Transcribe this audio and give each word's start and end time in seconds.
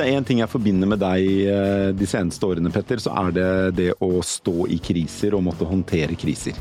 det 0.00 0.08
er 0.08 0.16
én 0.16 0.26
ting 0.26 0.40
jeg 0.40 0.50
forbinder 0.50 0.88
med 0.88 1.00
deg 1.02 1.26
eh, 1.52 1.88
de 1.96 2.08
seneste 2.08 2.46
årene, 2.48 2.72
Petter, 2.72 3.00
så 3.02 3.12
er 3.22 3.32
det 3.36 3.48
det 3.76 3.90
å 4.00 4.20
stå 4.24 4.64
i 4.72 4.80
kriser 4.82 5.36
og 5.36 5.44
måtte 5.44 5.68
håndtere 5.68 6.16
kriser. 6.18 6.56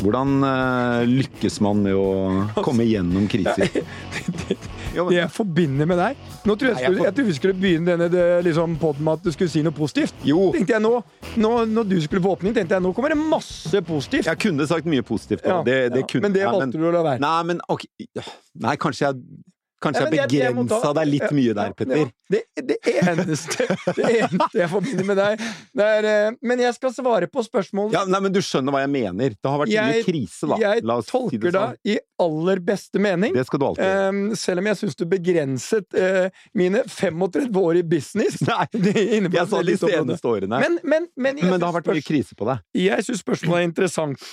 Hvordan 0.00 0.44
eh, 0.44 1.02
lykkes 1.08 1.60
man 1.64 1.82
med 1.84 1.96
å 1.96 2.64
komme 2.64 2.86
gjennom 2.88 3.28
kriser? 3.30 3.68
Det 4.94 5.16
jeg 5.16 5.26
forbinder 5.34 5.88
med 5.90 5.98
deg 5.98 6.18
Nå 6.46 6.54
tror 6.54 6.68
jeg, 6.68 6.76
skulle, 6.78 7.00
jeg 7.02 7.14
trodde 7.16 7.24
vi 7.26 7.32
skulle 7.34 7.56
begynne 7.58 7.96
denne 7.98 8.26
liksom, 8.46 8.76
podden 8.78 9.02
med 9.02 9.18
at 9.18 9.24
du 9.24 9.32
skulle 9.34 9.50
si 9.50 9.62
noe 9.66 9.74
positivt. 9.74 10.14
Jo. 10.22 10.52
Tenkte 10.54 10.76
jeg 10.76 10.84
nå, 10.84 10.92
nå, 11.42 11.50
Når 11.66 11.88
du 11.90 11.96
skulle 12.04 12.22
få 12.22 12.36
åpning, 12.36 12.54
tenkte 12.54 12.76
jeg 12.76 12.84
nå 12.84 12.92
kommer 12.94 13.10
det 13.10 13.18
masse 13.18 13.80
positivt. 13.88 14.28
Jeg 14.30 14.40
kunne 14.44 14.68
sagt 14.70 14.86
mye 14.86 15.02
positivt. 15.02 15.42
Ja, 15.42 15.64
det, 15.66 15.80
det 15.96 16.04
kunne, 16.12 16.28
Men 16.28 16.36
det 16.36 16.46
valgte 16.46 16.78
du 16.78 16.86
å 16.86 16.94
la 16.94 17.02
være. 17.08 17.22
Nei, 17.24 17.40
men 17.50 17.64
okay. 17.74 18.06
Nei, 18.62 18.76
kanskje 18.78 19.08
jeg 19.08 19.42
Kanskje 19.84 20.04
jeg 20.04 20.12
begrensa 20.14 20.92
deg 20.96 21.10
litt 21.10 21.34
mye 21.36 21.54
der, 21.56 21.72
Petter. 21.76 22.10
Det, 22.32 22.40
det, 22.56 22.76
eneste, 22.88 23.66
det 23.98 24.06
eneste 24.08 24.60
jeg 24.62 24.70
forbinder 24.72 25.08
med 25.10 25.18
deg 25.20 25.42
det 25.76 25.88
er, 25.98 26.06
eh, 26.08 26.36
Men 26.40 26.62
jeg 26.64 26.76
skal 26.78 26.94
svare 26.96 27.28
på 27.30 27.44
spørsmålet. 27.44 27.96
Ja, 27.96 28.04
nei, 28.08 28.20
men 28.24 28.32
Du 28.34 28.40
skjønner 28.44 28.74
hva 28.74 28.80
jeg 28.84 28.92
mener. 28.94 29.34
Det 29.36 29.52
har 29.52 29.60
vært 29.60 29.74
mye 29.74 30.06
krise, 30.06 30.48
da. 30.50 30.58
jeg 30.62 30.86
oss 30.94 31.08
si 31.08 31.12
tolker 31.12 31.44
det 31.44 31.52
sånn. 31.54 31.76
deg 31.76 31.94
i 31.94 31.98
aller 32.24 32.62
beste 32.64 33.02
mening. 33.02 33.36
Det 33.36 33.44
skal 33.48 33.60
du 33.60 33.66
alltid. 33.68 34.00
Um, 34.08 34.22
selv 34.38 34.62
om 34.62 34.70
jeg 34.70 34.80
syns 34.80 34.98
du 34.98 35.04
begrenset 35.10 35.98
uh, 35.98 36.40
mine 36.56 36.84
35 36.88 37.60
år 37.60 37.80
i 37.80 37.84
business. 37.94 38.40
Nei, 38.48 38.66
jeg 38.72 39.46
sa 39.50 39.62
de 39.66 39.76
seneste 39.84 40.32
årene. 40.32 40.62
Men, 40.64 40.80
men, 40.82 41.10
men, 41.14 41.38
Men 41.42 41.58
det 41.58 41.68
har 41.68 41.76
vært 41.76 41.92
mye 41.92 42.04
krise 42.06 42.38
på 42.38 42.48
deg. 42.48 42.64
Jeg 42.78 43.06
syns 43.06 43.24
spørsmålet 43.24 43.64
er 43.64 43.70
interessant. 43.72 44.28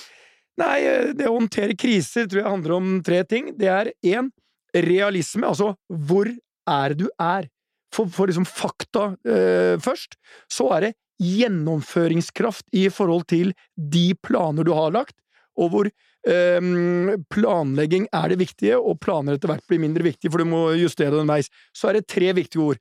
Nei, 0.60 0.76
eh, 0.84 1.10
det 1.16 1.28
å 1.30 1.36
håndtere 1.38 1.76
kriser 1.78 2.28
tror 2.28 2.42
jeg 2.42 2.50
handler 2.50 2.76
om 2.76 2.94
tre 3.04 3.22
ting. 3.28 3.52
Det 3.58 3.70
er 3.72 3.92
én 4.04 4.28
realisme, 4.74 5.46
altså 5.48 5.74
hvor 5.88 6.30
er 6.68 6.94
du 6.96 7.08
er? 7.20 7.48
For, 7.92 8.08
for 8.08 8.30
liksom 8.30 8.46
fakta 8.48 9.10
eh, 9.28 9.76
først. 9.82 10.16
Så 10.48 10.70
er 10.72 10.86
det 10.86 10.92
gjennomføringskraft 11.22 12.64
i 12.74 12.86
forhold 12.90 13.26
til 13.30 13.52
de 13.76 14.12
planer 14.24 14.64
du 14.64 14.72
har 14.74 14.94
lagt, 14.94 15.18
og 15.60 15.74
hvor 15.74 15.90
eh, 15.90 17.12
planlegging 17.34 18.08
er 18.08 18.32
det 18.32 18.40
viktige, 18.40 18.80
og 18.80 19.00
planer 19.04 19.36
etter 19.36 19.52
hvert 19.52 19.68
blir 19.68 19.82
mindre 19.82 20.06
viktige, 20.08 20.32
for 20.32 20.40
du 20.40 20.48
må 20.48 20.64
justere 20.80 21.18
den 21.18 21.28
veis. 21.28 21.52
Så 21.76 21.90
er 21.90 22.00
det 22.00 22.08
tre 22.08 22.32
viktige 22.36 22.72
ord. 22.72 22.80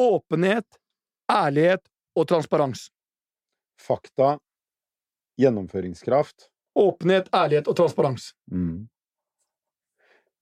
Åpenhet, 0.00 0.66
ærlighet 1.32 1.84
og 2.16 2.28
transparens. 2.32 2.88
Fakta, 3.76 4.38
gjennomføringskraft. 5.40 6.48
Åpenhet, 6.76 7.28
ærlighet 7.34 7.68
og 7.68 7.76
transparens. 7.76 8.30
Mm. 8.52 8.86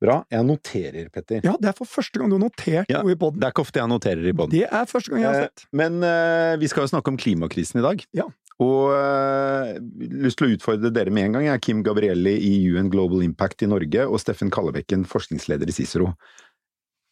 Bra. 0.05 0.20
Jeg 0.33 0.44
noterer, 0.44 1.08
Petter. 1.12 1.41
Ja, 1.47 1.56
det 1.60 1.70
er 1.70 1.77
for 1.78 1.88
første 1.88 2.20
gang 2.20 2.28
du 2.28 2.36
har 2.36 2.44
notert 2.44 2.91
Ja, 2.92 3.00
noe 3.05 3.14
i 3.14 3.19
poden. 3.19 3.41
Det 3.41 3.48
er 3.48 3.55
ikke 3.55 3.64
ofte 3.64 3.80
jeg 3.80 3.91
noterer 3.91 4.28
i 4.28 4.34
poden. 4.36 4.52
Det 4.52 4.66
er 4.69 4.88
første 4.91 5.12
gang 5.12 5.24
jeg 5.24 5.30
har 5.30 5.47
sett. 5.47 5.66
Men 5.72 6.00
eh, 6.05 6.55
vi 6.60 6.70
skal 6.70 6.84
jo 6.84 6.92
snakke 6.92 7.12
om 7.14 7.20
klimakrisen 7.20 7.80
i 7.80 7.84
dag. 7.86 8.05
Ja. 8.16 8.28
Og 8.62 8.92
uh, 8.94 9.75
lyst 9.98 10.38
til 10.38 10.47
å 10.47 10.55
utfordre 10.55 10.92
dere 10.94 11.10
med 11.10 11.27
en 11.27 11.36
gang. 11.38 11.47
Jeg 11.48 11.56
er 11.56 11.64
Kim 11.64 11.82
Gabrielli 11.86 12.36
i 12.38 12.52
UN 12.70 12.91
Global 12.92 13.25
Impact 13.27 13.64
i 13.66 13.70
Norge 13.70 14.06
og 14.06 14.20
Steffen 14.22 14.52
Kallebekken, 14.55 15.08
forskningsleder 15.10 15.70
i 15.70 15.75
Cicero. 15.75 16.12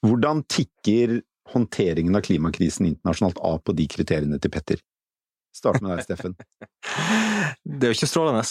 Hvordan 0.06 0.44
tikker 0.50 1.18
håndteringen 1.52 2.14
av 2.18 2.22
klimakrisen 2.26 2.86
internasjonalt 2.92 3.42
av 3.42 3.58
på 3.66 3.74
de 3.74 3.88
kriteriene 3.90 4.38
til 4.42 4.54
Petter? 4.54 4.82
Start 5.52 5.82
med 5.82 5.96
deg, 5.96 6.06
Steffen. 6.06 6.36
Det 7.66 7.88
er 7.88 7.92
jo 7.92 7.98
ikke 7.98 8.10
strålende. 8.10 8.46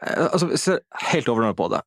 Eh, 0.00 0.26
Altså, 0.28 0.46
hvis 0.50 0.68
jeg 0.70 0.84
helt 1.10 1.28
overordnet 1.28 1.58
på 1.58 1.68
det 1.74 1.82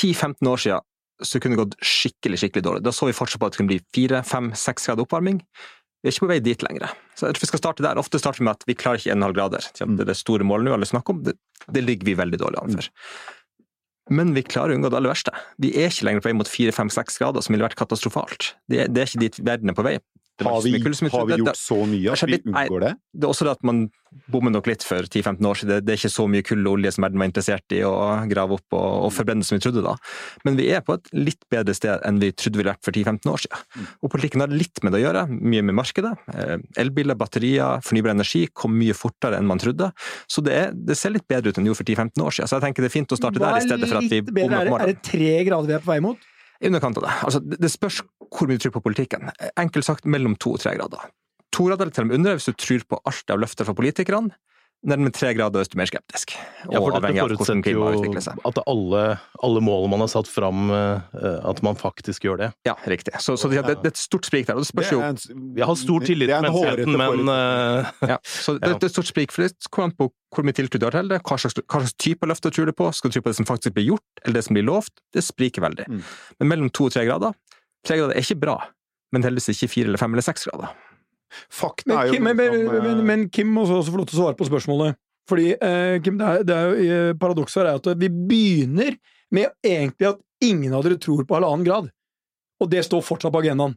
10-15 0.00 0.48
år 0.50 0.62
siden 0.64 0.86
så 1.30 1.36
kunne 1.42 1.52
det 1.58 1.60
gått 1.66 1.74
skikkelig 1.84 2.38
skikkelig 2.40 2.62
dårlig. 2.64 2.82
Da 2.86 2.92
så 2.96 3.04
vi 3.10 3.12
fortsatt 3.16 3.42
på 3.42 3.48
at 3.50 3.52
det 3.52 3.60
kunne 3.60 3.72
bli 3.74 3.80
4-5-6 3.92 4.86
grader 4.88 5.04
oppvarming. 5.04 5.42
Vi 6.00 6.08
er 6.08 6.14
ikke 6.14 6.24
på 6.24 6.30
vei 6.30 6.38
dit 6.40 6.62
lenger. 6.64 6.94
Så 7.12 7.28
jeg 7.28 7.36
tror 7.36 7.44
vi 7.44 7.48
skal 7.50 7.60
starte 7.60 7.84
der. 7.84 7.98
Ofte 8.00 8.16
starter 8.22 8.40
vi 8.40 8.46
med 8.48 8.56
at 8.56 8.64
vi 8.70 8.76
klarer 8.80 9.02
ikke 9.02 9.12
1,5 9.12 9.34
grader. 9.36 9.66
Det 9.76 9.84
er 10.06 10.08
det 10.08 10.16
store 10.16 10.46
målet 10.48 10.64
nå 10.70 10.72
alle 10.78 10.88
snakker 10.88 11.12
om. 11.12 11.20
Det, 11.26 11.34
det 11.76 11.82
ligger 11.84 12.08
vi 12.08 12.14
veldig 12.22 12.40
dårlig 12.40 12.62
an 12.62 12.78
for. 12.78 12.88
Men 14.16 14.32
vi 14.34 14.42
klarer 14.48 14.72
å 14.72 14.78
unngå 14.80 14.88
det 14.90 14.96
aller 14.98 15.12
verste. 15.12 15.34
Vi 15.60 15.74
er 15.76 15.92
ikke 15.92 16.08
lenger 16.08 16.24
på 16.24 16.30
vei 16.30 16.38
mot 16.40 16.48
4-5-6 16.50 17.20
grader, 17.20 17.44
som 17.44 17.54
ville 17.54 17.66
vært 17.68 17.76
katastrofalt. 17.78 18.54
Det, 18.72 18.80
er- 18.86 18.88
det 18.90 19.02
er 19.04 19.10
ikke 19.12 19.22
dit 19.26 19.38
verden 19.46 19.70
er 19.70 19.76
på 19.76 19.84
vei. 19.86 19.98
Har 20.46 20.62
vi, 20.64 20.74
har 20.80 21.26
vi 21.28 21.40
gjort 21.42 21.58
så 21.58 21.80
mye 21.88 22.14
at 22.14 22.28
vi 22.28 22.40
unngår 22.44 22.84
det? 22.86 22.92
det 23.12 23.26
er 23.26 23.32
også 23.32 23.46
det 23.46 23.58
at 23.58 23.66
man 23.66 23.88
bommer 24.30 24.50
nok 24.50 24.66
litt 24.66 24.82
for 24.86 25.06
10-15 25.06 25.46
år 25.46 25.58
siden. 25.60 25.84
Det, 25.86 25.92
er 25.92 26.00
ikke 26.00 26.10
så 26.12 26.26
mye 26.30 26.44
kull 26.46 26.64
og 26.66 26.78
olje 26.78 26.92
som 26.94 27.04
verden 27.06 27.22
var 27.22 27.28
interessert 27.30 27.74
i 27.76 27.80
å 27.86 27.92
grave 28.30 28.56
opp 28.58 28.76
og, 28.76 28.86
og 29.06 29.12
forbrenne 29.14 29.46
som 29.46 29.56
vi 29.56 29.62
trodde 29.64 29.84
da. 29.84 29.94
Men 30.46 30.58
vi 30.58 30.66
er 30.74 30.82
på 30.86 30.96
et 30.98 31.10
litt 31.14 31.44
bedre 31.52 31.74
sted 31.76 32.02
enn 32.06 32.18
vi 32.22 32.32
trodde 32.34 32.58
vi 32.58 32.62
ville 32.62 32.74
vært 32.74 32.86
for 32.86 32.96
10-15 32.96 33.30
år 33.30 33.44
siden. 33.44 33.86
Og 34.00 34.12
politikken 34.12 34.44
har 34.44 34.54
litt 34.54 34.82
med 34.82 34.94
det 34.94 35.02
å 35.02 35.04
gjøre, 35.04 35.24
mye 35.30 35.66
med 35.68 35.78
markedet. 35.78 36.12
Eh, 36.34 36.56
Elbiler, 36.82 37.18
batterier, 37.20 37.84
fornybar 37.86 38.14
energi 38.16 38.46
kom 38.50 38.74
mye 38.80 38.96
fortere 38.98 39.38
enn 39.38 39.48
man 39.50 39.62
trodde. 39.62 39.92
Så 40.30 40.44
det, 40.46 40.56
er, 40.58 40.74
det 40.74 40.98
ser 40.98 41.14
litt 41.14 41.28
bedre 41.30 41.52
ut 41.52 41.60
enn 41.60 41.68
det 41.68 41.74
gjorde 41.74 41.84
for 41.84 41.94
10-15 41.94 42.26
år 42.26 42.38
siden. 42.38 42.50
Så 42.50 42.58
jeg 42.58 42.66
tenker 42.66 42.86
det 42.86 42.90
er 42.90 42.96
fint 42.98 43.14
å 43.14 43.20
starte 43.20 43.42
der 43.42 43.54
er 43.54 43.62
i 43.62 43.68
stedet 43.68 43.90
for 43.90 44.02
at 44.02 44.10
vi 44.10 44.22
bommer 44.26 44.58
Er 44.64 44.70
på 44.70 44.74
morgenen. 44.74 44.88
er 44.88 44.94
det 44.94 45.06
tre 45.06 45.32
grader 45.46 45.70
vi 45.70 45.78
er 45.78 45.86
på 45.86 45.92
vei 45.94 46.02
mot? 46.04 46.29
I 46.60 46.68
underkant 46.68 46.98
av 47.00 47.06
det. 47.06 47.14
Altså, 47.26 47.40
det 47.40 47.72
spørs 47.72 48.02
hvor 48.28 48.48
mye 48.48 48.60
du 48.60 48.66
tror 48.66 48.76
på 48.76 48.84
politikken. 48.84 49.30
Enkelt 49.58 49.86
sagt 49.86 50.08
mellom 50.08 50.36
to 50.36 50.54
og 50.56 50.62
tre 50.62 50.74
grader. 50.76 51.08
To 51.56 51.66
grader 51.66 51.90
til 51.90 52.04
og 52.04 52.10
med 52.10 52.20
under 52.20 52.36
hvis 52.36 52.50
du 52.50 52.54
tror 52.54 52.84
på 52.86 53.00
alt 53.08 53.32
av 53.32 53.40
løfter 53.42 53.66
fra 53.66 53.74
politikerne. 53.76 54.36
Nærmere 54.80 55.12
tre 55.12 55.34
grader 55.36 55.60
øst 55.60 55.74
er 55.74 55.76
mer 55.76 55.88
skeptisk. 55.90 56.32
Ja, 56.64 56.78
for 56.80 56.94
og 56.96 57.02
dette 57.04 57.20
forutsetter 57.20 57.74
jo 57.74 57.82
at 58.48 58.60
alle, 58.64 59.02
alle 59.44 59.60
målene 59.60 59.90
man 59.92 60.04
har 60.06 60.08
satt 60.08 60.30
fram, 60.30 60.70
eh, 60.72 61.02
at 61.50 61.60
man 61.66 61.76
faktisk 61.76 62.24
gjør 62.24 62.40
det. 62.40 62.48
Ja, 62.64 62.72
riktig. 62.88 63.12
Så, 63.20 63.36
så 63.36 63.50
det, 63.52 63.60
det, 63.66 63.76
det 63.82 63.90
er 63.90 63.92
et 63.92 64.00
stort 64.00 64.30
sprik 64.30 64.48
der. 64.48 64.56
Og 64.56 64.64
det 64.64 64.70
spørs 64.70 64.92
jo 64.94 65.02
Jeg 65.04 65.68
har 65.68 65.76
stor 65.76 66.06
tillit 66.08 66.32
til 66.32 66.46
menneskeheten, 66.46 66.96
men 66.96 67.32
eh, 67.34 67.92
ja, 68.14 68.18
så 68.24 68.56
det, 68.56 68.72
det 68.80 68.88
er 68.88 68.88
et 68.88 68.96
stort 68.96 69.12
sprik, 69.12 69.36
for 69.36 69.44
det 69.44 69.68
kommer 69.68 69.92
an 69.92 69.96
på 70.00 70.08
hvor 70.32 70.46
mye 70.46 70.56
tiltro 70.56 70.80
du 70.80 70.88
har 70.88 70.96
til 70.96 71.12
det, 71.12 71.20
hva 71.28 71.40
slags, 71.42 71.60
hva 71.60 71.84
slags 71.84 71.96
type 72.00 72.32
løfter 72.32 72.54
tror 72.54 72.70
du 72.70 72.76
på, 72.80 72.88
skal 72.96 73.12
du 73.12 73.18
tro 73.18 73.26
på 73.26 73.34
det 73.34 73.40
som 73.42 73.48
faktisk 73.52 73.76
blir 73.76 73.90
gjort, 73.92 74.24
eller 74.24 74.40
det 74.40 74.46
som 74.46 74.56
blir 74.56 74.64
lovt, 74.64 74.94
det 75.12 75.26
spriker 75.26 75.66
veldig. 75.66 75.90
Mm. 75.90 76.04
Men 76.40 76.54
mellom 76.54 76.72
to 76.72 76.88
og 76.88 76.94
tre 76.94 77.04
grader, 77.04 77.36
tre 77.84 78.00
grader 78.00 78.16
er 78.16 78.24
ikke 78.24 78.40
bra, 78.46 78.60
men 79.12 79.26
heldigvis 79.26 79.58
ikke 79.58 79.74
fire 79.74 79.92
eller 79.92 80.00
fem 80.00 80.16
eller 80.16 80.24
seks 80.24 80.48
grader. 80.48 80.72
Fakta 81.50 81.88
Men 81.90 81.98
er 81.98 82.08
jo 82.10 82.16
Kim, 82.16 82.26
men, 82.28 82.36
men, 82.36 82.58
som, 82.58 82.74
eh, 82.74 82.88
men, 82.88 83.06
men 83.06 83.28
Kim 83.32 83.54
må 83.54 83.66
også 83.66 83.92
få 83.92 84.02
lov 84.02 84.10
til 84.10 84.18
å 84.18 84.22
svare 84.24 84.38
på 84.38 84.48
spørsmålet. 84.48 84.98
Fordi 85.30 85.52
eh, 85.54 86.00
Kim, 86.02 86.18
det 86.18 86.26
er, 86.26 86.44
det 86.46 86.56
er 86.56 86.66
jo 86.66 86.98
eh, 86.98 87.14
paradokset 87.20 87.62
her 87.62 87.72
er 87.72 87.80
at 87.80 87.88
vi 88.00 88.10
begynner 88.10 88.98
med 89.30 89.52
egentlig 89.62 90.10
at 90.10 90.20
ingen 90.42 90.74
av 90.74 90.84
dere 90.86 90.98
tror 91.00 91.22
på 91.28 91.38
halvannen 91.38 91.66
grad. 91.66 91.90
Og 92.60 92.70
det 92.72 92.84
står 92.86 93.04
fortsatt 93.06 93.32
på 93.32 93.42
agendaen. 93.44 93.76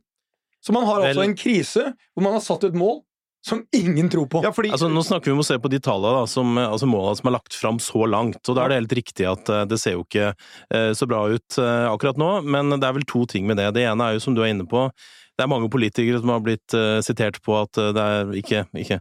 Så 0.64 0.74
man 0.76 0.88
har 0.88 1.02
Vel- 1.02 1.12
altså 1.12 1.26
en 1.28 1.36
krise 1.38 1.90
hvor 2.14 2.26
man 2.26 2.38
har 2.38 2.44
satt 2.44 2.64
et 2.70 2.78
mål 2.78 3.02
som 3.44 3.60
ingen 3.76 4.08
tror 4.08 4.30
på. 4.32 4.40
ja, 4.44 4.54
fordi, 4.56 4.70
altså, 4.72 4.88
nå 4.88 5.02
snakker 5.04 5.28
vi 5.28 5.34
om 5.36 5.42
å 5.44 5.46
se 5.46 5.58
på 5.60 5.68
de 5.68 5.80
tallene, 5.84 6.22
da, 6.22 6.28
som, 6.32 6.54
eh, 6.58 6.70
altså 6.72 6.88
målene 6.88 7.20
som 7.20 7.28
er 7.28 7.36
lagt 7.36 7.58
fram 7.60 7.80
så 7.84 8.06
langt. 8.08 8.40
Og 8.48 8.56
da 8.56 8.64
er 8.64 8.72
det 8.72 8.78
helt 8.80 8.96
riktig 9.02 9.28
at 9.28 9.52
det 9.68 9.80
ser 9.82 9.98
jo 9.98 10.06
ikke 10.06 10.30
eh, 10.32 10.92
så 10.96 11.08
bra 11.12 11.26
ut 11.28 11.58
eh, 11.60 11.88
akkurat 11.92 12.18
nå, 12.22 12.30
men 12.48 12.72
det 12.78 12.88
er 12.88 12.96
vel 12.96 13.04
to 13.10 13.26
ting 13.28 13.46
med 13.50 13.60
det. 13.60 13.74
Det 13.76 13.84
ene 13.84 14.08
er 14.08 14.16
jo, 14.16 14.24
som 14.24 14.38
du 14.38 14.42
er 14.46 14.54
inne 14.56 14.66
på, 14.70 14.88
det 15.34 15.46
er 15.46 15.50
mange 15.50 15.70
politikere 15.74 16.20
som 16.22 16.34
har 16.34 16.44
blitt 16.46 16.76
uh, 16.78 17.00
sitert 17.06 17.40
på 17.46 17.56
at 17.58 17.80
eh, 17.82 17.94
det 17.96 18.04
er 18.04 18.36
ikke, 18.44 18.66
ikke 18.86 19.00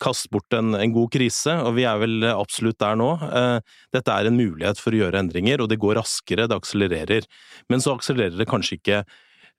Kast 0.00 0.26
bort 0.32 0.54
en, 0.56 0.72
en 0.74 0.90
god 0.90 1.10
krise, 1.14 1.52
og 1.62 1.76
vi 1.76 1.84
er 1.86 2.00
vel 2.00 2.24
absolutt 2.32 2.80
der 2.82 2.96
nå. 2.98 3.12
Uh, 3.20 3.76
Dette 3.94 4.10
er 4.10 4.26
en 4.26 4.34
mulighet 4.34 4.80
for 4.80 4.96
å 4.96 4.98
gjøre 5.04 5.20
endringer, 5.20 5.62
og 5.62 5.68
det 5.70 5.78
går 5.78 6.00
raskere, 6.00 6.48
det 6.50 6.56
akselererer. 6.56 7.28
Men 7.70 7.84
så 7.84 7.94
akselererer 7.94 8.40
det 8.40 8.48
kanskje 8.50 8.80
ikke 8.80 9.02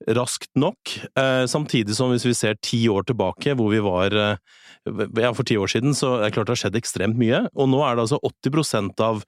raskt 0.08 0.50
nok, 0.56 0.96
eh, 1.20 1.46
samtidig 1.46 1.96
som 1.96 2.12
hvis 2.14 2.26
vi 2.28 2.36
ser 2.38 2.60
ti 2.64 2.86
år 2.90 3.04
tilbake, 3.10 3.56
hvor 3.58 3.72
vi 3.74 3.82
var 3.84 4.16
eh, 4.16 4.38
ja, 5.20 5.32
for 5.35 5.44
ti 5.44 5.58
år 5.59 5.72
siden, 5.72 5.96
så 5.97 6.18
er 6.18 6.29
det 6.29 6.35
klart 6.38 6.47
det 6.47 6.56
har 6.56 6.64
skjedd 6.64 6.79
ekstremt 6.79 7.20
mye. 7.20 7.44
Og 7.59 7.70
nå 7.72 7.82
er 7.84 7.97
det 7.97 8.06
altså 8.08 8.22
80% 8.23 9.03
av 9.03 9.26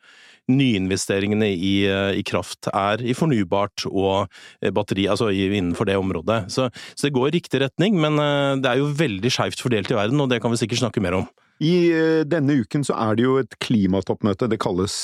nyinvesteringene 0.51 1.51
i, 1.51 1.73
eh, 1.89 2.13
i 2.21 2.23
kraft 2.27 2.71
er 2.71 3.03
i 3.03 3.15
fornybart 3.17 3.85
og 3.91 4.31
batteri, 4.73 5.09
altså 5.11 5.29
innenfor 5.31 5.89
det 5.89 5.99
området. 5.99 6.45
Så, 6.53 6.71
så 6.95 7.07
det 7.07 7.15
går 7.17 7.29
i 7.29 7.35
riktig 7.39 7.61
retning, 7.65 7.99
men 7.99 8.17
det 8.63 8.71
er 8.71 8.81
jo 8.81 8.89
veldig 8.95 9.31
skeivt 9.31 9.61
fordelt 9.61 9.91
i 9.91 9.99
verden, 9.99 10.23
og 10.23 10.31
det 10.31 10.41
kan 10.41 10.53
vi 10.53 10.59
sikkert 10.63 10.85
snakke 10.85 11.03
mer 11.03 11.19
om. 11.19 11.29
I 11.61 11.91
denne 12.25 12.55
uken 12.63 12.81
så 12.87 12.95
er 12.97 13.19
det 13.19 13.27
jo 13.27 13.35
et 13.37 13.53
klimatoppmøte. 13.61 14.47
Det 14.49 14.57
kalles 14.63 14.95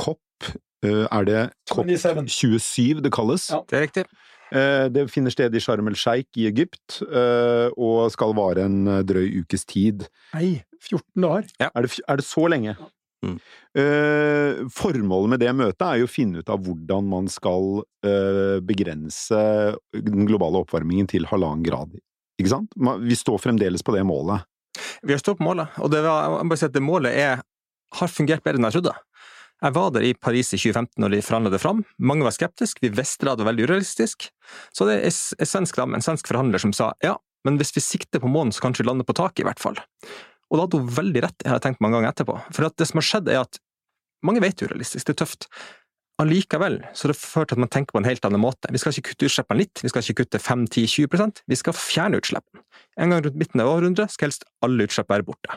COP. 0.00 0.22
Er 0.80 1.26
det 1.28 1.42
COP 1.68 1.90
27. 1.92 2.24
27 2.32 3.02
det 3.04 3.12
kalles? 3.12 3.50
Ja. 3.52 3.60
Det 3.68 3.76
er 3.76 3.84
riktig. 3.84 4.06
Eh, 4.50 4.86
det 4.90 5.06
finner 5.12 5.34
sted 5.34 5.54
i 5.54 5.62
Sharm 5.62 5.90
el 5.90 5.98
Sheikh 5.98 6.40
i 6.40 6.48
Egypt, 6.50 7.00
eh, 7.06 7.68
og 7.76 8.10
skal 8.14 8.34
vare 8.38 8.66
en 8.66 8.80
eh, 8.86 9.04
drøy 9.06 9.42
ukes 9.42 9.66
tid. 9.68 10.08
Nei, 10.34 10.60
14 10.80 11.04
dager. 11.22 11.52
Er 11.70 11.86
det, 11.86 12.00
er 12.06 12.20
det 12.20 12.26
så 12.26 12.46
lenge? 12.50 12.76
Mm. 13.20 13.36
Eh, 13.76 14.60
formålet 14.72 15.34
med 15.34 15.42
det 15.42 15.50
møtet 15.52 15.84
er 15.84 16.00
jo 16.00 16.08
å 16.08 16.10
finne 16.10 16.40
ut 16.40 16.52
av 16.52 16.62
hvordan 16.64 17.08
man 17.10 17.28
skal 17.30 17.82
eh, 18.06 18.56
begrense 18.64 19.40
den 19.92 20.24
globale 20.28 20.62
oppvarmingen 20.64 21.10
til 21.10 21.28
halvannen 21.28 21.66
grad. 21.66 21.92
Ikke 22.40 22.54
sant? 22.54 22.72
Vi 23.04 23.18
står 23.18 23.42
fremdeles 23.42 23.84
på 23.84 23.94
det 23.94 24.06
målet. 24.08 24.46
Vi 25.04 25.12
har 25.12 25.20
stått 25.20 25.40
på 25.40 25.46
målet, 25.46 25.76
og 25.82 25.92
det, 25.92 26.00
var, 26.06 26.38
jeg 26.38 26.46
må 26.46 26.52
bare 26.54 26.62
si 26.62 26.68
at 26.70 26.76
det 26.76 26.84
målet 26.84 27.16
er, 27.20 27.44
har 28.00 28.12
fungert 28.12 28.44
bedre 28.46 28.60
enn 28.60 28.68
jeg 28.70 28.78
trodde. 28.78 28.96
Jeg 29.60 29.76
var 29.76 29.90
der 29.92 30.06
i 30.08 30.14
Paris 30.16 30.54
i 30.54 30.58
2015 30.58 31.02
når 31.02 31.12
de 31.14 31.24
forhandla 31.24 31.52
det 31.52 31.60
fram. 31.60 31.82
Mange 32.00 32.24
var 32.24 32.32
skeptiske, 32.32 32.80
vi 32.84 32.92
visste 32.96 33.28
det 33.28 33.36
var 33.42 33.50
veldig 33.50 33.66
urealistisk. 33.68 34.30
Så 34.72 34.86
det 34.88 34.98
er 34.98 35.10
en 35.10 35.50
svensk 35.52 35.80
en 35.84 36.06
svensk 36.06 36.30
forhandler, 36.30 36.62
som 36.62 36.72
sa 36.76 36.92
ja, 37.04 37.18
men 37.44 37.58
hvis 37.60 37.74
vi 37.76 37.84
sikter 37.84 38.22
på 38.22 38.30
månen, 38.30 38.52
så 38.52 38.64
kanskje 38.64 38.84
vi 38.84 38.88
lander 38.88 39.08
på 39.08 39.16
taket, 39.16 39.44
i 39.44 39.48
hvert 39.48 39.60
fall. 39.60 39.76
Og 40.50 40.56
da 40.56 40.64
hadde 40.64 40.80
hun 40.80 40.94
veldig 40.96 41.24
rett, 41.26 41.44
jeg 41.44 41.52
har 41.52 41.60
tenkt 41.62 41.82
mange 41.84 41.98
ganger 41.98 42.12
etterpå. 42.14 42.38
For 42.56 42.66
det 42.66 42.88
som 42.88 43.00
har 43.00 43.06
skjedd, 43.06 43.28
er 43.30 43.44
at 43.44 43.60
mange 44.26 44.42
vet 44.44 44.64
urealistisk, 44.64 45.06
det 45.06 45.14
er 45.14 45.20
tøft. 45.22 45.46
Allikevel 46.20 46.82
så 46.96 47.08
det 47.08 47.16
ført 47.16 47.48
til 47.48 47.56
at 47.56 47.62
man 47.62 47.70
tenker 47.72 47.96
på 47.96 48.00
en 48.02 48.08
helt 48.08 48.26
annen 48.28 48.42
måte. 48.42 48.68
Vi 48.72 48.80
skal 48.80 48.92
ikke 48.92 49.14
kutte 49.14 49.28
utslippene 49.30 49.62
litt, 49.62 49.80
vi 49.80 49.88
skal 49.92 50.04
ikke 50.04 50.24
kutte 50.24 50.40
5-10-20% 50.42 51.44
vi 51.48 51.56
skal 51.56 51.76
fjerne 51.76 52.20
utslippene. 52.20 52.64
En 53.00 53.14
gang 53.14 53.24
rundt 53.24 53.38
midten 53.40 53.62
av 53.64 53.70
århundret 53.72 54.12
skal 54.12 54.28
helst 54.28 54.44
alle 54.64 54.84
utslipp 54.84 55.08
være 55.08 55.24
borte. 55.24 55.56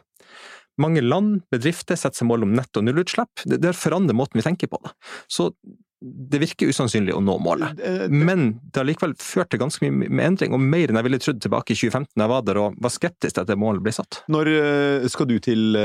Mange 0.81 1.03
land, 1.05 1.43
bedrifter, 1.53 1.97
setter 1.99 2.23
seg 2.23 2.29
mål 2.29 2.47
om 2.47 2.53
netto 2.57 2.81
nullutslipp. 2.81 3.43
Det, 3.45 3.59
det 3.61 3.75
forandrer 3.77 4.17
måten 4.17 4.39
vi 4.39 4.45
tenker 4.45 4.71
på 4.71 4.79
det. 4.83 4.93
Så 5.29 5.51
det 6.03 6.41
virker 6.41 6.71
usannsynlig 6.71 7.13
å 7.15 7.21
nå 7.23 7.37
målet. 7.43 7.79
Men 8.11 8.57
det 8.71 8.81
har 8.81 8.87
likevel 8.87 9.15
ført 9.19 9.51
til 9.53 9.61
ganske 9.61 9.87
mye 9.87 10.09
med 10.11 10.25
endring, 10.25 10.55
og 10.55 10.61
mer 10.61 10.91
enn 10.91 10.99
jeg 10.99 11.07
ville 11.07 11.19
trodd 11.23 11.41
tilbake 11.43 11.75
i 11.75 11.79
2015 11.79 12.11
da 12.13 12.25
jeg 12.25 12.31
var 12.33 12.45
der 12.47 12.59
og 12.61 12.77
var 12.83 12.93
skeptisk 12.93 13.37
til 13.37 13.43
at 13.43 13.49
det 13.49 13.57
målet 13.59 13.83
ble 13.85 13.93
satt. 13.95 14.21
Når 14.31 14.49
uh, 14.51 15.07
skal 15.11 15.29
du 15.29 15.37
til 15.43 15.77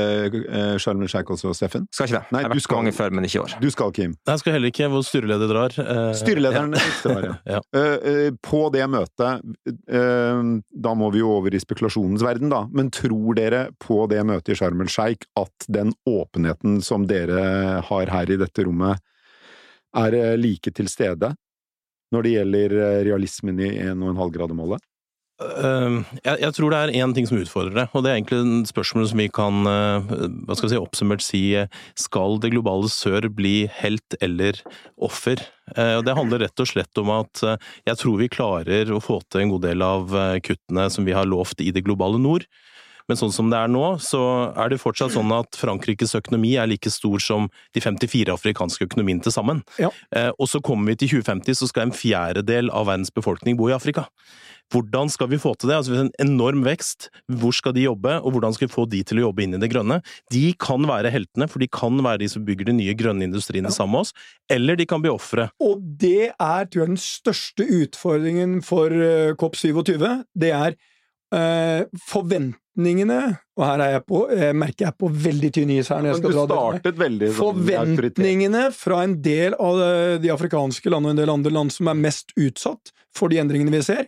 Sharm 0.81 1.03
el 1.03 1.11
Sheikh 1.11 1.31
også, 1.33 1.53
Steffen? 1.57 1.87
Skal 1.95 2.09
ikke 2.09 2.19
det. 2.19 2.33
Nei, 2.33 2.43
jeg 2.43 2.49
har 2.49 2.55
vært 2.55 2.65
skal, 2.65 2.81
mange 2.81 2.95
før, 2.95 3.15
men 3.15 3.27
ikke 3.27 3.39
i 3.39 3.43
år. 3.43 3.55
Du 3.63 3.69
skal, 3.73 3.93
Kim? 3.95 4.15
Jeg 4.29 4.43
skal 4.43 4.57
heller 4.57 4.73
ikke, 4.73 4.89
hvor 4.91 5.05
styreleder 5.07 5.53
drar. 5.53 5.77
Styrelederen 6.21 6.75
ja. 6.75 6.85
drar, 7.05 7.29
ja. 7.29 7.37
ja. 7.55 8.29
på 8.45 8.61
det 8.75 8.85
møtet, 8.91 9.47
da 9.89 10.95
må 10.99 11.11
vi 11.15 11.23
jo 11.23 11.33
over 11.39 11.55
i 11.55 11.61
spekulasjonens 11.61 12.25
verden, 12.25 12.51
da, 12.51 12.65
men 12.75 12.91
tror 12.93 13.37
dere 13.39 13.67
på 13.81 14.03
det 14.11 14.21
møtet 14.27 14.53
i 14.53 14.59
Sharm 14.59 14.83
el 14.83 14.91
Sheikh 14.91 15.29
at 15.39 15.69
den 15.71 15.93
åpenheten 16.09 16.79
som 16.85 17.07
dere 17.09 17.81
har 17.85 18.13
her 18.13 18.31
i 18.31 18.39
dette 18.39 18.65
rommet, 18.65 18.99
er 19.97 20.37
like 20.37 20.73
til 20.75 20.89
stede 20.91 21.33
når 22.13 22.25
det 22.25 22.31
gjelder 22.33 22.73
realismen 23.05 23.59
i 23.61 23.73
1,5-grademålet? 23.85 24.81
Uh, 25.39 26.03
jeg, 26.19 26.35
jeg, 26.41 26.51
tror 26.51 26.73
det 26.73 26.79
er 26.79 26.91
én 26.99 27.13
ting 27.15 27.27
som 27.29 27.37
utfordrer 27.39 27.77
det, 27.77 27.85
og 27.95 28.03
det 28.03 28.09
er 28.11 28.17
egentlig 28.17 28.39
en 28.43 28.65
spørsmål 28.67 29.05
som 29.07 29.21
vi 29.21 29.27
kan 29.31 29.61
uh, 29.63 30.09
hva 30.43 30.57
skal 30.57 30.67
vi 30.67 30.73
si, 30.73 30.79
oppsummert 30.81 31.23
si 31.23 31.43
skal 31.95 32.35
det 32.43 32.51
globale 32.51 32.89
sør 32.91 33.29
bli 33.31 33.69
helt 33.77 34.17
eller 34.19 34.59
offer? 34.99 35.39
Uh, 35.77 36.03
det 36.03 36.17
handler 36.17 36.43
rett 36.43 36.59
og 36.59 36.67
slett 36.67 36.99
om 36.99 37.13
at 37.15 37.43
jeg 37.87 38.01
tror 38.01 38.19
vi 38.19 38.27
klarer 38.31 38.91
å 38.91 38.99
få 39.03 39.21
til 39.29 39.45
en 39.45 39.53
god 39.53 39.63
del 39.69 39.85
av 39.85 40.11
kuttene 40.43 40.89
som 40.91 41.07
vi 41.07 41.15
har 41.15 41.29
lovt 41.29 41.63
i 41.63 41.71
det 41.71 41.85
globale 41.87 42.19
nord. 42.19 42.43
Men 43.09 43.19
sånn 43.19 43.33
som 43.33 43.49
det 43.51 43.57
er 43.57 43.71
nå, 43.71 43.83
så 44.03 44.21
er 44.53 44.71
det 44.71 44.81
fortsatt 44.81 45.15
sånn 45.15 45.33
at 45.35 45.57
Frankrikes 45.57 46.13
økonomi 46.19 46.53
er 46.61 46.69
like 46.69 46.91
stor 46.93 47.21
som 47.23 47.49
de 47.75 47.83
54 47.83 48.29
afrikanske 48.35 48.85
økonomiene 48.85 49.25
til 49.25 49.33
sammen. 49.35 49.63
Ja. 49.81 49.89
Eh, 50.15 50.29
og 50.37 50.51
så 50.51 50.61
kommer 50.63 50.93
vi 50.93 51.01
til 51.01 51.17
2050, 51.17 51.57
så 51.57 51.69
skal 51.71 51.87
en 51.87 51.95
fjerdedel 51.95 52.69
av 52.69 52.87
verdens 52.91 53.13
befolkning 53.13 53.57
bo 53.59 53.71
i 53.71 53.75
Afrika. 53.75 54.07
Hvordan 54.69 55.09
skal 55.09 55.31
vi 55.31 55.39
få 55.41 55.55
til 55.57 55.71
det? 55.71 55.79
Altså 55.79 55.95
En 55.97 56.11
enorm 56.21 56.61
vekst. 56.65 57.09
Hvor 57.41 57.53
skal 57.55 57.73
de 57.73 57.87
jobbe, 57.87 58.19
og 58.21 58.35
hvordan 58.35 58.53
skal 58.53 58.67
vi 58.67 58.73
få 58.73 58.85
de 58.89 59.01
til 59.03 59.21
å 59.21 59.27
jobbe 59.27 59.43
inn 59.43 59.57
i 59.57 59.61
det 59.61 59.71
grønne? 59.73 59.99
De 60.33 60.43
kan 60.61 60.85
være 60.85 61.09
heltene, 61.13 61.49
for 61.49 61.63
de 61.63 61.69
kan 61.73 61.97
være 62.05 62.21
de 62.23 62.29
som 62.29 62.45
bygger 62.45 62.69
de 62.69 62.77
nye 62.77 62.93
grønne 62.97 63.25
industriene 63.25 63.71
ja. 63.71 63.75
sammen 63.75 63.97
med 63.97 64.05
oss, 64.05 64.13
eller 64.51 64.77
de 64.77 64.85
kan 64.89 65.01
bli 65.01 65.09
ofre. 65.09 65.49
Og 65.63 65.81
det 65.81 66.31
er 66.35 66.69
tror 66.69 66.83
jeg, 66.83 66.93
den 66.93 67.01
største 67.01 67.65
utfordringen 67.79 68.59
for 68.65 68.93
uh, 68.93 69.33
COP27. 69.41 70.05
Det 70.37 70.53
er 70.53 70.77
uh, 71.33 71.89
forventningene 72.79 73.19
Og 73.57 73.65
her 73.65 73.83
er 73.83 73.91
jeg 73.97 74.05
på, 74.07 74.21
jeg 74.31 74.55
merker 74.55 74.85
jeg 74.87 74.97
på 74.97 75.09
veldig 75.11 75.51
tynn 75.51 75.71
is 75.75 75.89
her. 75.89 76.01
når 76.01 76.13
jeg 76.13 76.21
skal 76.21 76.35
dra 76.35 76.45
startet 76.47 76.97
veldig 76.99 77.27
sånn 77.27 77.39
Forventningene 77.39 78.71
fra 78.71 79.03
en 79.03 79.21
del 79.21 79.53
av 79.59 80.21
de 80.21 80.31
afrikanske 80.31 80.89
land 80.89 81.05
og 81.05 81.11
en 81.11 81.21
del 81.21 81.29
andre 81.29 81.51
land 81.51 81.71
som 81.71 81.87
er 81.87 81.99
mest 81.99 82.33
utsatt 82.37 82.93
for 83.15 83.29
de 83.29 83.39
endringene 83.39 83.73
vi 83.73 83.81
ser, 83.83 84.07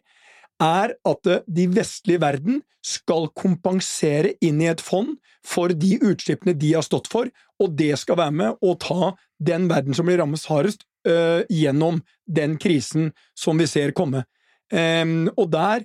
er 0.62 0.94
at 0.94 1.32
de 1.48 1.68
vestlige 1.68 2.22
verden 2.22 2.62
skal 2.86 3.28
kompensere 3.38 4.36
inn 4.42 4.62
i 4.62 4.70
et 4.70 4.82
fond 4.82 5.18
for 5.46 5.74
de 5.74 5.98
utslippene 6.02 6.54
de 6.58 6.74
har 6.76 6.86
stått 6.86 7.10
for, 7.10 7.30
og 7.62 7.74
det 7.78 7.96
skal 8.00 8.18
være 8.18 8.36
med 8.38 8.62
å 8.62 8.76
ta 8.78 9.14
den 9.42 9.68
verden 9.70 9.98
som 9.98 10.06
blir 10.06 10.22
rammet 10.22 10.46
hardest, 10.50 10.86
øh, 11.08 11.42
gjennom 11.50 12.02
den 12.26 12.58
krisen 12.62 13.12
som 13.38 13.58
vi 13.58 13.68
ser 13.70 13.94
komme. 13.98 14.24
Um, 14.72 15.28
og 15.36 15.50
der 15.52 15.84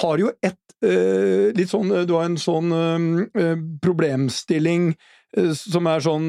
har 0.00 0.20
jo 0.20 0.32
et 0.44 0.58
uh, 0.84 1.52
litt 1.56 1.72
sånn 1.72 1.92
Du 2.08 2.16
har 2.16 2.26
en 2.28 2.38
sånn 2.40 2.72
uh, 2.72 3.54
problemstilling 3.84 4.90
uh, 4.92 5.52
som 5.56 5.88
er 5.90 6.04
sånn 6.04 6.28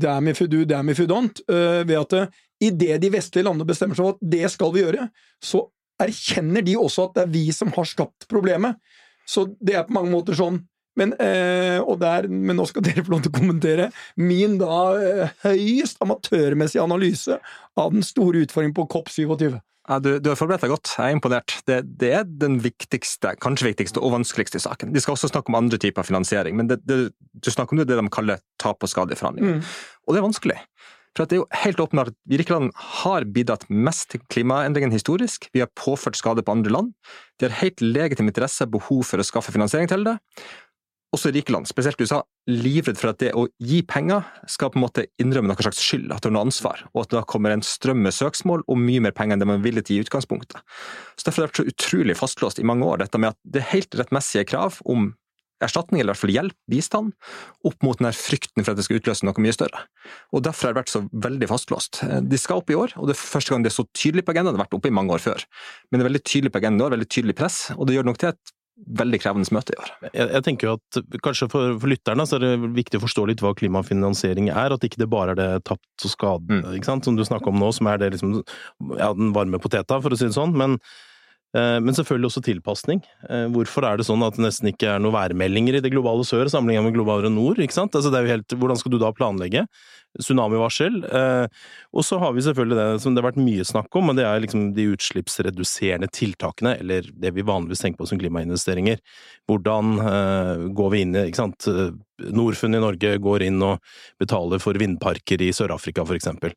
damn 0.00 0.30
if 0.30 0.42
you 0.42 0.50
do, 0.50 0.64
damn 0.68 0.92
if 0.92 1.00
you 1.02 1.08
don't, 1.10 1.40
ved 1.48 1.96
at 1.98 2.16
uh, 2.16 2.38
idet 2.64 3.00
de 3.02 3.10
vestlige 3.12 3.46
landene 3.46 3.68
bestemmer 3.68 3.98
seg 3.98 4.06
for 4.06 4.16
at 4.16 4.30
det 4.34 4.48
skal 4.52 4.72
vi 4.74 4.82
gjøre, 4.82 5.08
så 5.38 5.66
erkjenner 6.02 6.64
de 6.66 6.76
også 6.78 7.08
at 7.08 7.16
det 7.16 7.24
er 7.24 7.34
vi 7.34 7.44
som 7.54 7.70
har 7.74 7.86
skapt 7.86 8.26
problemet. 8.30 8.78
Så 9.28 9.44
det 9.60 9.76
er 9.76 9.86
på 9.86 9.94
mange 9.96 10.10
måter 10.12 10.36
sånn 10.38 10.62
men, 10.98 11.14
eh, 11.22 11.78
der, 12.02 12.28
men, 12.28 12.56
nå 12.58 12.66
skal 12.68 12.84
dere 12.86 13.04
få 13.06 13.14
lov 13.14 13.24
til 13.24 13.32
å 13.32 13.38
kommentere 13.38 13.88
min 14.20 14.58
da 14.60 14.82
eh, 14.98 15.38
høyest 15.46 16.02
amatørmessige 16.04 16.84
analyse 16.84 17.38
av 17.78 17.94
den 17.94 18.06
store 18.06 18.44
utfordringen 18.44 18.76
på 18.76 18.88
COP27. 18.92 19.58
Ja, 19.88 19.96
du, 20.04 20.10
du, 20.20 20.28
har 20.28 20.36
forberedt 20.36 20.66
deg 20.66 20.72
godt, 20.74 20.90
jeg 20.98 21.06
er 21.06 21.16
imponert. 21.16 21.54
Det, 21.64 21.78
det, 22.00 22.10
er 22.18 22.26
den 22.28 22.58
viktigste, 22.60 23.32
kanskje 23.40 23.70
viktigste 23.70 24.02
og 24.04 24.18
vanskeligste 24.18 24.60
saken. 24.60 24.92
De 24.92 25.00
skal 25.00 25.14
også 25.14 25.30
snakke 25.30 25.48
om 25.48 25.56
andre 25.56 25.80
typer 25.80 26.04
finansiering, 26.04 26.58
men 26.58 26.68
det, 26.68 26.82
det, 26.84 26.98
du 27.16 27.50
snakker 27.50 27.72
om 27.72 27.80
det, 27.80 27.88
det 27.88 27.96
de 27.96 28.12
kaller 28.12 28.42
tap 28.60 28.84
og 28.84 28.92
skade 28.92 29.16
i 29.16 29.20
forhandlinger. 29.20 29.62
Mm. 29.62 29.72
Og 30.04 30.12
det 30.12 30.20
er 30.20 30.26
vanskelig. 30.26 30.58
For 31.16 31.26
det 31.26 31.34
er 31.34 31.40
jo 31.40 31.48
helt 31.64 31.80
åpenbart 31.82 32.12
at 32.12 32.18
vi 32.30 32.38
rike 32.38 32.52
land 32.52 32.68
har 33.00 33.26
bidratt 33.34 33.64
mest 33.72 34.12
til 34.12 34.20
klimaendringen 34.30 34.92
historisk. 34.94 35.48
Vi 35.56 35.64
har 35.64 35.72
påført 35.74 36.20
skade 36.20 36.44
på 36.44 36.54
andre 36.54 36.70
land. 36.74 36.92
De 37.40 37.48
har 37.48 37.56
helt 37.62 37.82
legitim 37.82 38.28
interesse 38.30 38.68
og 38.68 38.76
behov 38.76 39.02
for 39.08 39.18
å 39.18 39.26
skaffe 39.26 39.54
finansiering 39.54 39.90
til 39.90 40.04
det. 40.06 40.18
Også 41.16 41.30
rike 41.32 41.52
land, 41.54 41.64
spesielt 41.70 42.00
USA, 42.04 42.18
livredd 42.52 42.98
for 43.00 43.14
at 43.14 43.20
det 43.22 43.30
å 43.32 43.46
gi 43.64 43.78
penger 43.88 44.26
skal 44.50 44.68
på 44.72 44.76
en 44.76 44.84
måte 44.84 45.06
innrømme 45.22 45.48
noe 45.48 45.64
slags 45.64 45.80
skyld, 45.80 46.10
at 46.12 46.20
det 46.20 46.28
er 46.28 46.34
noe 46.36 46.44
ansvar, 46.44 46.82
og 46.92 47.06
at 47.06 47.14
da 47.14 47.22
kommer 47.24 47.54
en 47.54 47.64
strøm 47.64 48.02
med 48.04 48.12
søksmål 48.12 48.66
og 48.68 48.82
mye 48.82 49.06
mer 49.06 49.14
penger 49.16 49.38
enn 49.38 49.44
det 49.44 49.48
man 49.48 49.64
ville 49.64 49.80
til 49.80 49.96
i 49.96 50.04
utgangspunktet. 50.04 50.60
Så 51.16 51.24
Derfor 51.24 51.46
har 51.46 51.48
det 51.48 51.54
vært 51.54 51.62
så 51.62 51.72
utrolig 51.72 52.18
fastlåst 52.18 52.60
i 52.60 52.66
mange 52.68 52.84
år, 52.84 53.00
dette 53.00 53.20
med 53.20 53.32
at 53.32 53.40
det 53.48 53.62
er 53.62 53.72
helt 53.72 53.96
rettmessige 53.96 54.44
krav 54.52 54.82
om 54.84 55.14
erstatning, 55.64 56.02
eller 56.02 56.12
i 56.12 56.14
hvert 56.14 56.22
fall 56.22 56.34
hjelp, 56.34 56.56
bistand, 56.70 57.14
opp 57.66 57.86
mot 57.86 57.98
den 57.98 58.12
frykten 58.14 58.62
for 58.62 58.72
at 58.72 58.78
det 58.78 58.84
skal 58.86 59.00
utløse 59.00 59.26
noe 59.26 59.42
mye 59.42 59.56
større. 59.56 59.80
Og 60.36 60.44
Derfor 60.46 60.68
har 60.68 60.76
det 60.76 60.82
vært 60.82 60.92
så 60.92 61.02
veldig 61.08 61.48
fastlåst. 61.50 62.02
De 62.04 62.38
skal 62.38 62.60
opp 62.60 62.70
i 62.70 62.76
år, 62.78 62.94
og 63.00 63.08
det 63.08 63.16
er 63.16 63.22
første 63.22 63.54
gang 63.54 63.64
det 63.64 63.72
er 63.72 63.78
så 63.80 63.88
tydelig 63.96 64.26
på 64.26 64.36
agendaen. 64.36 64.54
Det 64.54 64.60
har 64.60 64.68
vært 64.68 64.78
oppe 64.78 64.92
i 64.92 64.94
mange 65.00 65.16
år 65.16 65.24
før, 65.24 65.48
men 65.88 65.98
det 65.98 66.04
er 66.04 66.10
veldig 66.12 66.24
tydelig 66.28 66.54
på 66.54 66.62
agendaen 66.62 66.84
i 66.84 66.86
år, 66.86 66.96
veldig 66.98 67.10
tydelig 67.16 67.38
press, 67.40 67.58
og 67.74 67.88
det 67.88 67.98
gjør 67.98 68.08
nok 68.12 68.22
til 68.22 68.32
et 68.34 68.54
veldig 68.86 69.18
krevende 69.20 69.54
møte 69.54 69.74
i 69.74 69.80
år. 69.80 69.90
Jeg, 70.12 70.28
jeg 70.30 70.44
tenker 70.46 70.68
jo 70.68 70.76
at 70.78 71.18
kanskje 71.24 71.48
for, 71.52 71.74
for 71.82 71.90
lytterne 71.90 72.26
så 72.28 72.38
er 72.38 72.44
det 72.44 72.70
viktig 72.76 73.00
å 73.00 73.04
forstå 73.04 73.26
litt 73.30 73.42
hva 73.44 73.54
klimafinansiering 73.58 74.50
er, 74.52 74.74
at 74.74 74.86
ikke 74.86 75.02
det 75.02 75.10
bare 75.12 75.34
er 75.34 75.40
det 75.40 75.50
tapt 75.68 76.06
og 76.06 76.14
skade, 76.14 76.60
mm. 76.62 76.78
som 77.04 77.18
du 77.18 77.24
snakker 77.26 77.52
om 77.52 77.60
nå, 77.60 77.72
som 77.74 77.90
er 77.90 78.00
det 78.02 78.12
liksom, 78.16 78.38
ja, 78.94 79.12
den 79.18 79.34
varme 79.36 79.60
poteta, 79.62 80.00
for 80.04 80.14
å 80.14 80.18
si 80.18 80.28
det 80.30 80.36
sånn. 80.36 80.56
men 80.58 80.78
men 81.56 81.96
selvfølgelig 81.96 82.28
også 82.28 82.42
tilpasning. 82.44 82.98
Eh, 83.24 83.46
hvorfor 83.54 83.86
er 83.88 83.96
det 83.96 84.04
sånn 84.04 84.20
at 84.26 84.36
det 84.36 84.44
nesten 84.44 84.68
ikke 84.68 84.90
er 84.92 85.00
noen 85.00 85.14
værmeldinger 85.14 85.78
i 85.78 85.80
det 85.80 85.92
globale 85.94 86.26
sør 86.28 86.50
sammenlignet 86.52 86.84
med 86.84 86.98
globale 86.98 87.30
nord? 87.32 87.60
ikke 87.64 87.76
sant? 87.76 87.96
Altså 87.96 88.12
det 88.12 88.18
er 88.18 88.26
jo 88.26 88.34
helt, 88.34 88.56
hvordan 88.60 88.80
skal 88.80 88.92
du 88.92 88.98
da 89.00 89.08
planlegge? 89.16 89.62
Tsunamivarsel. 90.20 90.98
Eh, 91.08 91.46
og 91.96 92.04
så 92.04 92.18
har 92.20 92.34
vi 92.36 92.44
selvfølgelig 92.44 92.76
det 92.76 93.00
som 93.00 93.16
det 93.16 93.22
har 93.22 93.30
vært 93.30 93.40
mye 93.40 93.64
snakk 93.64 93.96
om, 93.96 94.12
og 94.12 94.20
det 94.20 94.26
er 94.28 94.44
liksom 94.44 94.68
de 94.76 94.90
utslippsreduserende 94.92 96.10
tiltakene, 96.12 96.76
eller 96.82 97.08
det 97.16 97.32
vi 97.36 97.46
vanligvis 97.48 97.84
tenker 97.86 98.02
på 98.02 98.10
som 98.12 98.20
klimainvesteringer. 98.20 99.00
Hvordan 99.48 99.96
går 100.76 100.92
vi 100.92 101.02
inn 101.04 101.16
i 101.16 101.24
ikke 101.30 101.40
sant? 101.46 101.68
Norfund 102.34 102.76
i 102.76 102.82
Norge 102.82 103.16
går 103.24 103.46
inn 103.46 103.62
og 103.64 103.80
betaler 104.20 104.60
for 104.60 104.76
vindparker 104.80 105.40
i 105.44 105.52
Sør-Afrika, 105.56 106.04
for 106.04 106.18
eksempel. 106.18 106.52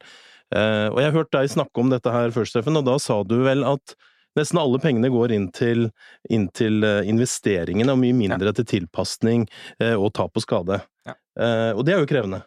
Og 0.51 0.97
jeg 0.99 1.07
har 1.07 1.15
hørt 1.15 1.31
deg 1.31 1.51
snakke 1.53 1.79
om 1.83 1.91
dette 1.93 2.11
her 2.11 2.33
før, 2.35 2.47
Steffen, 2.49 2.79
og 2.79 2.87
da 2.87 2.97
sa 2.99 3.21
du 3.23 3.37
vel 3.45 3.63
at 3.67 3.95
Nesten 4.39 4.61
alle 4.61 4.79
pengene 4.79 5.09
går 5.11 5.33
inn 5.35 5.49
til, 5.55 5.89
inn 6.31 6.47
til 6.55 6.85
eh, 6.87 7.01
investeringene, 7.11 7.91
og 7.91 7.99
mye 7.99 8.15
mindre 8.15 8.53
til 8.55 8.67
tilpasning 8.77 9.43
eh, 9.81 9.95
og 9.95 10.13
tap 10.15 10.39
og 10.39 10.45
skade. 10.45 10.79
Ja. 11.07 11.17
Eh, 11.35 11.71
og 11.75 11.83
det 11.87 11.95
er 11.95 12.03
jo 12.03 12.09
krevende. 12.09 12.43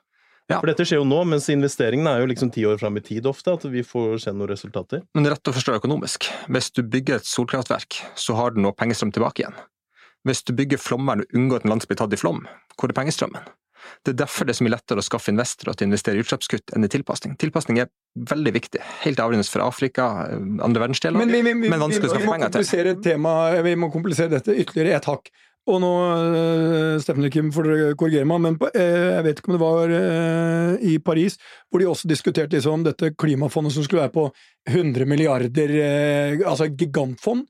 Ja. 0.48 0.58
For 0.58 0.68
dette 0.68 0.84
skjer 0.84 1.00
jo 1.00 1.08
nå, 1.08 1.22
mens 1.28 1.48
investeringene 1.52 2.10
er 2.12 2.22
jo 2.22 2.28
liksom 2.28 2.50
ti 2.52 2.66
år 2.68 2.76
fram 2.80 2.98
i 3.00 3.02
tid 3.04 3.24
ofte, 3.28 3.54
at 3.56 3.64
vi 3.72 3.84
får 3.84 4.26
se 4.26 4.32
noen 4.32 4.50
resultater. 4.50 5.00
Men 5.16 5.30
rett 5.32 5.48
å 5.48 5.54
forstå 5.56 5.78
økonomisk. 5.78 6.28
Hvis 6.52 6.68
du 6.76 6.82
bygger 6.84 7.20
et 7.20 7.28
solkraftverk, 7.28 8.00
så 8.20 8.36
har 8.36 8.52
du 8.52 8.60
noe 8.64 8.76
pengestrøm 8.76 9.12
tilbake 9.14 9.44
igjen. 9.44 9.56
Hvis 10.28 10.44
du 10.44 10.52
bygger 10.56 10.80
flomvern 10.80 11.24
og 11.24 11.36
unngår 11.36 11.62
at 11.62 11.68
en 11.68 11.74
landsby 11.74 11.92
blir 11.92 12.00
tatt 12.00 12.16
i 12.16 12.20
flom, 12.20 12.44
hvor 12.76 12.92
er 12.92 12.96
pengestrømmen? 12.96 13.48
Det 14.04 14.14
er 14.14 14.18
derfor 14.24 14.46
det 14.46 14.54
er 14.54 14.58
så 14.60 14.66
mye 14.66 14.74
lettere 14.74 15.02
å 15.02 15.06
skaffe 15.06 15.32
investorer 15.32 15.76
til 15.76 15.86
å 15.86 15.90
investere 15.90 16.20
i 16.20 16.24
utslippskutt 16.24 16.74
enn 16.76 16.86
i 16.86 16.90
tilpasning. 16.92 17.38
Tilpasning 17.40 17.80
er 17.82 17.88
veldig 18.30 18.52
viktig. 18.56 18.82
Helt 19.04 19.22
avgjørende 19.22 19.48
for 19.48 19.64
Afrika, 19.64 20.10
andre 20.34 20.84
verdensdeler, 20.84 21.18
men, 21.20 21.32
vi, 21.32 21.40
vi, 21.46 21.56
vi, 21.64 21.72
men 21.72 21.82
vanskelig 21.82 22.10
å 22.10 22.14
skaffe 22.14 22.36
penger 22.36 22.54
til. 22.54 22.92
Tema, 23.04 23.34
vi 23.64 23.74
må 23.80 23.90
komplisere 23.94 24.32
dette 24.36 24.54
ytterligere 24.54 25.00
et 25.00 25.10
hakk. 25.10 25.32
og 25.64 25.80
nå, 25.80 25.90
uh, 25.90 26.94
Steffen 27.00 27.30
Kim 27.32 27.50
får 27.54 27.68
dere 27.70 27.98
korrigere 27.98 28.28
meg, 28.28 28.42
men 28.44 28.58
jeg 28.76 29.26
vet 29.26 29.40
ikke 29.40 29.52
om 29.52 29.56
det 29.56 29.64
var 29.64 29.94
i 30.84 30.96
Paris, 31.04 31.38
hvor 31.68 31.80
de 31.80 31.90
også 31.90 32.10
diskuterte 32.10 32.58
liksom 32.58 32.84
dette 32.86 33.14
klimafondet 33.16 33.76
som 33.76 33.86
skulle 33.86 34.04
være 34.04 34.16
på 34.16 34.26
100 34.70 35.08
milliarder, 35.08 35.76
altså 36.44 36.68
gigantfond. 36.68 37.46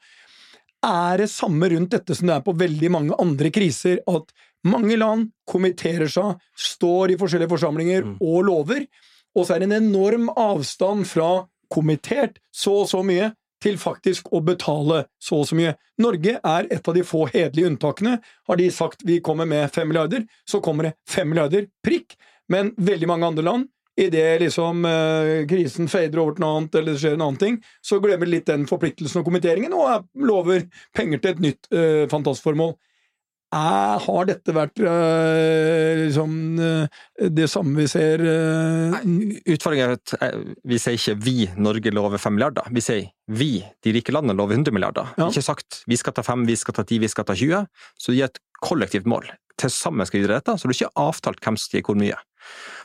Er 0.84 1.22
det 1.22 1.30
samme 1.32 1.68
rundt 1.72 1.94
dette 1.94 2.16
som 2.16 2.28
det 2.28 2.36
er 2.36 2.44
på 2.44 2.56
veldig 2.60 2.90
mange 2.92 3.16
andre 3.20 3.50
kriser, 3.54 4.02
at 4.04 4.34
mange 4.64 4.96
land 5.00 5.30
kommenterer 5.48 6.10
seg, 6.10 6.38
står 6.56 7.14
i 7.14 7.18
forskjellige 7.20 7.52
forsamlinger 7.52 8.06
mm. 8.06 8.14
og 8.24 8.44
lover, 8.48 8.86
og 9.34 9.46
så 9.46 9.54
er 9.54 9.62
det 9.62 9.70
en 9.70 9.80
enorm 9.82 10.28
avstand 10.30 11.08
fra 11.10 11.46
kommentert 11.72 12.38
så 12.54 12.82
og 12.84 12.90
så 12.90 13.02
mye 13.06 13.32
til 13.64 13.78
faktisk 13.80 14.28
å 14.34 14.42
betale 14.44 15.04
så 15.22 15.40
og 15.40 15.48
så 15.48 15.56
mye. 15.58 15.74
Norge 16.02 16.36
er 16.36 16.68
et 16.74 16.88
av 16.88 16.96
de 16.96 17.04
få 17.06 17.24
hederlige 17.32 17.70
unntakene. 17.70 18.18
Har 18.48 18.60
de 18.60 18.68
sagt 18.72 19.04
vi 19.08 19.20
kommer 19.24 19.48
med 19.48 19.72
fem 19.72 19.88
milliarder, 19.88 20.26
så 20.48 20.60
kommer 20.64 20.90
det 20.90 20.96
fem 21.08 21.30
milliarder, 21.30 21.70
prikk. 21.84 22.18
Men 22.52 22.74
veldig 22.76 23.08
mange 23.08 23.30
andre 23.30 23.46
land, 23.46 23.70
idet 23.96 24.40
liksom 24.42 24.84
eh, 24.84 25.44
krisen 25.48 25.88
fader 25.88 26.20
over 26.20 26.34
til 26.34 26.44
noe 26.44 26.58
annet, 26.58 26.78
eller 26.80 26.92
det 26.92 27.00
skjer 27.00 27.14
en 27.16 27.24
annen 27.28 27.40
ting, 27.40 27.60
så 27.80 28.00
glemmer 28.02 28.28
de 28.28 28.34
litt 28.34 28.50
den 28.50 28.66
forpliktelsen 28.68 29.22
og 29.22 29.28
kommenteringen, 29.28 29.76
og 29.76 30.08
lover 30.18 30.66
penger 30.96 31.22
til 31.22 31.32
et 31.32 31.44
nytt 31.46 31.70
eh, 31.72 32.02
fantastformål 32.10 32.74
er, 33.54 34.02
har 34.04 34.26
dette 34.28 34.54
vært 34.54 34.80
øh, 34.82 36.04
liksom 36.04 36.34
øh, 36.58 37.28
det 37.38 37.46
samme 37.50 37.76
vi 37.78 37.86
ser 37.90 38.22
øh... 38.24 38.96
Utfordringen 39.54 39.94
er 39.94 39.96
at 39.96 40.14
vi 40.66 40.80
sier 40.82 40.98
ikke 40.98 41.16
'vi, 41.22 41.36
Norge, 41.56 41.94
lover 41.94 42.18
5 42.18 42.36
milliarder'. 42.36 42.68
Vi 42.74 42.82
sier 42.84 43.08
'vi, 43.28 43.64
de 43.84 43.94
rike 43.94 44.12
landene, 44.12 44.36
lover 44.36 44.58
100 44.58 44.74
milliarder'. 44.74 45.14
Ja. 45.18 45.28
Ikke 45.28 45.42
sagt 45.42 45.82
'vi 45.86 45.96
skal 45.96 46.12
ta 46.12 46.22
5, 46.22 46.46
vi 46.46 46.56
skal 46.56 46.74
ta 46.74 46.82
10, 46.82 46.98
vi 46.98 47.08
skal 47.08 47.24
ta 47.24 47.34
20'. 47.34 47.66
Så 47.98 48.12
det 48.12 48.18
gir 48.18 48.30
et 48.30 48.38
kollektivt 48.62 49.06
mål. 49.06 49.30
Til 49.58 49.70
sammen 49.70 50.06
skal 50.06 50.18
vi 50.18 50.26
gjøre 50.26 50.40
dette, 50.40 50.58
så 50.58 50.66
det 50.66 50.74
er 50.74 50.84
ikke 50.84 50.98
avtalt 50.98 51.44
hvem 51.44 51.56
som 51.56 51.76
gir 51.76 51.84
hvor 51.86 51.98
mye. 51.98 52.18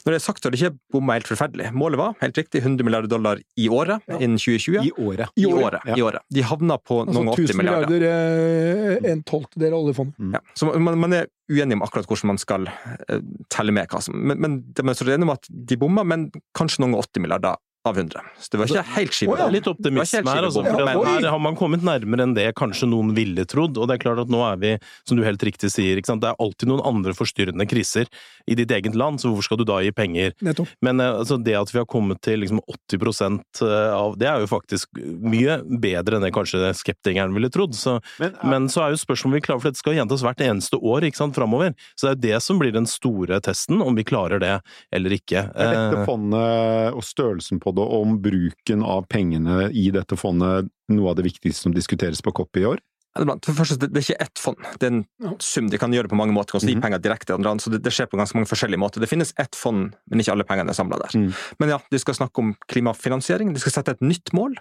Når 0.05 0.13
det 0.13 0.19
er 0.19 0.23
sagt, 0.23 0.41
så 0.41 0.49
er 0.49 0.55
det 0.55 0.59
ikke 0.61 0.77
bomma 0.95 1.17
helt 1.17 1.29
forferdelig. 1.29 1.71
Målet 1.75 1.99
var 1.99 2.15
helt 2.21 2.37
riktig 2.39 2.61
100 2.63 2.87
milliarder 2.87 3.11
dollar 3.11 3.41
i 3.59 3.67
året 3.69 4.05
ja. 4.07 4.19
innen 4.19 4.39
2020. 4.39 4.79
I 4.87 4.91
året. 4.95 5.33
I 5.35 5.45
året. 5.49 5.87
I 5.95 6.01
året. 6.05 6.25
De 6.33 6.45
havna 6.45 6.79
på 6.79 7.01
altså, 7.03 7.17
noen 7.17 7.33
80 7.35 7.59
milliarder. 7.59 7.99
1000 7.99 8.05
milliarder, 8.05 9.03
eh, 9.05 9.11
en 9.11 9.23
tolvtedel 9.27 9.75
av 9.75 9.83
oljefondet. 9.83 10.19
Mm. 10.19 10.37
Ja. 10.37 10.43
Så 10.53 10.71
man, 10.71 10.99
man, 11.03 11.17
er 11.19 11.29
uenig 11.51 11.79
om 11.79 11.83
akkurat 11.85 12.07
hvordan 12.09 12.33
man 12.33 12.39
skal 12.41 12.69
uh, 12.69 13.19
telle 13.51 13.73
med 13.75 13.89
hva 13.89 14.01
som 14.05 14.13
Men, 14.13 14.37
men 14.43 14.59
det 14.77 14.85
er 14.85 14.97
så 14.97 15.07
enig 15.09 15.27
om 15.27 15.33
at 15.33 15.49
de 15.49 15.77
bomma, 15.81 16.05
men 16.07 16.29
kanskje 16.57 16.85
noen 16.85 16.97
80 16.99 17.25
milliarder 17.25 17.59
av 17.89 17.97
100. 17.97 18.21
Så 18.37 18.51
det 18.51 18.59
var 18.59 18.71
ikke 18.71 18.83
helt 18.95 19.15
skive. 19.15 19.33
Oh, 19.33 19.39
ja. 19.39 19.47
Litt 19.53 19.67
optimisme 19.69 20.23
her, 20.25 20.45
altså. 20.45 20.63
For 20.65 20.83
ja, 20.83 20.95
her 21.07 21.27
har 21.33 21.41
man 21.41 21.57
kommet 21.59 21.85
nærmere 21.85 22.25
enn 22.25 22.35
det 22.37 22.47
kanskje 22.57 22.89
noen 22.89 23.13
ville 23.17 23.45
trodd. 23.49 23.77
Og 23.77 23.89
det 23.89 23.97
er 23.97 24.03
klart 24.03 24.23
at 24.23 24.33
nå 24.33 24.41
er 24.45 24.59
vi, 24.61 24.73
som 25.07 25.19
du 25.19 25.25
helt 25.25 25.43
riktig 25.45 25.71
sier, 25.73 25.99
det 25.99 26.27
er 26.27 26.41
alltid 26.41 26.69
noen 26.71 26.83
andre 26.85 27.13
forstyrrende 27.15 27.65
kriser 27.69 28.09
i 28.49 28.57
ditt 28.57 28.71
eget 28.73 28.97
land, 28.97 29.21
så 29.21 29.29
hvorfor 29.29 29.45
skal 29.45 29.61
du 29.61 29.65
da 29.69 29.79
gi 29.83 29.93
penger? 29.95 30.33
Nettopp. 30.45 30.71
Men 30.85 30.99
eh, 31.03 31.19
altså, 31.21 31.37
det 31.41 31.55
at 31.57 31.71
vi 31.73 31.79
har 31.81 31.87
kommet 31.89 32.21
til 32.25 32.41
liksom 32.43 32.61
80 32.65 33.39
eh, 33.63 33.93
av 33.93 34.17
Det 34.19 34.27
er 34.29 34.43
jo 34.43 34.49
faktisk 34.49 34.99
mye 34.99 35.59
bedre 35.81 36.17
enn 36.17 36.25
det 36.25 36.33
kanskje 36.35 36.73
skeptikeren 36.77 37.35
ville 37.35 37.51
trodd. 37.53 37.77
Så, 37.77 37.99
men, 38.19 38.33
ja. 38.33 38.49
men, 38.49 38.69
så 38.71 38.85
er 38.85 38.95
jo 38.95 39.01
spørsmålet 39.01 39.29
om 39.29 39.37
vi 39.37 39.45
klarer, 39.45 39.63
for 39.63 39.71
dette 39.71 39.83
skal 39.83 39.97
gjentas 39.99 40.25
hvert 40.25 40.43
eneste 40.43 40.79
år 40.79 41.07
ikke 41.07 41.21
sant, 41.21 41.37
framover. 41.37 41.75
Så 41.95 42.07
det 42.07 42.11
er 42.11 42.17
jo 42.17 42.23
det 42.27 42.43
som 42.45 42.61
blir 42.61 42.75
den 42.75 42.89
store 42.89 43.39
testen, 43.45 43.83
om 43.85 43.97
vi 43.97 44.07
klarer 44.07 44.41
det 44.41 44.55
eller 44.95 45.15
ikke. 45.15 45.45
Er 45.53 45.73
dette 45.75 46.01
eh, 46.01 46.07
fondet 46.09 46.97
og 46.97 47.05
størrelsen 47.05 47.61
på 47.61 47.69
på 47.69 47.75
det, 47.77 47.78
og 47.79 47.95
om 48.03 48.19
bruken 48.23 48.83
av 48.85 49.07
pengene 49.11 49.69
i 49.71 49.89
dette 49.95 50.17
fondet 50.19 50.69
noe 50.91 51.11
av 51.11 51.19
det 51.19 51.27
viktigste 51.29 51.67
som 51.67 51.75
diskuteres 51.75 52.21
på 52.25 52.33
COP 52.35 52.61
i 52.61 52.67
år? 52.69 52.83
For 53.17 53.57
først, 53.57 53.81
det 53.81 53.89
er 53.89 54.03
ikke 54.03 54.23
ett 54.23 54.39
fond, 54.39 54.59
det 54.79 54.85
er 54.85 54.93
en 54.93 55.37
sum. 55.43 55.67
De 55.71 55.79
kan 55.81 55.91
gjøre 55.91 56.11
på 56.11 56.17
mange 56.19 56.33
måter. 56.35 56.53
Kan 56.53 56.61
gi 56.61 56.75
-hmm. 56.75 56.81
penger 56.81 56.99
direkte 56.99 57.25
til 57.25 57.35
andre, 57.35 57.59
så 57.59 57.71
det, 57.71 57.83
det, 57.83 57.91
skjer 57.91 58.05
på 58.05 58.17
ganske 58.17 58.37
mange 58.37 58.47
forskjellige 58.47 58.79
måter. 58.79 59.01
Det 59.01 59.09
finnes 59.09 59.33
ett 59.37 59.55
fond, 59.55 59.95
men 60.09 60.19
ikke 60.19 60.31
alle 60.31 60.43
pengene 60.43 60.69
er 60.69 60.73
samla 60.73 60.97
der. 60.97 61.19
Mm. 61.19 61.33
Men 61.59 61.69
ja, 61.69 61.79
de 61.91 61.99
skal 61.99 62.13
snakke 62.13 62.39
om 62.39 62.55
klimafinansiering. 62.67 63.53
De 63.53 63.59
skal 63.59 63.71
sette 63.71 63.91
et 63.91 64.01
nytt 64.01 64.31
mål. 64.31 64.55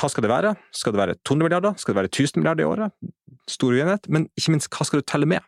Hva 0.00 0.08
skal 0.08 0.22
det 0.22 0.30
være? 0.30 0.56
Skal 0.72 0.92
det 0.92 0.98
være 0.98 1.14
200 1.24 1.44
milliarder? 1.44 1.74
Skal 1.76 1.94
det 1.94 2.00
være 2.00 2.08
1000 2.08 2.40
milliarder 2.40 2.62
i 2.62 2.66
året? 2.66 2.92
Stor 3.48 3.72
uenighet. 3.72 4.08
Men 4.08 4.28
ikke 4.38 4.52
minst, 4.52 4.70
hva 4.70 4.86
skal 4.86 5.00
du 5.00 5.04
telle 5.04 5.26
med? 5.26 5.40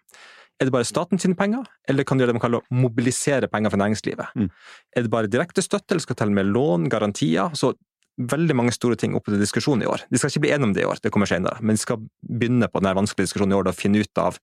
Er 0.63 0.69
det 0.69 0.75
bare 0.75 0.87
staten 0.87 1.19
sine 1.19 1.35
penger, 1.39 1.67
eller 1.91 2.07
kan 2.07 2.17
du 2.17 2.23
gjøre 2.23 2.31
det 2.33 2.39
man 2.39 2.45
kaller 2.45 2.63
å 2.63 2.79
mobilisere 2.79 3.49
penger 3.51 3.75
fra 3.75 3.81
næringslivet? 3.83 4.37
Mm. 4.39 4.53
Er 4.95 5.07
det 5.07 5.11
bare 5.11 5.31
direkte 5.31 5.65
støtte, 5.65 5.91
eller 5.91 6.05
skal 6.05 6.15
det 6.15 6.23
telle 6.23 6.37
med 6.37 6.53
lån, 6.55 6.87
garantier? 6.93 7.51
Så 7.59 7.73
veldig 8.15 8.55
mange 8.55 8.75
store 8.75 8.97
ting 9.01 9.17
oppe 9.19 9.33
til 9.33 9.43
diskusjon 9.43 9.83
i 9.83 9.89
år. 9.91 10.05
De 10.11 10.21
skal 10.21 10.31
ikke 10.31 10.45
bli 10.45 10.55
enige 10.55 10.69
om 10.71 10.77
det 10.77 10.85
i 10.85 10.87
år, 10.87 11.03
det 11.03 11.11
kommer 11.15 11.27
senere, 11.27 11.59
men 11.61 11.75
de 11.75 11.83
skal 11.83 11.99
begynne 12.23 12.71
på 12.71 12.83
denne 12.83 12.95
vanskelige 13.01 13.27
diskusjonen 13.27 13.57
i 13.57 13.59
år 13.59 13.71
og 13.73 13.79
finne 13.79 14.05
ut 14.05 14.23
av 14.23 14.39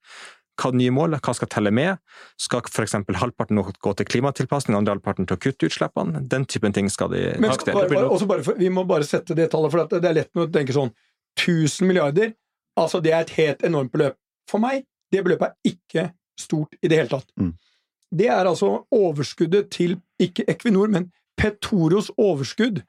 hva 0.60 0.70
er 0.70 0.78
nye 0.78 0.94
målet, 0.94 1.24
hva 1.24 1.34
skal 1.34 1.50
telle 1.50 1.72
med? 1.74 2.02
Skal 2.40 2.66
f.eks. 2.68 2.98
halvparten 3.18 3.62
gå 3.62 3.94
til 3.98 4.10
klimatilpasning, 4.10 4.76
andre 4.78 4.98
halvparten 4.98 5.26
til 5.30 5.38
å 5.38 5.42
kutte 5.42 5.70
utslippene? 5.70 6.26
Den 6.30 6.46
typen 6.46 6.76
ting 6.76 6.92
skal 6.92 7.10
de 7.14 7.24
Men. 7.40 7.56
Bare, 7.64 7.88
bare, 7.88 8.28
bare 8.30 8.58
vi 8.60 8.70
må 8.70 8.84
bare 8.90 9.08
sette 9.08 9.38
det 9.38 9.48
tallet, 9.54 9.72
for 9.74 9.96
det 9.96 10.12
er 10.12 10.20
lett 10.20 10.38
å 10.38 10.50
tenke 10.52 10.76
sånn 10.76 10.92
1000 11.40 11.88
milliarder, 11.88 12.36
altså 12.78 13.00
det 13.02 13.16
er 13.16 13.24
et 13.24 13.36
helt 13.40 13.64
enormt 13.66 13.94
beløp. 13.96 14.20
For 14.52 14.62
meg 14.62 14.84
det 15.12 15.24
beløpet 15.26 15.48
er 15.50 15.74
ikke 15.74 16.08
stort 16.40 16.76
i 16.82 16.90
det 16.90 16.98
hele 17.02 17.12
tatt. 17.12 17.28
Mm. 17.38 17.54
Det 18.12 18.28
er 18.28 18.48
altså 18.48 18.74
overskuddet 18.92 19.70
til 19.72 19.96
ikke 20.20 20.46
Equinor, 20.52 20.92
men 20.92 21.12
Petoros 21.38 22.12
overskudd 22.18 22.82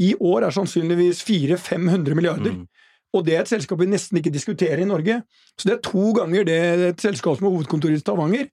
i 0.00 0.14
år 0.20 0.46
er 0.46 0.54
sannsynligvis 0.54 1.24
400-500 1.26 2.14
milliarder. 2.14 2.54
Mm. 2.56 2.66
Og 3.12 3.26
det 3.26 3.34
er 3.36 3.42
et 3.42 3.50
selskap 3.50 3.80
vi 3.80 3.88
nesten 3.90 4.20
ikke 4.20 4.32
diskuterer 4.32 4.80
i 4.80 4.88
Norge. 4.88 5.20
Så 5.58 5.68
det 5.68 5.76
er 5.76 5.84
to 5.84 6.12
ganger 6.16 6.46
det 6.46 6.58
et 6.88 7.02
selskap 7.02 7.36
som 7.36 7.48
har 7.48 7.56
hovedkontor 7.56 7.92
i 7.92 7.98
Stavanger 7.98 8.46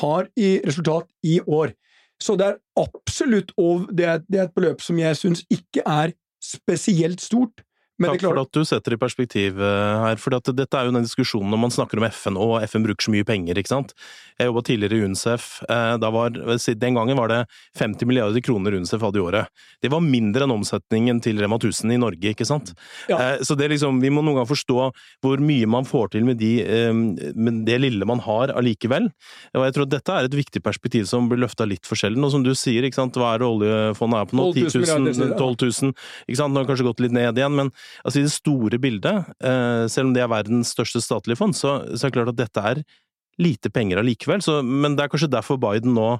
har 0.00 0.28
i 0.36 0.60
resultat 0.66 1.10
i 1.22 1.40
år. 1.46 1.74
Så 2.22 2.36
det 2.38 2.46
er 2.46 2.60
absolutt 2.78 3.52
det 3.98 4.06
er, 4.06 4.22
det 4.30 4.40
er 4.40 4.44
et 4.44 4.54
beløp 4.54 4.80
som 4.82 4.98
jeg 4.98 5.16
syns 5.18 5.44
ikke 5.50 5.82
er 5.86 6.14
spesielt 6.42 7.20
stort. 7.20 7.62
Men 8.02 8.10
Takk 8.10 8.24
for 8.26 8.40
at 8.42 8.50
du 8.56 8.64
setter 8.66 8.96
i 8.96 8.98
perspektiv 8.98 9.60
eh, 9.62 10.00
her. 10.02 10.18
for 10.18 10.34
Dette 10.34 10.78
er 10.78 10.88
jo 10.88 10.94
den 10.94 11.06
diskusjonen 11.06 11.52
når 11.52 11.60
man 11.62 11.74
snakker 11.74 12.00
om 12.00 12.06
FN, 12.08 12.38
og 12.40 12.56
FN 12.66 12.82
bruker 12.86 13.06
så 13.06 13.12
mye 13.14 13.26
penger. 13.26 13.60
ikke 13.60 13.70
sant? 13.70 13.94
Jeg 14.40 14.50
jobba 14.50 14.64
tidligere 14.66 14.98
i 14.98 15.04
UNICEF. 15.06 15.44
da 16.02 16.10
var, 16.10 16.34
den 16.34 16.98
gangen 16.98 17.20
var 17.20 17.30
det 17.30 17.40
50 17.78 18.10
milliarder 18.10 18.42
kroner 18.42 18.74
UNICEF 18.74 19.04
hadde 19.06 19.20
i 19.20 19.22
året. 19.22 19.62
Det 19.78 19.92
var 19.94 20.02
mindre 20.02 20.42
enn 20.42 20.56
omsetningen 20.56 21.20
til 21.22 21.38
Rema 21.38 21.54
1000 21.60 21.94
i 21.94 22.00
Norge, 22.02 22.32
ikke 22.34 22.46
sant? 22.48 22.72
Ja. 23.06 23.20
Eh, 23.20 23.44
så 23.46 23.54
det 23.54 23.70
liksom, 23.70 24.02
vi 24.02 24.10
må 24.10 24.24
noen 24.26 24.40
gang 24.40 24.50
forstå 24.50 24.90
hvor 25.22 25.44
mye 25.44 25.70
man 25.70 25.86
får 25.86 26.16
til 26.16 26.26
med, 26.26 26.42
de, 26.42 26.66
med 27.38 27.62
det 27.68 27.78
lille 27.84 28.10
man 28.10 28.22
har 28.26 28.56
allikevel. 28.58 29.06
Og 29.54 29.68
jeg 29.68 29.76
tror 29.76 29.86
at 29.86 29.94
dette 29.94 30.18
er 30.18 30.26
et 30.26 30.38
viktig 30.40 30.64
perspektiv 30.66 31.06
som 31.06 31.30
blir 31.30 31.44
løfta 31.44 31.68
litt 31.68 31.86
for 31.86 32.00
sjelden. 32.00 32.26
Og 32.26 32.34
som 32.34 32.42
du 32.42 32.50
sier, 32.58 32.82
ikke 32.82 32.98
sant? 32.98 33.14
hva 33.14 33.36
er 33.36 33.44
det 33.44 33.50
oljefondet 33.52 34.18
er 34.18 34.30
på 34.32 34.40
nå? 34.40 34.50
10 34.58 34.82
000? 35.14 35.38
12 35.38 35.56
000 35.62 35.94
ikke 35.94 36.40
sant? 36.40 36.50
Nå 36.50 36.58
har 36.58 36.66
det 36.66 36.72
kanskje 36.72 36.90
gått 36.90 37.06
litt 37.06 37.14
ned 37.14 37.38
igjen, 37.38 37.54
men 37.54 37.70
Altså 38.04 38.20
I 38.20 38.26
det 38.26 38.34
store 38.34 38.80
bildet, 38.82 39.34
eh, 39.44 39.84
selv 39.90 40.10
om 40.10 40.14
det 40.16 40.24
er 40.24 40.32
verdens 40.32 40.72
største 40.74 41.02
statlige 41.04 41.40
fond, 41.40 41.56
så, 41.56 41.80
så 41.94 42.06
er 42.06 42.12
det 42.12 42.16
klart 42.18 42.32
at 42.34 42.40
dette 42.40 42.64
er 42.72 42.82
lite 43.42 43.70
penger 43.74 44.00
allikevel. 44.00 44.42
Så, 44.44 44.60
men 44.62 44.96
det 44.96 45.04
er 45.04 45.12
kanskje 45.12 45.32
derfor 45.32 45.60
Biden 45.60 45.96
nå 45.96 46.16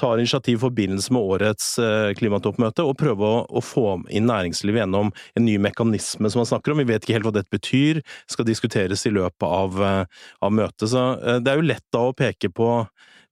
tar 0.00 0.16
initiativ 0.16 0.56
i 0.56 0.62
forbindelse 0.62 1.12
med 1.12 1.32
årets 1.34 1.66
eh, 1.82 2.10
klimatoppmøte 2.16 2.84
og 2.88 2.96
prøver 3.00 3.26
å, 3.28 3.42
å, 3.44 3.60
få 3.60 3.86
inn 4.08 4.24
næringslivet 4.30 4.80
gjennom 4.80 5.10
en 5.36 5.44
ny 5.44 5.58
mekanisme 5.60 6.30
som 6.32 6.40
man 6.40 6.48
snakker 6.48 6.72
om. 6.72 6.80
Vi 6.80 6.88
vet 6.88 7.04
ikke 7.04 7.18
helt 7.18 7.28
hva 7.28 7.34
dette 7.36 7.52
betyr, 7.52 8.00
skal 8.30 8.48
diskuteres 8.48 9.04
i 9.08 9.12
løpet 9.12 9.48
av, 9.48 9.82
eh, 9.84 10.22
av 10.40 10.54
møtet. 10.56 10.88
Så 10.94 11.04
det 11.44 11.52
er 11.52 11.60
jo 11.60 11.68
lett 11.68 11.84
da 11.92 12.06
å 12.08 12.16
peke 12.16 12.48
på 12.52 12.70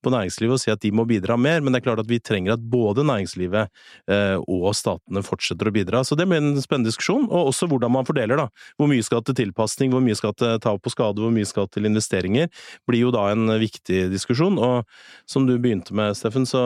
på 0.02 0.12
næringslivet 0.12 0.56
og 0.56 0.62
si 0.62 0.72
at 0.72 0.82
de 0.82 0.92
må 0.94 1.04
bidra 1.08 1.36
mer, 1.40 1.60
men 1.60 1.72
det 1.72 1.80
er 1.80 1.86
klart 1.88 2.02
at 2.02 2.10
vi 2.10 2.20
trenger 2.22 2.54
at 2.56 2.64
både 2.72 3.04
næringslivet 3.06 3.70
eh, 4.10 4.36
og 4.40 4.70
statene 4.76 5.22
fortsetter 5.26 5.70
å 5.70 5.74
bidra. 5.74 6.02
Så 6.06 6.18
det 6.18 6.26
blir 6.30 6.42
en 6.42 6.60
spennende 6.62 6.90
diskusjon, 6.90 7.26
og 7.28 7.52
også 7.52 7.68
hvordan 7.70 7.94
man 7.94 8.08
fordeler, 8.08 8.40
da. 8.40 8.48
Hvor 8.80 8.90
mye 8.90 9.04
skal 9.06 9.24
til 9.26 9.38
tilpasning, 9.38 9.94
hvor 9.94 10.04
mye 10.04 10.18
skal 10.18 10.34
til 10.38 10.58
tap 10.62 10.80
på 10.84 10.92
skade, 10.92 11.22
hvor 11.22 11.34
mye 11.34 11.48
skal 11.48 11.68
til 11.72 11.88
investeringer, 11.88 12.50
blir 12.88 13.04
jo 13.06 13.14
da 13.14 13.28
en 13.32 13.50
viktig 13.60 14.06
diskusjon. 14.12 14.58
Og 14.60 14.88
som 15.30 15.48
du 15.48 15.56
begynte 15.58 15.96
med, 15.96 16.16
Steffen, 16.18 16.48
så, 16.48 16.64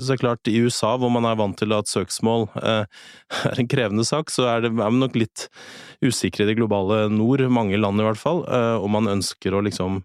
så 0.00 0.14
er 0.14 0.18
det 0.18 0.24
klart, 0.24 0.50
i 0.50 0.60
USA, 0.64 0.96
hvor 1.00 1.12
man 1.12 1.28
er 1.28 1.38
vant 1.40 1.58
til 1.60 1.74
at 1.76 1.90
søksmål 1.90 2.48
eh, 2.62 2.84
er 3.52 3.62
en 3.62 3.70
krevende 3.70 4.06
sak, 4.08 4.32
så 4.32 4.48
er 4.54 4.66
det 4.66 4.74
er 4.74 5.00
nok 5.00 5.18
litt 5.18 5.48
usikre 6.04 6.44
i 6.46 6.50
det 6.50 6.58
globale 6.58 7.04
nord, 7.12 7.44
mange 7.52 7.78
land 7.80 8.00
i 8.00 8.06
hvert 8.06 8.20
fall, 8.20 8.44
eh, 8.48 8.76
om 8.80 8.96
man 8.96 9.10
ønsker 9.18 9.54
å 9.54 9.64
liksom 9.66 10.02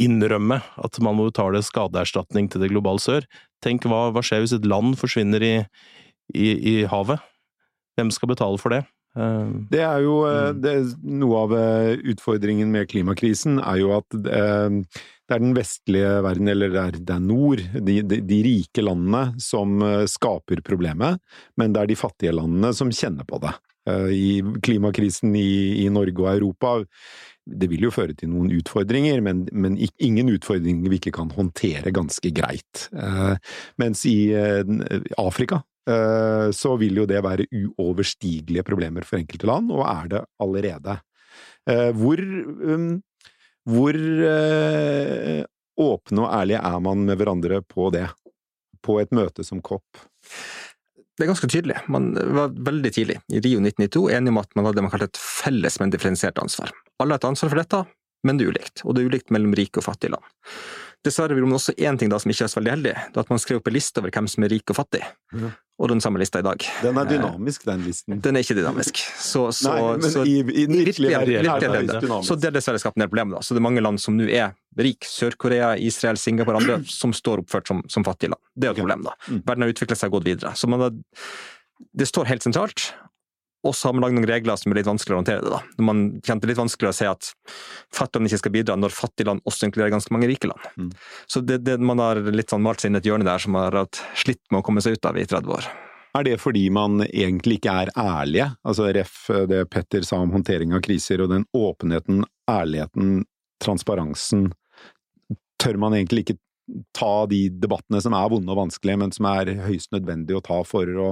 innrømme 0.00 0.60
at 0.80 1.00
man 1.04 1.18
må 1.18 1.28
betale 1.28 1.62
skadeerstatning 1.64 2.48
til 2.52 2.64
det 2.64 2.70
globale 2.72 3.02
sør. 3.02 3.26
Tenk 3.64 3.86
hva, 3.88 4.08
hva 4.14 4.24
skjer 4.24 4.44
hvis 4.44 4.56
et 4.56 4.68
land 4.68 4.96
forsvinner 5.00 5.44
i, 5.44 5.54
i, 6.34 6.48
i 6.48 6.74
havet? 6.90 7.22
Hvem 7.98 8.12
skal 8.14 8.32
betale 8.32 8.60
for 8.60 8.74
det? 8.74 8.82
Eh, 9.12 9.48
det 9.72 9.82
er 9.84 10.04
jo 10.06 10.22
eh, 10.24 10.50
mm. 10.52 10.60
det, 10.64 10.74
Noe 11.20 11.40
av 11.44 11.56
eh, 11.58 11.90
utfordringen 12.12 12.70
med 12.72 12.88
klimakrisen 12.88 13.60
er 13.60 13.82
jo 13.82 13.92
at 13.98 14.08
det 14.16 15.36
er 15.36 15.40
den 15.40 15.54
vestlige 15.56 16.16
verden, 16.26 16.48
eller 16.52 16.72
det 16.72 16.80
er, 16.80 16.96
det 17.08 17.14
er 17.14 17.20
nord, 17.24 17.60
de, 17.72 17.94
de, 18.04 18.18
de, 18.28 18.38
rike 18.44 18.82
landene, 18.84 19.40
som 19.40 19.80
skaper 20.10 20.60
problemet, 20.60 21.22
men 21.56 21.72
det 21.72 21.80
er 21.80 21.88
de 21.88 21.96
fattige 21.96 22.34
landene 22.36 22.74
som 22.76 22.92
kjenner 22.92 23.24
på 23.24 23.38
det. 23.40 23.54
Eh, 23.88 24.08
i 24.14 24.28
klimakrisen 24.62 25.34
i, 25.38 25.84
i 25.84 25.88
Norge 25.92 26.22
og 26.22 26.30
Europa. 26.32 26.76
Det 27.42 27.68
vil 27.70 27.88
jo 27.88 27.92
føre 27.94 28.14
til 28.14 28.30
noen 28.30 28.52
utfordringer, 28.54 29.22
men, 29.24 29.44
men 29.50 29.78
ingen 29.98 30.30
utfordringer 30.34 30.92
vi 30.92 31.00
ikke 31.00 31.14
kan 31.16 31.32
håndtere 31.34 31.94
ganske 31.94 32.30
greit. 32.34 32.86
Eh, 32.94 33.34
mens 33.82 34.06
i 34.06 34.16
Afrika 35.18 35.62
så 35.82 36.76
vil 36.78 37.00
jo 37.00 37.04
det 37.10 37.18
være 37.26 37.48
uoverstigelige 37.50 38.62
problemer 38.62 39.02
for 39.02 39.18
enkelte 39.18 39.48
land, 39.50 39.72
og 39.74 39.80
er 39.82 40.04
det 40.12 40.20
allerede. 40.44 40.94
Hvor, 41.98 42.22
um, 42.22 42.84
hvor 43.66 43.98
åpne 45.82 46.22
og 46.22 46.36
ærlige 46.38 46.62
er 46.70 46.78
man 46.86 47.02
med 47.08 47.18
hverandre 47.18 47.58
på 47.66 47.88
det? 47.90 48.06
På 48.78 49.00
et 49.02 49.10
møte 49.10 49.42
som 49.42 49.58
COP? 49.58 49.98
Det 51.18 51.26
er 51.26 51.28
ganske 51.28 51.48
tydelig. 51.52 51.76
Man 51.92 52.12
var 52.36 52.54
veldig 52.56 52.92
tidlig, 52.96 53.18
i 53.28 53.40
Rio 53.44 53.60
1992, 53.60 54.04
enig 54.16 54.32
om 54.32 54.40
at 54.40 54.54
man 54.56 54.68
hadde 54.68 54.78
det 54.80 54.84
man 54.86 54.92
kalte 54.94 55.10
et 55.10 55.20
felles, 55.20 55.76
men 55.82 55.92
differensiert 55.92 56.40
ansvar. 56.40 56.72
Alle 57.02 57.16
har 57.16 57.20
et 57.20 57.28
ansvar 57.28 57.52
for 57.52 57.60
dette, 57.60 57.82
men 58.24 58.38
det 58.38 58.46
er 58.46 58.54
ulikt. 58.54 58.84
Og 58.86 58.96
det 58.96 59.02
er 59.02 59.12
ulikt 59.12 59.34
mellom 59.34 59.52
rike 59.58 59.82
og 59.82 59.86
fattige 59.90 60.14
land. 60.14 60.24
Dessverre 61.02 61.34
vil 61.34 61.46
man 61.48 61.58
også 61.58 61.74
én 61.82 61.98
ting 61.98 62.10
da 62.12 62.18
som 62.22 62.30
ikke 62.30 62.46
er 62.46 62.50
så 62.52 62.60
veldig 62.60 62.72
heldig, 62.76 62.94
det 62.94 63.18
er 63.18 63.24
at 63.24 63.30
man 63.32 63.40
skrev 63.42 63.58
opp 63.58 63.68
en 63.70 63.74
liste 63.74 63.98
over 63.98 64.12
hvem 64.14 64.28
som 64.30 64.44
er 64.46 64.52
rik 64.54 64.70
og 64.70 64.78
fattig. 64.78 65.00
Ja. 65.34 65.50
Og 65.82 65.88
den 65.90 66.02
samme 66.04 66.20
lista 66.22 66.38
i 66.38 66.44
dag. 66.46 66.62
Den 66.84 66.98
er 67.00 67.08
dynamisk, 67.08 67.64
den 67.66 67.82
listen. 67.82 68.20
Den 68.22 68.38
er 68.38 68.44
ikke 68.44 68.54
dynamisk. 68.54 69.00
Så, 69.18 69.48
så, 69.56 69.72
Nei, 69.72 69.96
men 69.98 70.12
så, 70.14 70.22
i, 70.28 70.36
i 70.44 70.66
den 70.70 70.78
virkelige 70.78 71.22
verden 71.24 71.48
er 71.50 71.88
det 71.90 72.20
Så 72.28 72.36
det 72.38 72.52
er 72.52 72.54
dessverre 72.54 72.78
skapt 72.78 73.00
en 73.00 73.02
del 73.02 73.10
problemer. 73.10 73.40
Da. 73.40 73.42
Så 73.42 73.56
det 73.56 73.62
er 73.62 73.66
mange 73.66 73.82
land 73.82 73.98
som 74.02 74.14
nå 74.14 74.28
er 74.30 74.52
rik. 74.78 75.08
Sør-Korea, 75.08 75.72
Israel, 75.82 76.20
Singapore 76.22 76.60
og 76.60 76.62
andre 76.62 76.78
som 77.00 77.14
står 77.16 77.42
oppført 77.42 77.72
som, 77.72 77.82
som 77.90 78.06
fattige 78.06 78.30
land. 78.36 78.42
Det 78.54 78.70
er 78.70 78.76
et 78.76 78.82
problem, 78.84 79.02
da. 79.08 79.16
Mm. 79.26 79.40
Verden 79.48 79.66
har 79.66 79.74
utviklet 79.74 80.02
seg 80.04 80.12
og 80.12 80.20
gått 80.20 80.30
videre. 80.30 80.54
Så 80.54 80.70
har, 80.70 80.94
det 81.98 82.10
står 82.12 82.30
helt 82.30 82.46
sentralt. 82.46 82.92
Og 83.62 83.76
så 83.78 83.88
har 83.88 83.94
man 83.94 84.06
lagd 84.06 84.16
noen 84.16 84.26
regler 84.26 84.58
som 84.58 84.72
er 84.72 84.80
litt 84.80 84.88
vanskeligere 84.88 85.18
å 85.18 85.22
håndtere 85.22 85.44
det. 85.44 85.52
da. 85.54 85.60
Når 85.78 85.86
man 85.86 86.02
kjente 86.26 86.50
litt 86.50 86.58
vanskeligere 86.58 86.94
å 86.94 86.98
si 86.98 87.06
at 87.10 87.30
fattige 87.94 88.26
ikke 88.26 88.40
skal 88.42 88.54
bidra, 88.56 88.76
når 88.78 88.96
fattige 88.96 89.28
land 89.30 89.44
også 89.46 89.68
inkluderer 89.68 89.94
ganske 89.94 90.14
mange 90.14 90.30
rike 90.30 90.50
land. 90.50 90.66
Mm. 90.74 90.90
Så 91.30 91.44
det, 91.46 91.60
det, 91.66 91.78
man 91.78 92.02
har 92.02 92.18
litt 92.34 92.50
sånn 92.50 92.64
malt 92.64 92.82
seg 92.82 92.90
inn 92.90 92.98
et 92.98 93.06
hjørne 93.06 93.28
der 93.28 93.42
som 93.42 93.58
har 93.58 93.78
hatt 93.84 94.02
slitt 94.18 94.42
med 94.50 94.62
å 94.62 94.66
komme 94.66 94.82
seg 94.82 94.98
ut 94.98 95.10
av 95.10 95.20
i 95.20 95.26
30 95.28 95.56
år. 95.58 95.70
Er 96.12 96.26
det 96.26 96.36
fordi 96.42 96.66
man 96.74 97.00
egentlig 97.06 97.60
ikke 97.60 97.76
er 97.84 97.92
ærlige? 97.96 98.50
Altså 98.68 98.90
ref 98.92 99.14
det 99.48 99.62
Petter 99.72 100.04
sa 100.04 100.18
om 100.20 100.34
håndtering 100.34 100.74
av 100.76 100.82
kriser, 100.84 101.22
og 101.24 101.30
den 101.32 101.46
åpenheten, 101.56 102.26
ærligheten, 102.50 103.22
transparensen. 103.62 104.50
Tør 105.62 105.78
man 105.80 105.96
egentlig 105.96 106.26
ikke 106.26 106.40
ta 106.96 107.26
de 107.30 107.46
debattene 107.62 108.00
som 108.02 108.14
er 108.16 108.28
vonde 108.32 108.52
og 108.52 108.60
vanskelige, 108.60 109.00
men 109.00 109.14
som 109.14 109.28
er 109.30 109.54
høyst 109.64 109.92
nødvendige 109.94 110.38
å 110.38 110.44
ta 110.44 110.60
for 110.68 110.88
å 111.00 111.08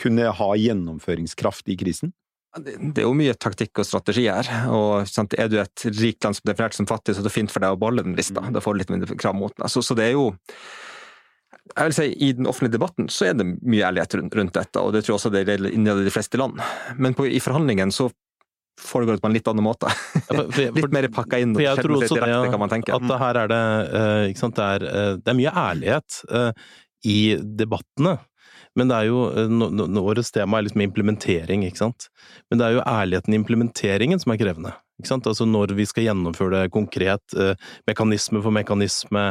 kunne 0.00 0.30
ha 0.38 0.48
gjennomføringskraft 0.60 1.68
i 1.72 1.76
krisen? 1.80 2.14
Det 2.56 3.02
er 3.02 3.04
jo 3.04 3.16
mye 3.16 3.34
taktikk 3.36 3.82
og 3.82 3.86
strategi 3.88 4.26
her. 4.30 4.48
og 4.72 5.08
sant, 5.10 5.34
Er 5.36 5.48
du 5.52 5.58
et 5.60 5.86
rikt 5.98 6.24
land 6.24 6.38
som 6.38 6.46
er 6.46 6.54
definert 6.54 6.76
som 6.76 6.88
fattig, 6.88 7.14
så 7.14 7.20
er 7.20 7.28
det 7.28 7.34
fint 7.34 7.52
for 7.52 7.60
deg 7.60 7.74
å 7.74 7.80
beholde 7.80 8.06
den 8.06 8.16
lista. 8.16 8.40
Mm. 8.40 8.54
Da 8.56 8.62
får 8.64 8.74
du 8.74 8.80
litt 8.80 8.92
mindre 8.94 9.18
krav 9.18 9.36
mot 9.36 9.52
den. 9.56 9.68
Så, 9.68 9.82
så, 9.84 9.96
det 9.98 10.08
er 10.08 10.16
jo 10.16 10.30
jeg 11.66 11.88
vil 11.88 11.94
si 11.96 12.04
I 12.22 12.28
den 12.38 12.46
offentlige 12.46 12.76
debatten 12.76 13.08
så 13.10 13.26
er 13.26 13.34
det 13.34 13.46
mye 13.66 13.88
ærlighet 13.88 14.14
rundt, 14.14 14.54
dette, 14.54 14.80
og 14.80 14.92
det 14.94 15.02
tror 15.02 15.14
jeg 15.14 15.18
også 15.18 15.32
det 15.34 15.42
gjelder 15.48 15.74
inni 15.74 15.96
de 16.06 16.12
fleste 16.14 16.38
land. 16.38 16.62
Men 16.96 17.16
på, 17.18 17.26
i 17.26 17.42
forhandlingen 17.42 17.92
så 17.92 18.08
foregår 18.80 19.16
det 19.16 19.24
på 19.24 19.30
en 19.30 19.34
litt 19.34 19.48
annen 19.50 19.66
måte. 19.66 19.90
litt 20.78 20.94
mer 20.94 21.08
pakka 21.12 21.40
inn. 21.42 21.56
og 21.56 21.64
jeg 21.64 21.82
tror 21.82 21.96
også 21.96 22.20
det, 22.20 22.30
at 22.94 23.06
det 23.08 23.20
her 23.22 23.40
er 23.42 23.52
det, 23.52 23.60
ikke 24.30 24.44
sant, 24.44 24.58
det 24.58 24.66
er, 24.76 24.86
uh, 24.86 25.12
det 25.20 25.32
er 25.32 25.38
mye 25.40 25.54
ærlighet 25.66 26.18
uh, 26.30 26.50
i 27.08 27.18
debattene. 27.58 28.16
Men 28.76 28.90
det 28.90 28.96
er 28.98 29.10
jo 29.10 29.26
eh, 29.32 30.02
Årets 30.02 30.32
tema 30.34 30.58
er 30.58 30.66
liksom 30.66 30.84
implementering, 30.84 31.64
ikke 31.66 31.84
sant. 31.84 32.08
Men 32.50 32.60
det 32.60 32.66
er 32.66 32.76
jo 32.76 32.84
ærligheten 32.86 33.34
i 33.34 33.40
implementeringen 33.40 34.20
som 34.22 34.34
er 34.34 34.40
krevende. 34.42 34.74
Ikke 34.96 35.10
sant? 35.10 35.26
Altså 35.28 35.44
når 35.48 35.74
vi 35.76 35.84
skal 35.88 36.06
gjennomføre 36.06 36.62
det 36.62 36.72
konkret, 36.72 37.36
eh, 37.36 37.58
mekanisme 37.88 38.40
for 38.44 38.54
mekanisme, 38.54 39.26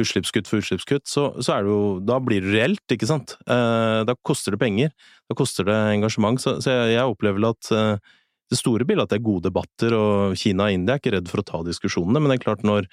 utslippskutt 0.00 0.48
for 0.48 0.62
utslippskutt, 0.62 1.04
så, 1.08 1.26
så 1.44 1.58
er 1.58 1.66
det 1.66 1.74
jo 1.74 1.82
Da 2.08 2.16
blir 2.24 2.44
det 2.44 2.54
reelt, 2.54 2.86
ikke 2.92 3.08
sant. 3.08 3.36
Eh, 3.44 4.00
da 4.08 4.16
koster 4.24 4.56
det 4.56 4.62
penger. 4.62 4.94
Da 5.28 5.36
koster 5.36 5.68
det 5.68 5.76
engasjement. 5.96 6.40
Så, 6.40 6.56
så 6.64 6.72
jeg, 6.72 6.96
jeg, 6.96 7.12
opplever 7.12 7.50
at 7.50 7.72
eh, 7.76 8.16
det 8.50 8.58
store 8.58 8.86
bildet 8.88 9.06
at 9.06 9.12
det 9.12 9.20
er 9.20 9.28
gode 9.28 9.48
debatter, 9.50 9.94
og 9.94 10.38
Kina 10.40 10.70
og 10.70 10.76
India 10.76 10.96
er 10.96 11.02
ikke 11.02 11.14
redd 11.18 11.28
for 11.30 11.42
å 11.42 11.46
ta 11.46 11.60
diskusjonene, 11.66 12.18
men 12.18 12.32
det 12.32 12.40
er 12.40 12.46
klart 12.48 12.64
når, 12.66 12.88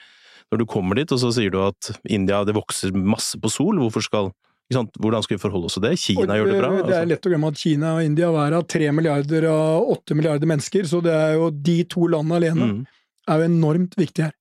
når 0.52 0.62
du 0.62 0.68
kommer 0.70 1.00
dit 1.00 1.12
og 1.16 1.22
så 1.24 1.32
sier 1.34 1.54
du 1.54 1.58
at 1.64 1.90
India 2.06 2.44
det 2.46 2.54
vokser 2.58 2.94
masse 2.94 3.40
på 3.42 3.50
sol, 3.50 3.80
hvorfor 3.82 4.06
skal 4.06 4.30
hvordan 4.74 5.24
skal 5.24 5.38
vi 5.38 5.42
forholde 5.42 5.70
oss 5.70 5.78
til 5.78 5.86
det? 5.86 5.94
Kina 6.02 6.36
gjør 6.36 6.52
det 6.52 6.58
bra. 6.60 6.72
Altså. 6.74 6.88
Det 6.88 6.96
er 6.96 7.00
altså. 7.00 7.12
lett 7.14 7.28
å 7.28 7.32
glemme 7.32 7.52
at 7.54 7.62
Kina 7.62 7.94
og 7.96 8.10
India 8.10 8.32
hver 8.36 8.58
har 8.58 8.68
tre 8.68 8.92
milliarder 8.96 9.48
av 9.52 9.94
åtte 9.96 10.18
milliarder 10.18 10.52
mennesker, 10.52 10.90
så 10.90 11.00
det 11.06 11.16
er 11.16 11.38
jo 11.38 11.50
de 11.54 11.78
to 11.88 12.10
landene 12.12 12.42
alene 12.42 12.68
mm. 12.74 12.84
er 13.32 13.42
jo 13.42 13.48
enormt 13.48 13.98
viktige 14.00 14.30
her. 14.30 14.36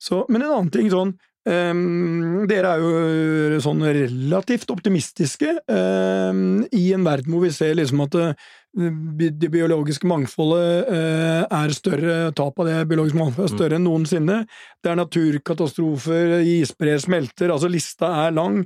Så, 0.00 0.22
men 0.28 0.42
en 0.42 0.52
annen 0.52 0.70
ting 0.72 0.86
sånn 0.88 1.10
um, 1.44 2.46
Dere 2.48 2.70
er 2.72 2.84
jo 2.84 3.58
sånn 3.60 3.82
relativt 3.84 4.70
optimistiske 4.72 5.58
um, 5.68 6.62
i 6.72 6.86
en 6.96 7.04
verden 7.04 7.34
hvor 7.34 7.44
vi 7.44 7.52
ser 7.52 7.76
liksom 7.76 8.00
at 8.06 8.16
det, 8.16 9.28
det 9.40 9.50
biologiske 9.52 10.08
mangfoldet 10.08 10.88
uh, 10.88 11.42
er 11.44 11.76
større, 11.76 12.18
tap 12.36 12.60
av 12.60 12.70
det 12.70 12.78
biologiske 12.92 13.20
mangfoldet 13.20 13.50
er 13.50 13.56
større 13.56 13.80
enn 13.80 13.88
noensinne. 13.88 14.38
Det 14.80 14.92
er 14.92 15.00
naturkatastrofer, 15.00 16.38
isbreer 16.60 17.02
smelter, 17.02 17.52
altså 17.52 17.72
lista 17.72 18.12
er 18.26 18.36
lang 18.36 18.62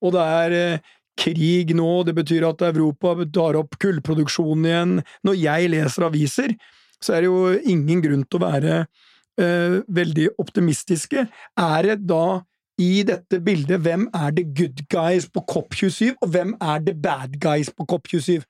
og 0.00 0.16
det 0.16 0.26
er 0.40 0.56
eh, 0.56 0.90
krig 1.20 1.74
nå, 1.76 1.88
det 2.08 2.14
betyr 2.16 2.46
at 2.48 2.64
Europa 2.70 3.14
tar 3.32 3.58
opp 3.60 3.76
kullproduksjonen 3.82 4.68
igjen. 4.68 4.94
Når 5.26 5.40
jeg 5.40 5.72
leser 5.74 6.06
aviser, 6.08 6.54
så 7.00 7.16
er 7.16 7.24
det 7.24 7.30
jo 7.30 7.72
ingen 7.74 8.02
grunn 8.04 8.24
til 8.28 8.40
å 8.40 8.46
være 8.46 8.76
eh, 8.80 9.80
veldig 10.00 10.30
optimistiske. 10.40 11.26
Er 11.60 11.88
det 11.88 11.98
da 12.08 12.40
i 12.80 13.02
dette 13.04 13.40
bildet 13.44 13.82
hvem 13.84 14.06
er 14.16 14.32
det 14.36 14.48
good 14.56 14.84
guys 14.92 15.28
på 15.28 15.42
COP27, 15.52 16.14
og 16.20 16.32
hvem 16.32 16.54
er 16.64 16.80
det 16.86 16.96
bad 17.02 17.36
guys 17.42 17.72
på 17.76 17.84
COP27? 17.90 18.40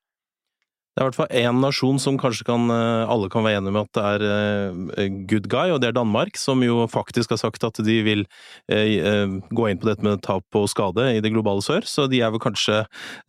Det 1.00 1.06
er 1.06 1.08
i 1.08 1.14
hvert 1.14 1.16
fall 1.16 1.38
én 1.40 1.60
nasjon 1.64 1.96
som 1.96 2.18
kanskje 2.20 2.44
kan, 2.44 2.66
eh, 2.68 3.08
alle 3.08 3.30
kan 3.32 3.40
være 3.40 3.62
enige 3.62 3.72
med 3.72 3.86
at 3.88 3.94
det 3.96 4.02
er 4.04 4.24
eh, 5.00 5.14
good 5.30 5.46
guy, 5.48 5.70
og 5.72 5.78
det 5.80 5.88
er 5.88 5.94
Danmark, 5.96 6.36
som 6.36 6.60
jo 6.60 6.82
faktisk 6.92 7.32
har 7.32 7.40
sagt 7.40 7.64
at 7.64 7.80
de 7.80 7.94
vil 8.04 8.26
eh, 8.68 9.24
gå 9.48 9.68
inn 9.70 9.80
på 9.80 9.88
dette 9.88 10.04
med 10.04 10.20
tap 10.20 10.44
og 10.60 10.68
skade 10.68 11.06
i 11.16 11.22
det 11.24 11.32
globale 11.32 11.64
sør. 11.64 11.88
Så 11.88 12.04
de 12.04 12.20
er 12.20 12.28
vel 12.34 12.42
kanskje 12.44 12.82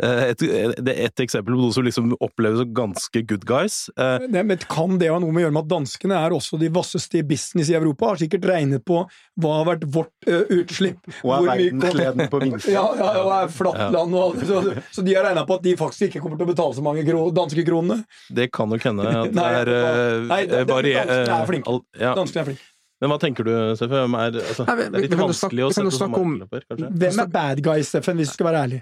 et, 0.03 0.43
et 0.43 1.23
eksempel 1.23 1.55
på 1.55 1.62
noe 1.62 1.71
som 1.71 1.88
liksom 1.88 2.12
oppleves 2.19 2.60
som 2.60 2.73
ganske 2.75 3.23
good 3.29 3.47
guys. 3.47 3.86
Det, 3.95 4.43
men 4.43 4.60
kan 4.67 4.99
det 4.99 5.07
ha 5.13 5.21
noe 5.23 5.31
med 5.31 5.45
å 5.45 5.45
gjøre 5.45 5.55
med 5.55 5.63
at 5.63 5.71
danskene 5.71 6.19
er 6.19 6.36
også 6.36 6.60
de 6.60 6.67
vasseste 6.75 7.21
i 7.21 7.23
business 7.23 7.71
i 7.71 7.79
Europa? 7.79 8.12
Har 8.12 8.19
sikkert 8.19 8.49
regnet 8.51 8.84
på 8.84 9.05
hva 9.39 9.55
har 9.62 9.67
vært 9.71 9.88
vårt 9.95 10.27
uh, 10.27 10.43
utslipp. 10.57 11.07
Og 11.23 11.34
er 11.38 11.47
verdensledende 11.47 12.27
på 12.31 12.43
minste. 12.43 12.71
Ja, 12.75 12.84
ja, 12.97 13.10
og 13.23 13.31
er 13.36 13.49
flatt 13.51 13.81
land 13.93 14.15
og 14.15 14.21
alt. 14.23 14.45
Så, 14.47 14.62
så, 14.95 15.03
de 15.05 15.15
har 15.15 15.25
regna 15.27 15.43
på 15.47 15.57
at 15.57 15.65
de 15.65 15.73
faktisk 15.79 16.07
ikke 16.07 16.21
kommer 16.23 16.39
til 16.39 16.47
å 16.47 16.51
betale 16.51 16.77
så 16.77 16.84
mange 16.86 17.03
danske 17.36 17.61
kronene. 17.67 18.04
Det 18.30 18.50
kan 18.54 18.69
nok 18.71 18.86
hende 18.89 19.08
at 19.24 19.34
det 19.36 19.47
er 19.47 19.71
uh, 19.71 20.28
Nei, 20.30 20.43
det, 20.50 20.62
det, 20.69 20.93
er 20.97 21.50
flink. 21.50 21.71
Ja. 22.00 22.13
Danskene 22.17 22.45
er 22.45 22.52
flinke. 22.52 22.69
Men 23.02 23.10
hva 23.10 23.17
tenker 23.17 23.47
du, 23.47 23.52
Steffen? 23.80 24.13
Altså, 24.13 24.65
det 24.67 24.86
er 24.86 25.04
litt 25.08 25.17
vanskelig 25.17 25.65
å 25.65 25.74
sette 25.74 25.93
som 25.95 26.12
markedsløper, 26.13 26.65
kanskje? 26.69 26.89
Hvem 27.02 27.21
er 27.24 27.30
bad 27.34 27.62
guy, 27.65 27.86
Steffen, 27.86 28.19
hvis 28.21 28.30
du 28.30 28.38
skal 28.38 28.52
være 28.52 28.65
ærlig? 28.67 28.82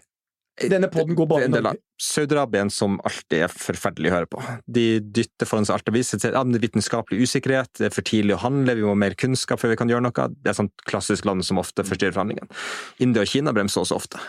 Denne 0.67 0.89
poden 0.91 1.15
går 1.15 1.27
bare 1.29 1.47
Norge. 1.47 1.77
Saudi-Arabia 2.03 2.65
som 2.73 2.97
alltid 3.07 3.45
er 3.45 3.51
forferdelig 3.51 4.11
å 4.11 4.15
høre 4.17 4.29
på. 4.31 4.41
De 4.67 4.83
dytter 4.99 5.47
foran 5.47 5.67
seg 5.67 5.77
alt 5.77 5.87
det 5.87 5.93
viser 5.95 6.19
til. 6.19 6.35
Ja, 6.35 6.43
det 6.43 6.59
er 6.59 6.65
vitenskapelig 6.65 7.27
usikkerhet, 7.27 7.71
det 7.79 7.89
er 7.89 7.95
for 7.95 8.07
tidlig 8.07 8.35
å 8.35 8.41
handle, 8.43 8.75
vi 8.75 8.83
må 8.83 8.91
ha 8.91 8.99
mer 8.99 9.15
kunnskap 9.19 9.61
før 9.61 9.73
vi 9.73 9.79
kan 9.79 9.91
gjøre 9.91 10.03
noe. 10.07 10.27
Det 10.35 10.51
er 10.51 10.57
sånn 10.57 10.71
klassisk 10.89 11.27
land 11.29 11.47
som 11.47 11.61
ofte 11.61 11.85
forstyrrer 11.87 12.15
forhandlingene. 12.15 12.51
India 13.03 13.23
og 13.23 13.31
Kina 13.31 13.55
bremser 13.55 13.85
også 13.85 13.99
ofte. 13.99 14.19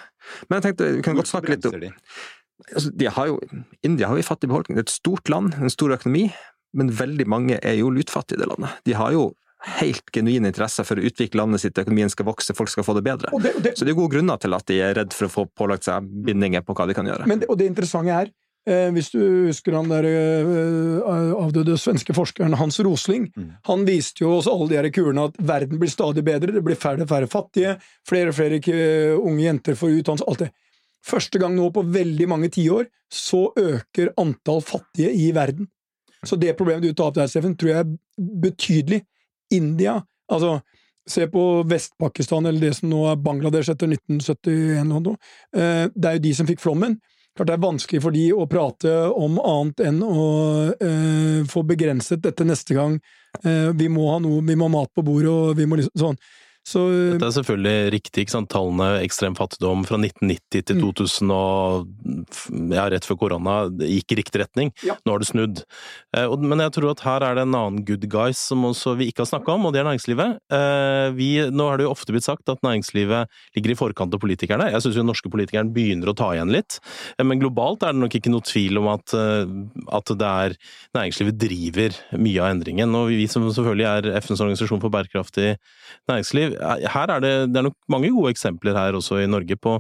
Men 0.49 0.61
jeg 0.61 0.69
tenkte 0.69 0.93
vi 0.99 1.05
kan 1.07 1.19
godt 1.19 1.33
snakke 1.33 1.57
litt 1.57 1.67
om 1.67 1.79
altså, 2.75 2.93
har 3.17 3.31
jo, 3.31 3.41
India 3.87 4.09
har 4.11 4.19
jo 4.19 4.27
fattig 4.27 4.51
befolkning. 4.51 4.79
Det 4.79 4.85
er 4.85 4.89
et 4.89 4.99
stort 4.99 5.33
land, 5.33 5.55
en 5.59 5.73
stor 5.73 5.95
økonomi, 5.97 6.29
men 6.77 6.93
veldig 6.95 7.27
mange 7.31 7.59
er 7.63 7.79
jo 7.81 7.91
lutfattige 7.95 8.39
i 8.39 8.43
det 8.45 8.51
landet. 8.53 8.83
De 8.87 8.97
har 8.99 9.15
jo 9.17 9.31
helt 9.77 10.13
genuine 10.15 10.49
interesser 10.49 10.87
for 10.89 10.97
å 10.97 11.05
utvikle 11.05 11.43
landet 11.43 11.65
sitt, 11.65 11.79
økonomien 11.79 12.11
skal 12.13 12.29
vokse, 12.31 12.57
folk 12.57 12.71
skal 12.73 12.87
få 12.87 12.97
det 12.97 13.05
bedre. 13.05 13.33
Det, 13.43 13.55
det, 13.61 13.75
så 13.77 13.85
det 13.87 13.93
er 13.93 13.99
gode 13.99 14.15
grunner 14.15 14.41
til 14.41 14.57
at 14.57 14.69
de 14.71 14.79
er 14.81 14.95
redd 14.97 15.17
for 15.17 15.29
å 15.29 15.35
få 15.35 15.49
pålagt 15.57 15.89
seg 15.89 16.07
bindinger 16.27 16.65
på 16.65 16.77
hva 16.77 16.89
de 16.89 16.97
kan 16.97 17.09
gjøre. 17.09 17.27
Men, 17.29 17.45
og 17.49 17.59
det 17.61 17.69
interessante 17.69 18.15
er, 18.17 18.31
eh, 18.65 18.89
hvis 18.97 19.13
du 19.13 19.21
husker 19.51 19.77
han 19.77 19.91
der 19.93 20.09
eh, 20.09 21.11
avdøde 21.37 21.77
svenske 21.81 22.17
forskeren 22.17 22.57
Hans 22.61 22.81
Rosling, 22.87 23.29
mm. 23.37 23.53
han 23.69 23.85
viste 23.89 24.25
jo 24.25 24.39
oss 24.39 24.49
alle 24.51 24.71
de 24.71 24.81
her 24.81 24.91
kurene 24.95 25.29
at 25.29 25.37
verden 25.53 25.83
blir 25.83 25.93
stadig 25.93 26.25
bedre, 26.25 26.57
det 26.57 26.65
blir 26.65 26.81
færre 26.81 27.05
og 27.05 27.13
færre 27.13 27.29
fattige, 27.31 27.77
flere 28.09 28.33
og 28.33 28.41
flere 28.41 28.63
unge 29.21 29.45
jenter 29.45 29.77
får 29.77 30.01
utdannelse, 30.01 30.31
alt 30.31 30.47
det. 30.47 30.53
Første 31.07 31.41
gang 31.41 31.55
nå 31.57 31.71
på 31.75 31.85
veldig 31.89 32.27
mange 32.29 32.51
tiår 32.53 32.89
så 33.11 33.49
øker 33.59 34.13
antall 34.21 34.61
fattige 34.63 35.13
i 35.17 35.31
verden. 35.35 35.69
Så 36.27 36.37
det 36.37 36.57
problemet 36.59 36.85
du 36.85 36.93
tar 36.93 37.11
opp 37.11 37.17
der, 37.17 37.31
Steffen, 37.31 37.57
tror 37.57 37.73
jeg 37.73 37.85
er 37.85 38.29
betydelig. 38.45 39.03
India 39.51 40.01
Altså, 40.31 40.61
se 41.11 41.27
på 41.27 41.63
Vest-Pakistan, 41.67 42.47
eller 42.47 42.61
det 42.61 42.75
som 42.79 42.91
nå 42.91 43.01
er 43.11 43.17
Bangladesh 43.19 43.73
etter 43.73 43.91
1971 43.91 44.93
eller. 44.95 45.17
Eh, 45.57 45.89
det 45.95 46.11
er 46.11 46.19
jo 46.19 46.27
de 46.27 46.35
som 46.39 46.47
fikk 46.47 46.63
flommen. 46.63 47.01
klart 47.37 47.49
det 47.49 47.55
er 47.55 47.63
vanskelig 47.63 48.03
for 48.03 48.15
de 48.15 48.25
å 48.35 48.47
prate 48.51 48.93
om 49.11 49.39
annet 49.39 49.83
enn 49.87 50.01
å 50.03 50.27
eh, 50.75 51.41
få 51.51 51.63
begrenset 51.67 52.23
dette 52.23 52.45
neste 52.45 52.75
gang. 52.75 53.01
Eh, 53.43 53.71
vi 53.75 53.89
må 53.89 54.07
ha 54.13 54.19
noe, 54.23 54.43
vi 54.47 54.55
må 54.55 54.69
ha 54.69 54.77
mat 54.77 54.93
på 54.95 55.03
bordet, 55.07 55.31
og 55.31 55.57
vi 55.59 55.67
må 55.67 55.81
liksom 55.81 56.05
sånn. 56.05 56.23
Så, 56.71 56.85
Dette 57.17 57.27
er 57.27 57.35
selvfølgelig 57.35 57.93
riktig, 57.97 58.25
ikke 58.25 58.35
sant. 58.37 58.51
Tallene 58.53 59.01
ekstrem 59.03 59.35
fattigdom 59.39 59.83
fra 59.89 59.99
1990 59.99 60.67
til 60.71 60.77
Mm. 60.81 60.83
2000 60.87 61.33
og 61.35 61.89
ja, 62.75 62.85
rett 62.93 63.07
før 63.07 63.19
korona 63.19 63.55
gikk 63.83 64.15
i 64.15 64.19
riktig 64.21 64.41
retning. 64.45 64.71
Ja. 64.87 64.95
Nå 65.05 65.15
har 65.17 65.23
det 65.23 65.29
snudd. 65.31 65.63
Eh, 66.17 66.31
men 66.39 66.63
jeg 66.63 66.73
tror 66.77 66.93
at 66.93 67.03
her 67.05 67.25
er 67.27 67.35
det 67.39 67.43
en 67.47 67.57
annen 67.59 67.85
good 67.87 68.07
guys 68.11 68.39
som 68.39 68.63
vi 68.97 69.11
ikke 69.11 69.25
har 69.25 69.31
snakka 69.33 69.57
om, 69.57 69.67
og 69.67 69.75
det 69.75 69.83
er 69.83 69.89
næringslivet. 69.89 70.39
Eh, 70.53 71.11
vi, 71.17 71.31
nå 71.51 71.67
har 71.69 71.81
det 71.81 71.89
jo 71.89 71.93
ofte 71.95 72.15
blitt 72.15 72.27
sagt 72.29 72.49
at 72.53 72.63
næringslivet 72.63 73.27
ligger 73.57 73.75
i 73.75 73.79
forkant 73.79 74.15
av 74.15 74.23
politikerne. 74.23 74.71
Jeg 74.71 74.85
syns 74.85 75.01
jo 75.01 75.07
norske 75.07 75.33
politikerne 75.33 75.75
begynner 75.75 76.13
å 76.13 76.17
ta 76.17 76.31
igjen 76.37 76.53
litt. 76.55 76.79
Eh, 77.19 77.25
men 77.27 77.41
globalt 77.43 77.83
er 77.83 77.97
det 77.97 78.05
nok 78.05 78.15
ikke 78.21 78.31
noe 78.33 78.47
tvil 78.47 78.79
om 78.79 78.91
at, 78.95 79.15
eh, 79.17 79.45
at 79.91 80.15
det 80.21 80.31
er 80.31 80.57
næringslivet 80.95 81.39
driver 81.41 81.99
mye 82.21 82.41
av 82.41 82.55
endringen. 82.55 82.95
Og 82.95 83.11
vi 83.11 83.27
som 83.31 83.43
selvfølgelig 83.49 83.89
er 83.91 84.21
FNs 84.21 84.45
organisasjon 84.47 84.81
for 84.81 84.93
bærekraftig 84.95 85.57
næringsliv, 86.11 86.55
eh, 86.60 86.60
her 86.61 87.13
er 87.17 87.21
det, 87.25 87.35
det 87.53 87.61
er 87.61 87.67
nok 87.69 87.77
mange 87.93 88.11
gode 88.15 88.33
eksempler 88.35 88.77
her 88.79 88.97
også 88.99 89.21
i 89.23 89.29
Norge 89.31 89.57
på, 89.57 89.77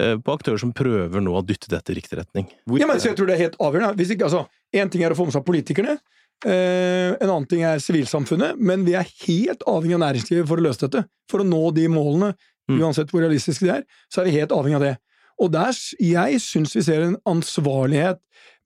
eh, 0.00 0.16
på 0.18 0.34
aktører 0.36 0.60
som 0.60 0.72
prøver 0.76 1.22
nå 1.24 1.34
å 1.38 1.44
dytte 1.46 1.70
dette 1.72 1.94
i 1.94 1.98
riktig 2.00 2.18
retning. 2.20 2.48
Hvor, 2.66 2.80
ja, 2.82 2.88
men 2.90 3.00
så 3.00 3.10
jeg 3.12 3.18
tror 3.20 3.30
det 3.30 3.36
er 3.38 3.44
helt 3.46 3.58
avgjørende. 3.62 3.96
Hvis 4.00 4.14
ikke, 4.16 4.28
altså, 4.30 4.46
Én 4.76 4.90
ting 4.92 5.00
er 5.00 5.14
å 5.14 5.16
få 5.16 5.24
med 5.24 5.32
seg 5.32 5.46
politikerne, 5.46 5.94
eh, 6.44 7.14
en 7.16 7.30
annen 7.30 7.46
ting 7.48 7.62
er 7.64 7.80
sivilsamfunnet, 7.80 8.58
men 8.60 8.84
vi 8.84 8.92
er 9.00 9.06
helt 9.24 9.62
avhengig 9.64 9.96
av 9.96 10.02
næringslivet 10.04 10.48
for 10.50 10.60
å 10.60 10.66
løse 10.66 10.84
dette. 10.84 11.06
For 11.30 11.40
å 11.40 11.48
nå 11.48 11.62
de 11.74 11.88
målene, 11.88 12.34
Mm. 12.68 12.82
uansett 12.82 13.08
hvor 13.08 13.22
realistiske 13.24 13.64
de 13.64 13.70
er, 13.78 13.84
så 14.12 14.20
er 14.20 14.26
vi 14.28 14.34
helt 14.36 14.50
avhengig 14.52 14.76
av 14.76 14.82
det. 14.84 14.96
Og 15.40 15.48
der, 15.54 15.72
jeg 16.04 16.40
syns 16.44 16.74
vi 16.76 16.82
ser 16.84 17.00
en 17.06 17.16
ansvarlighet, 17.24 18.18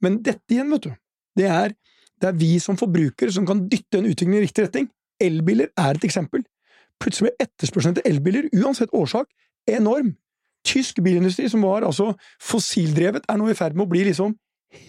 men 0.02 0.16
dette 0.26 0.42
igjen, 0.50 0.72
vet 0.74 0.88
du, 0.88 0.90
det 1.38 1.46
er, 1.46 1.74
det 2.18 2.28
er 2.32 2.32
vi 2.40 2.58
som 2.58 2.74
forbrukere 2.80 3.30
som 3.30 3.46
kan 3.46 3.62
dytte 3.70 4.00
en 4.00 4.08
utvikling 4.10 4.40
i 4.40 4.42
riktig 4.42 4.64
retning. 4.66 4.88
Elbiler 5.22 5.70
er 5.78 5.94
et 5.94 6.06
eksempel. 6.08 6.42
Plutselig 7.02 7.30
ble 7.30 7.46
etterspørselen 7.46 7.96
etter 7.96 8.08
elbiler, 8.10 8.48
uansett 8.62 8.92
årsak, 8.96 9.30
enorm. 9.70 10.14
Tysk 10.66 11.00
bilindustri, 11.02 11.48
som 11.50 11.64
var 11.66 11.86
altså 11.86 12.12
fossildrevet, 12.42 13.26
er 13.28 13.40
nå 13.40 13.50
i 13.50 13.56
ferd 13.58 13.74
med 13.74 13.88
å 13.88 13.90
bli 13.90 14.04
liksom 14.06 14.36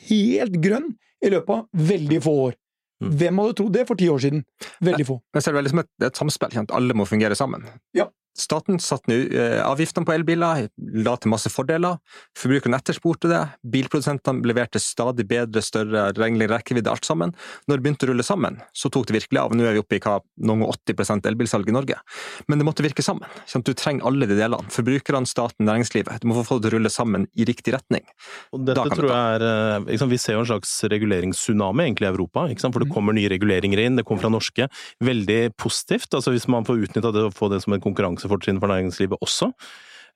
helt 0.10 0.60
grønn 0.64 0.92
i 1.24 1.32
løpet 1.34 1.56
av 1.56 1.88
veldig 1.90 2.20
få 2.24 2.34
år. 2.48 2.58
Mm. 3.04 3.14
Hvem 3.20 3.42
hadde 3.42 3.56
trodd 3.60 3.74
det 3.76 3.86
for 3.90 4.00
ti 4.00 4.10
år 4.12 4.22
siden? 4.24 4.44
Veldig 4.86 5.08
få. 5.08 5.18
Men 5.34 5.44
så 5.44 5.50
er 5.50 5.56
det 5.56 5.60
veldig 5.60 5.74
som 5.74 5.82
et, 5.82 5.90
et 6.08 6.20
samspill. 6.22 6.60
Alle 6.78 6.98
må 6.98 7.08
fungere 7.10 7.38
sammen. 7.40 7.66
Ja. 7.98 8.08
Staten 8.34 8.80
satte 8.82 9.12
nå 9.12 9.18
eh, 9.30 9.60
avgiftene 9.62 10.08
på 10.08 10.14
elbiler, 10.16 10.68
la 11.06 11.14
til 11.22 11.30
masse 11.34 11.52
fordeler. 11.54 12.00
Forbrukerne 12.38 12.80
etterspurte 12.82 13.30
det. 13.30 13.42
Bilprodusentene 13.62 14.42
leverte 14.50 14.82
stadig 14.82 15.28
bedre, 15.30 15.62
større 15.62 16.08
regnlig 16.18 16.48
rekkevidde, 16.50 16.90
alt 16.90 17.06
sammen. 17.06 17.36
Når 17.70 17.78
det 17.78 17.86
begynte 17.86 18.08
å 18.08 18.12
rulle 18.12 18.26
sammen, 18.26 18.58
så 18.74 18.90
tok 18.94 19.06
det 19.10 19.20
virkelig 19.20 19.42
av. 19.44 19.54
Nå 19.54 19.68
er 19.70 19.78
vi 19.78 19.84
oppe 19.84 20.00
i 20.00 20.02
hva, 20.02 20.18
noen 20.50 20.66
og 20.66 20.74
80 20.80 21.30
elbilsalg 21.30 21.70
i 21.70 21.76
Norge. 21.78 22.00
Men 22.50 22.58
det 22.62 22.68
måtte 22.68 22.86
virke 22.86 23.06
sammen. 23.06 23.30
Sånn? 23.46 23.66
Du 23.66 23.74
trenger 23.78 24.10
alle 24.10 24.26
de 24.30 24.40
delene. 24.40 24.66
Forbrukerne, 24.74 25.30
staten, 25.30 25.68
næringslivet. 25.70 26.24
Du 26.24 26.30
må 26.32 26.42
få 26.42 26.58
det 26.58 26.68
til 26.68 26.74
å 26.74 26.78
rulle 26.80 26.94
sammen 26.94 27.28
i 27.38 27.46
riktig 27.46 27.76
retning. 27.78 28.06
Og 28.54 28.66
dette 28.66 28.88
tror 28.98 29.12
jeg 29.14 29.38
er 29.44 29.86
liksom, 29.86 30.10
Vi 30.10 30.18
ser 30.18 30.40
jo 30.40 30.44
en 30.44 30.50
slags 30.50 30.74
reguleringstsunami 30.90 31.86
egentlig 31.86 32.10
i 32.10 32.14
Europa. 32.14 32.48
For 32.64 32.80
det 32.82 32.90
Mm. 32.90 32.94
kommer 32.94 33.14
nye 33.14 33.30
reguleringer 33.30 33.80
inn, 33.80 33.96
det 33.96 34.06
kommer 34.06 34.22
fra 34.22 34.30
norske. 34.34 34.68
Veldig 35.02 35.56
positivt. 35.58 36.10
altså 36.14 36.32
Hvis 36.34 36.48
man 36.48 36.66
får 36.66 36.88
utnytta 36.88 37.14
det 37.14 37.24
og 37.30 37.34
få 37.34 37.50
det 37.50 37.62
som 37.62 37.74
et 37.74 37.82
konkurransefortrinn 38.24 38.62
for 38.62 38.72
næringslivet 38.72 39.20
også. 39.22 39.52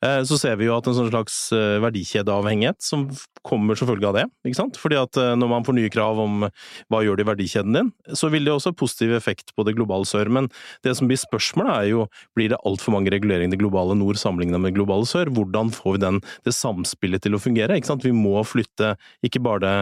eh, 0.04 0.22
Så 0.24 0.38
ser 0.38 0.56
vi 0.58 0.66
jo 0.68 0.78
at 0.78 0.88
en 0.88 0.94
sånn 0.94 1.10
slags 1.10 1.52
eh, 1.52 1.80
verdikjedeavhengighet, 1.82 2.82
som 2.82 3.08
kommer 3.08 3.28
kommer 3.48 3.76
selvfølgelig 3.76 4.08
av 4.10 4.16
det. 4.18 4.26
ikke 4.46 4.60
sant? 4.60 4.78
Fordi 4.78 4.98
at 5.00 5.18
eh, 5.18 5.36
når 5.36 5.48
man 5.50 5.64
får 5.64 5.74
nye 5.78 5.90
krav 5.90 6.20
om 6.20 6.50
hva 6.90 7.02
gjør 7.04 7.18
det 7.18 7.26
i 7.26 7.30
verdikjeden 7.32 7.74
din, 7.74 7.92
så 8.14 8.30
vil 8.30 8.46
det 8.46 8.54
også 8.54 8.74
ha 8.74 8.78
positiv 8.78 9.16
effekt 9.16 9.54
på 9.56 9.64
det 9.64 9.76
globale 9.76 10.06
sør. 10.06 10.30
Men 10.30 10.50
det 10.84 10.96
som 10.98 11.08
blir 11.08 11.18
spørsmålet 11.18 11.74
er 11.74 11.88
jo, 11.94 12.08
blir 12.36 12.50
det 12.52 12.60
altfor 12.66 12.94
mange 12.94 13.10
reguleringer 13.10 13.48
i 13.48 13.56
det 13.56 13.62
globale 13.62 13.96
nord 13.96 14.20
sammenlignet 14.20 14.60
med 14.60 14.74
det 14.74 14.80
globale 14.82 15.08
sør? 15.08 15.32
Hvordan 15.32 15.72
får 15.72 15.98
vi 15.98 16.04
den, 16.04 16.22
det 16.44 16.54
samspillet 16.54 17.24
til 17.24 17.36
å 17.36 17.42
fungere? 17.42 17.78
ikke 17.78 17.88
sant? 17.88 18.06
Vi 18.06 18.12
må 18.12 18.44
flytte 18.44 18.98
ikke 19.26 19.42
bare 19.42 19.64
det 19.64 19.78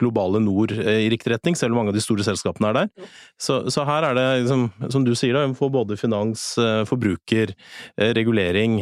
globale 0.00 0.40
nord 0.40 0.72
eh, 0.72 1.04
i 1.04 1.10
riktig 1.12 1.34
retning, 1.34 1.56
selv 1.58 1.74
om 1.74 1.82
mange 1.82 1.92
av 1.92 1.98
de 1.98 2.04
store 2.04 2.24
selskapene 2.26 2.70
er 2.70 2.78
der. 2.78 3.08
Så, 3.40 3.62
så 3.72 3.84
her 3.88 4.08
er 4.08 4.16
det, 4.16 4.26
liksom, 4.44 4.66
som 4.92 5.06
du 5.06 5.12
sier, 5.18 5.36
da, 5.36 5.46
få 5.56 5.70
både 5.72 5.98
finans, 6.00 6.52
eh, 6.60 6.82
forbruker, 6.88 7.54
eh, 8.00 8.12
regulering 8.16 8.80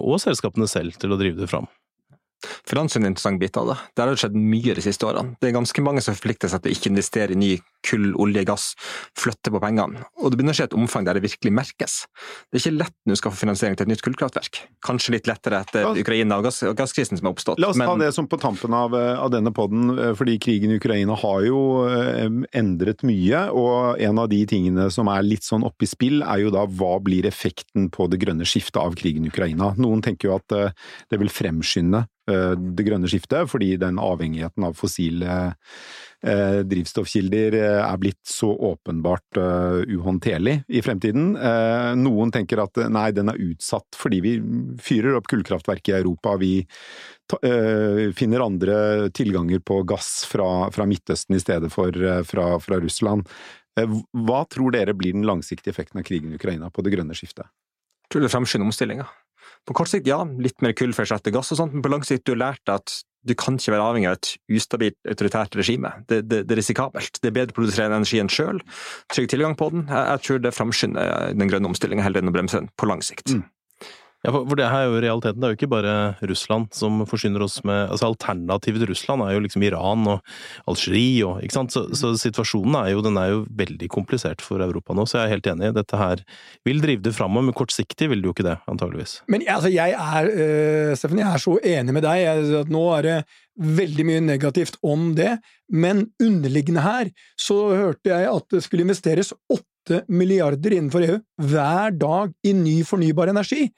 og 0.00 0.18
selskapene 0.22 0.68
selv 0.70 0.96
til 1.00 1.12
å 1.12 1.18
drive 1.20 1.42
det 1.42 1.50
fram. 1.50 1.68
Finans 2.68 2.96
er 2.96 3.00
en 3.00 3.10
interessant 3.12 3.40
bit 3.40 3.56
av 3.56 3.70
det. 3.70 3.78
Der 3.96 4.06
har 4.06 4.16
det 4.16 4.20
skjedd 4.20 4.36
mye 4.36 4.76
de 4.76 4.84
siste 4.84 5.06
årene. 5.08 5.36
Det 5.40 5.48
er 5.48 5.56
ganske 5.56 5.84
mange 5.84 6.02
som 6.04 6.16
forplikter 6.16 6.50
seg 6.52 6.64
til 6.64 6.72
å 6.72 6.76
ikke 6.76 6.92
investere 6.92 7.36
i 7.36 7.40
ny 7.40 7.52
kull, 7.84 8.12
olje, 8.20 8.44
gass, 8.48 8.72
flytte 9.18 9.52
på 9.52 9.60
pengene. 9.62 10.04
Og 10.20 10.32
det 10.32 10.38
begynner 10.38 10.56
å 10.56 10.58
skje 10.58 10.68
et 10.70 10.76
omfang 10.78 11.06
der 11.06 11.18
det 11.18 11.24
virkelig 11.26 11.52
merkes. 11.54 11.96
Det 12.48 12.58
er 12.58 12.64
ikke 12.64 12.78
lett 12.80 12.96
nå 13.04 13.18
skal 13.18 13.34
få 13.34 13.42
finansiering 13.44 13.76
til 13.78 13.86
et 13.86 13.92
nytt 13.92 14.04
kullkraftverk. 14.04 14.62
Kanskje 14.84 15.16
litt 15.16 15.28
lettere 15.30 15.60
etter 15.64 15.88
oss- 15.90 16.00
Ukraina 16.00 16.38
og, 16.40 16.46
gass, 16.48 16.62
og 16.66 16.76
gasskrisen 16.78 17.20
som 17.20 17.28
har 17.28 17.34
oppstått. 17.36 17.60
La 17.62 17.70
oss 17.72 17.80
ta 17.80 17.96
det 18.00 18.10
som 18.16 18.28
på 18.30 18.38
tampen 18.40 18.74
av, 18.76 18.94
av 18.94 19.30
denne 19.32 19.52
podden, 19.54 19.92
eh, 19.98 20.14
fordi 20.18 20.38
krigen 20.42 20.72
i 20.72 20.78
Ukraina 20.80 21.16
har 21.20 21.44
jo 21.46 21.60
eh, 21.88 22.28
endret 22.56 23.04
mye, 23.06 23.44
og 23.52 24.00
en 24.02 24.22
av 24.22 24.30
de 24.32 24.40
tingene 24.48 24.88
som 24.94 25.10
er 25.12 25.26
litt 25.26 25.46
sånn 25.46 25.66
oppe 25.66 25.86
i 25.86 25.90
spill, 25.90 26.22
er 26.22 26.44
jo 26.44 26.54
da 26.54 26.64
hva 26.66 26.96
blir 27.04 27.28
effekten 27.28 27.90
på 27.94 28.08
det 28.12 28.20
grønne 28.24 28.48
skiftet 28.48 28.80
av 28.82 28.96
krigen 28.98 29.26
i 29.26 29.32
Ukraina? 29.32 29.74
Noen 29.80 30.02
tenker 30.04 30.30
jo 30.30 30.38
at 30.38 30.56
eh, 30.56 30.74
det 31.12 31.20
vil 31.22 31.32
fremskynde 31.32 32.06
det 32.24 32.86
grønne 32.86 33.04
skiftet, 33.04 33.50
fordi 33.52 33.74
den 33.76 33.98
avhengigheten 34.00 34.64
av 34.64 34.78
fossile 34.78 35.34
drivstoffkilder 36.24 37.54
eh, 37.58 37.80
er 37.84 37.98
blitt 38.00 38.20
så 38.28 38.48
åpenbart 38.48 39.36
eh, 39.40 39.80
uhåndterlig 39.96 40.62
i 40.68 40.82
fremtiden. 40.82 41.34
Eh, 41.36 41.90
noen 42.00 42.32
tenker 42.32 42.62
at 42.64 42.80
eh, 42.80 42.90
nei, 42.92 43.10
den 43.16 43.32
er 43.32 43.40
utsatt 43.44 43.98
fordi 43.98 44.20
vi 44.24 44.34
fyrer 44.82 45.18
opp 45.18 45.28
kullkraftverk 45.30 45.90
i 45.92 45.96
Europa. 45.98 46.36
Vi 46.40 46.54
eh, 46.62 48.06
finner 48.16 48.46
andre 48.46 48.78
tilganger 49.14 49.60
på 49.60 49.82
gass 49.88 50.24
fra, 50.30 50.70
fra 50.74 50.88
Midtøsten 50.88 51.36
i 51.36 51.42
stedet 51.42 51.72
for 51.74 51.92
eh, 51.92 52.22
fra, 52.28 52.54
fra 52.62 52.80
Russland. 52.80 53.28
Eh, 53.80 54.00
hva 54.24 54.44
tror 54.48 54.72
dere 54.74 54.96
blir 54.96 55.16
den 55.16 55.28
langsiktige 55.28 55.74
effekten 55.74 56.00
av 56.00 56.08
krigen 56.08 56.32
i 56.32 56.40
Ukraina 56.40 56.72
på 56.72 56.86
det 56.86 56.96
grønne 56.96 57.16
skiftet? 57.18 57.50
Jeg 58.04 58.16
tror 58.16 58.24
det 58.24 58.32
fremskynder 58.32 58.68
omstillinga. 58.68 59.08
På 59.64 59.76
kort 59.76 59.88
sikt, 59.88 60.08
ja, 60.08 60.22
litt 60.24 60.60
mer 60.64 60.72
kull 60.76 60.92
for 60.92 61.04
å 61.04 61.06
erstatte 61.08 61.32
gass 61.32 61.52
og 61.52 61.60
sånt, 61.60 61.74
men 61.76 61.84
på 61.84 61.92
lang 61.92 62.04
sikt 62.04 62.26
du 62.28 62.34
har 62.34 62.42
lært 62.50 62.72
at 62.72 63.02
du 63.24 63.34
kan 63.38 63.56
ikke 63.58 63.74
være 63.74 63.88
avhengig 63.88 64.10
av 64.10 64.18
et 64.18 64.30
ustabilt 64.58 64.98
autoritært 65.08 65.56
regime. 65.58 65.92
Det, 66.10 66.22
det, 66.28 66.42
det 66.48 66.56
er 66.56 66.60
risikabelt. 66.60 67.20
Det 67.20 67.30
er 67.30 67.36
bedre 67.38 67.54
å 67.54 67.58
produsere 67.58 67.88
energien 67.90 68.30
sjøl, 68.32 68.60
trygg 69.12 69.30
tilgang 69.32 69.56
på 69.58 69.70
den. 69.72 69.86
Jeg, 69.88 70.04
jeg 70.10 70.24
tror 70.26 70.44
det 70.44 70.54
fremskynder 70.56 71.34
den 71.34 71.50
grønne 71.50 71.72
omstillinga 71.72 72.04
heller 72.04 72.24
enn 72.24 72.32
å 72.32 72.36
bremse 72.36 72.60
den 72.60 72.70
på 72.80 72.90
lang 72.90 73.04
sikt. 73.04 73.32
Mm. 73.32 73.44
Ja, 74.24 74.32
for 74.32 74.56
det 74.56 74.70
her 74.72 74.86
er 74.86 74.88
jo 74.88 75.00
realiteten. 75.04 75.40
Det 75.42 75.46
er 75.46 75.52
jo 75.52 75.58
ikke 75.58 75.72
bare 75.74 75.94
Russland 76.24 76.70
som 76.72 77.02
forsyner 77.08 77.42
oss 77.44 77.58
med 77.68 77.90
altså 77.92 78.08
Alternativet 78.08 78.80
til 78.80 78.88
Russland 78.88 79.20
er 79.20 79.34
jo 79.34 79.42
liksom 79.44 79.66
Iran 79.66 80.06
og 80.08 80.34
Algerie 80.70 81.26
og 81.28 81.42
ikke 81.44 81.58
sant. 81.58 81.74
Så, 81.74 81.82
så 81.92 82.14
situasjonen 82.16 82.78
er 82.80 82.94
jo, 82.94 83.02
den 83.04 83.18
er 83.20 83.34
jo 83.34 83.42
veldig 83.52 83.90
komplisert 83.92 84.40
for 84.44 84.64
Europa 84.64 84.96
nå, 84.96 85.04
så 85.04 85.20
jeg 85.20 85.26
er 85.26 85.34
helt 85.34 85.50
enig. 85.52 85.74
Dette 85.76 86.00
her 86.00 86.24
vil 86.64 86.80
drive 86.80 87.04
det 87.04 87.12
framover, 87.16 87.50
men 87.50 87.58
kortsiktig 87.58 88.08
vil 88.12 88.24
det 88.24 88.30
jo 88.30 88.36
ikke 88.36 88.48
det, 88.48 88.56
antageligvis. 88.70 89.18
Men 89.28 89.44
altså, 89.44 89.72
jeg 89.74 89.92
er, 89.92 90.32
uh, 90.32 90.96
Steffen, 90.96 91.20
jeg 91.20 91.28
er 91.28 91.44
så 91.44 91.58
enig 91.74 91.98
med 91.98 92.06
deg. 92.08 92.24
Jeg, 92.24 92.48
at 92.64 92.72
nå 92.72 92.86
er 92.96 93.08
det 93.10 93.18
veldig 93.60 94.08
mye 94.08 94.24
negativt 94.24 94.80
om 94.82 95.12
det, 95.18 95.36
men 95.68 96.06
underliggende 96.22 96.82
her 96.84 97.12
så 97.36 97.60
hørte 97.76 98.10
jeg 98.10 98.32
at 98.32 98.50
det 98.56 98.64
skulle 98.64 98.88
investeres 98.88 99.34
8 99.52 99.62
milliarder 100.08 100.76
innenfor 100.76 101.04
EU 101.06 101.16
hver 101.50 101.94
dag 101.98 102.34
i 102.46 102.52
ny 102.56 102.76
fornybar 102.86 103.32
energi. 103.32 103.68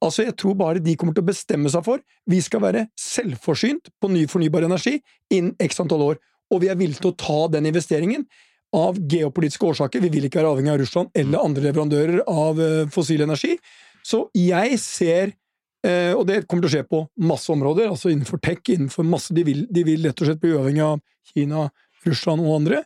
Altså, 0.00 0.26
jeg 0.26 0.36
tror 0.40 0.56
bare 0.58 0.82
de 0.82 0.96
kommer 0.98 1.16
til 1.16 1.24
å 1.24 1.30
bestemme 1.30 1.72
seg 1.72 1.84
for 1.86 2.02
vi 2.30 2.40
skal 2.44 2.62
være 2.64 2.86
selvforsynt 3.00 3.90
på 4.00 4.10
ny 4.12 4.26
fornybar 4.30 4.66
energi 4.68 4.98
innen 5.32 5.54
x 5.62 5.80
antall 5.82 6.04
år, 6.10 6.20
og 6.52 6.62
vi 6.62 6.70
er 6.70 6.78
villige 6.78 7.02
til 7.02 7.14
å 7.14 7.18
ta 7.18 7.40
den 7.56 7.70
investeringen 7.72 8.26
av 8.76 8.98
geopolitiske 8.98 9.66
årsaker. 9.66 10.02
Vi 10.04 10.12
vil 10.12 10.28
ikke 10.28 10.42
være 10.42 10.52
avhengig 10.52 10.74
av 10.74 10.80
Russland 10.82 11.18
eller 11.18 11.42
andre 11.42 11.68
leverandører 11.68 12.22
av 12.28 12.60
uh, 12.60 12.86
fossil 12.92 13.24
energi. 13.24 13.56
Så 14.06 14.26
jeg 14.36 14.78
ser 14.82 15.34
Eh, 15.86 16.12
og 16.16 16.24
det 16.26 16.44
kommer 16.48 16.64
til 16.64 16.70
å 16.70 16.74
skje 16.74 16.86
på 16.88 17.02
masse 17.28 17.50
områder, 17.52 17.90
altså 17.90 18.10
innenfor 18.10 18.40
tech, 18.42 18.62
innenfor 18.72 19.06
masse 19.06 19.34
De 19.36 19.44
vil, 19.46 19.66
de 19.70 19.84
vil 19.86 20.06
rett 20.08 20.22
og 20.22 20.30
slett 20.30 20.40
bli 20.42 20.54
uavhengig 20.56 20.82
av 20.82 21.02
Kina, 21.30 21.66
Russland 22.06 22.42
og 22.42 22.56
andre. 22.60 22.82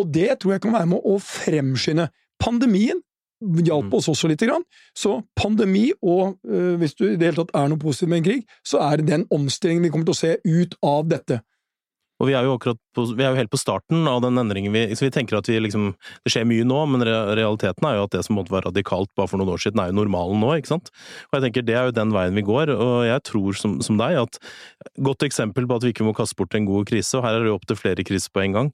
Og 0.00 0.08
det 0.12 0.40
tror 0.40 0.56
jeg 0.56 0.64
kan 0.64 0.74
være 0.76 0.90
med 0.94 1.06
å 1.08 1.18
fremskynde. 1.22 2.08
Pandemien 2.42 3.00
hjalp 3.42 3.90
Mm. 3.90 3.94
oss 3.98 4.08
også 4.08 4.28
lite 4.28 4.46
grann. 4.46 4.62
Så 4.94 5.22
pandemi, 5.36 5.90
og 6.02 6.38
øh, 6.46 6.76
hvis 6.78 6.94
du 6.94 7.04
i 7.08 7.16
det 7.16 7.32
hele 7.32 7.40
tatt 7.42 7.54
er 7.54 7.68
noe 7.68 7.78
positivt 7.78 8.08
med 8.08 8.22
en 8.22 8.28
krig, 8.28 8.44
så 8.64 8.78
er 8.78 8.96
det 8.98 9.08
den 9.08 9.26
omstillingen 9.30 9.82
vi 9.82 9.90
kommer 9.90 10.06
til 10.06 10.14
å 10.14 10.22
se 10.22 10.36
ut 10.44 10.76
av 10.82 11.08
dette. 11.08 11.40
Og 12.22 12.28
vi 12.28 12.36
er 12.38 12.46
jo 12.46 12.54
akkurat 12.54 12.78
på, 12.94 13.04
vi 13.16 13.24
er 13.24 13.32
jo 13.32 13.38
helt 13.40 13.50
på 13.50 13.58
starten 13.58 14.06
av 14.06 14.20
den 14.22 14.38
endringen 14.38 14.70
vi 14.70 14.94
Så 14.94 15.08
vi 15.08 15.10
tenker 15.10 15.40
at 15.40 15.48
vi 15.48 15.56
liksom 15.58 15.88
Det 16.22 16.30
skjer 16.30 16.46
mye 16.46 16.62
nå, 16.62 16.78
men 16.92 17.02
realiteten 17.02 17.88
er 17.88 17.96
jo 17.96 18.04
at 18.06 18.14
det 18.14 18.22
som 18.22 18.36
måtte 18.38 18.54
være 18.54 18.68
radikalt 18.68 19.10
bare 19.18 19.26
for 19.26 19.40
noen 19.40 19.50
år 19.50 19.58
siden, 19.64 19.80
er 19.82 19.90
jo 19.90 19.98
normalen 20.04 20.38
nå, 20.38 20.52
ikke 20.60 20.70
sant? 20.70 20.92
Og 21.32 21.38
jeg 21.38 21.48
tenker 21.48 21.66
det 21.66 21.74
er 21.74 21.90
jo 21.90 21.96
den 21.98 22.14
veien 22.14 22.38
vi 22.38 22.46
går, 22.46 22.70
og 22.76 23.08
jeg 23.08 23.24
tror 23.26 23.58
som, 23.58 23.80
som 23.82 23.98
deg 23.98 24.20
at 24.22 24.38
Godt 25.02 25.26
eksempel 25.26 25.66
på 25.66 25.80
at 25.80 25.82
vi 25.82 25.90
ikke 25.96 26.06
må 26.06 26.14
kaste 26.14 26.38
bort 26.38 26.54
en 26.54 26.68
god 26.68 26.86
krise, 26.86 27.16
og 27.18 27.26
her 27.26 27.34
er 27.34 27.42
det 27.42 27.50
jo 27.50 27.58
opp 27.58 27.66
til 27.66 27.80
flere 27.80 28.06
kriser 28.06 28.30
på 28.30 28.44
en 28.44 28.54
gang. 28.54 28.72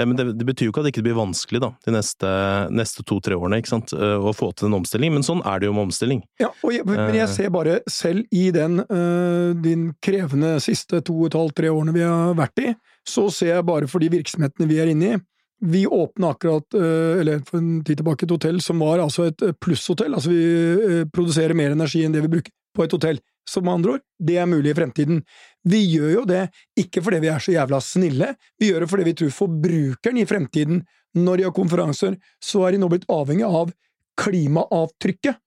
Eh, 0.00 0.06
men 0.06 0.16
det, 0.16 0.32
det, 0.32 0.44
betyr 0.44 0.68
jo 0.68 0.72
ikke 0.72 0.82
at 0.82 0.88
det 0.88 0.94
ikke 0.94 1.06
blir 1.06 1.18
vanskelig 1.18 1.60
da, 1.62 1.70
de 1.86 1.94
neste, 1.94 2.30
neste 2.74 3.04
to-tre 3.06 3.38
årene 3.38 3.60
ikke 3.62 3.74
sant, 3.74 3.94
eh, 3.96 4.16
å 4.18 4.34
få 4.36 4.50
til 4.56 4.68
en 4.70 4.78
omstilling, 4.80 5.14
men 5.14 5.26
sånn 5.26 5.42
er 5.46 5.62
det 5.62 5.70
jo 5.70 5.76
med 5.76 5.88
omstilling. 5.88 6.24
Ja, 6.42 6.50
jeg, 6.70 6.86
Men 6.88 7.14
jeg 7.14 7.26
eh. 7.28 7.34
ser 7.34 7.52
bare, 7.54 7.78
selv 7.90 8.26
i 8.34 8.48
den 8.54 8.80
uh, 8.88 9.52
din 9.64 9.92
krevende 10.02 10.56
siste 10.62 11.00
to 11.04 11.16
og 11.20 11.30
et 11.30 11.38
halvt, 11.38 11.56
tre 11.60 11.70
årene 11.70 11.94
vi 11.94 12.02
har 12.02 12.34
vært 12.38 12.64
i, 12.64 12.74
så 13.06 13.28
ser 13.32 13.54
jeg 13.54 13.68
bare 13.68 13.88
for 13.90 14.02
de 14.02 14.10
virksomhetene 14.14 14.68
vi 14.70 14.80
er 14.82 14.90
inne 14.90 15.12
i. 15.14 15.22
Vi 15.64 15.84
åpna 15.86 16.32
akkurat, 16.34 16.74
eller 16.76 17.38
for 17.46 17.56
en 17.60 17.78
tid 17.86 18.00
tilbake, 18.00 18.26
et 18.26 18.32
hotell 18.34 18.58
som 18.60 18.82
var 18.82 19.00
altså 19.00 19.28
et 19.30 19.44
plusshotell. 19.62 20.12
Altså 20.12 20.32
vi 20.32 21.04
produserer 21.14 21.56
mer 21.56 21.72
energi 21.72 22.02
enn 22.04 22.12
det 22.12 22.24
vi 22.24 22.32
bruker 22.34 22.52
på 22.74 22.84
et 22.84 22.96
hotell. 22.96 23.20
Så 23.48 23.60
med 23.60 23.74
andre 23.74 23.96
ord, 23.96 24.04
det 24.18 24.38
er 24.40 24.48
mulig 24.48 24.72
i 24.72 24.76
fremtiden. 24.76 25.22
Vi 25.68 25.80
gjør 25.84 26.10
jo 26.14 26.24
det 26.28 26.42
ikke 26.80 27.02
fordi 27.04 27.20
vi 27.24 27.30
er 27.32 27.42
så 27.42 27.54
jævla 27.54 27.80
snille, 27.84 28.34
vi 28.60 28.70
gjør 28.70 28.84
det 28.84 28.90
fordi 28.90 29.08
vi 29.08 29.16
tror 29.20 29.34
forbrukeren 29.36 30.20
i 30.20 30.26
fremtiden, 30.28 30.82
når 31.14 31.38
de 31.38 31.46
har 31.46 31.54
konferanser, 31.54 32.16
så 32.42 32.64
er 32.66 32.74
de 32.74 32.82
nå 32.82 32.88
blitt 32.90 33.06
avhengig 33.12 33.46
av 33.46 33.72
klimaavtrykket. 34.20 35.40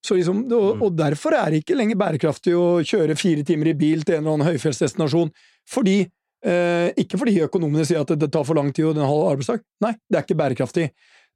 Liksom, 0.00 0.46
og, 0.48 0.68
mm. 0.76 0.82
og, 0.86 0.94
derfor 0.96 1.36
er 1.36 1.52
det 1.52 1.60
ikke 1.60 1.76
lenger 1.76 1.98
bærekraftig 2.00 2.54
å 2.56 2.80
kjøre 2.86 3.18
fire 3.20 3.44
timer 3.46 3.72
i 3.72 3.76
bil 3.76 4.00
til 4.06 4.16
en 4.16 4.22
eller 4.22 4.38
annen 4.38 4.48
høyfjellsdestinasjon. 4.48 5.28
Fordi, 5.68 5.98
eh, 6.46 6.88
ikke 7.02 7.20
fordi 7.20 7.36
økonomene 7.44 7.84
sier 7.84 8.00
at 8.00 8.14
det 8.16 8.30
tar 8.32 8.46
for 8.48 8.56
lang 8.56 8.72
tid 8.72 8.88
og 8.88 8.96
det 8.96 9.02
er 9.02 9.06
en 9.06 9.12
halv 9.12 9.28
arbeidsdag. 9.34 9.64
Nei, 9.84 9.92
det 10.08 10.18
er 10.18 10.24
ikke 10.24 10.40
bærekraftig. 10.40 10.86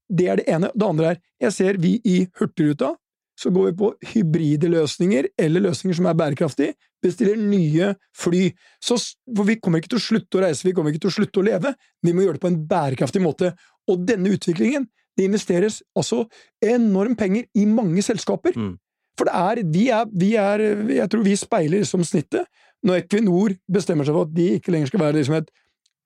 Det 0.09 0.29
er 0.31 0.41
det 0.41 0.49
ene. 0.49 0.73
Det 0.73 0.89
andre 0.89 1.13
er, 1.13 1.21
jeg 1.45 1.57
ser 1.59 1.81
vi 1.81 1.99
i 2.09 2.23
Hurtigruta 2.41 2.95
så 3.39 3.51
går 3.51 3.71
vi 3.71 3.77
på 3.79 3.91
hybride 4.13 4.71
løsninger, 4.71 5.29
eller 5.39 5.65
løsninger 5.67 5.97
som 5.99 6.07
er 6.07 6.19
bærekraftige, 6.19 6.75
bestiller 7.03 7.39
nye 7.39 7.93
fly. 8.17 8.47
Så, 8.83 8.99
for 9.37 9.49
vi 9.49 9.59
kommer 9.61 9.83
ikke 9.83 9.95
til 9.95 10.01
å 10.01 10.07
slutte 10.07 10.39
å 10.39 10.45
reise, 10.45 10.67
vi 10.67 10.75
kommer 10.77 10.95
ikke 10.95 11.05
til 11.07 11.13
å 11.13 11.17
slutte 11.19 11.43
å 11.43 11.47
leve, 11.47 11.75
vi 12.05 12.15
må 12.15 12.25
gjøre 12.25 12.39
det 12.39 12.45
på 12.45 12.53
en 12.53 12.61
bærekraftig 12.71 13.23
måte. 13.25 13.53
Og 13.91 14.07
denne 14.09 14.33
utviklingen, 14.37 14.87
det 15.15 15.29
investeres 15.29 15.83
altså 15.99 16.25
enormt 16.65 17.19
penger 17.19 17.47
i 17.59 17.67
mange 17.71 18.03
selskaper. 18.03 18.57
Mm. 18.57 18.73
For 19.19 19.29
det 19.29 19.35
er 19.39 19.61
vi, 19.71 19.85
er 19.95 20.09
vi 20.11 20.31
er 20.41 20.63
Jeg 20.91 21.11
tror 21.11 21.23
vi 21.23 21.37
speiler 21.39 21.85
som 21.87 22.03
snittet. 22.07 22.49
Når 22.85 23.05
Equinor 23.05 23.55
bestemmer 23.71 24.07
seg 24.07 24.17
for 24.17 24.27
at 24.27 24.35
de 24.35 24.49
ikke 24.59 24.75
lenger 24.75 24.91
skal 24.91 25.05
være 25.05 25.21
liksom 25.21 25.37
et 25.39 25.53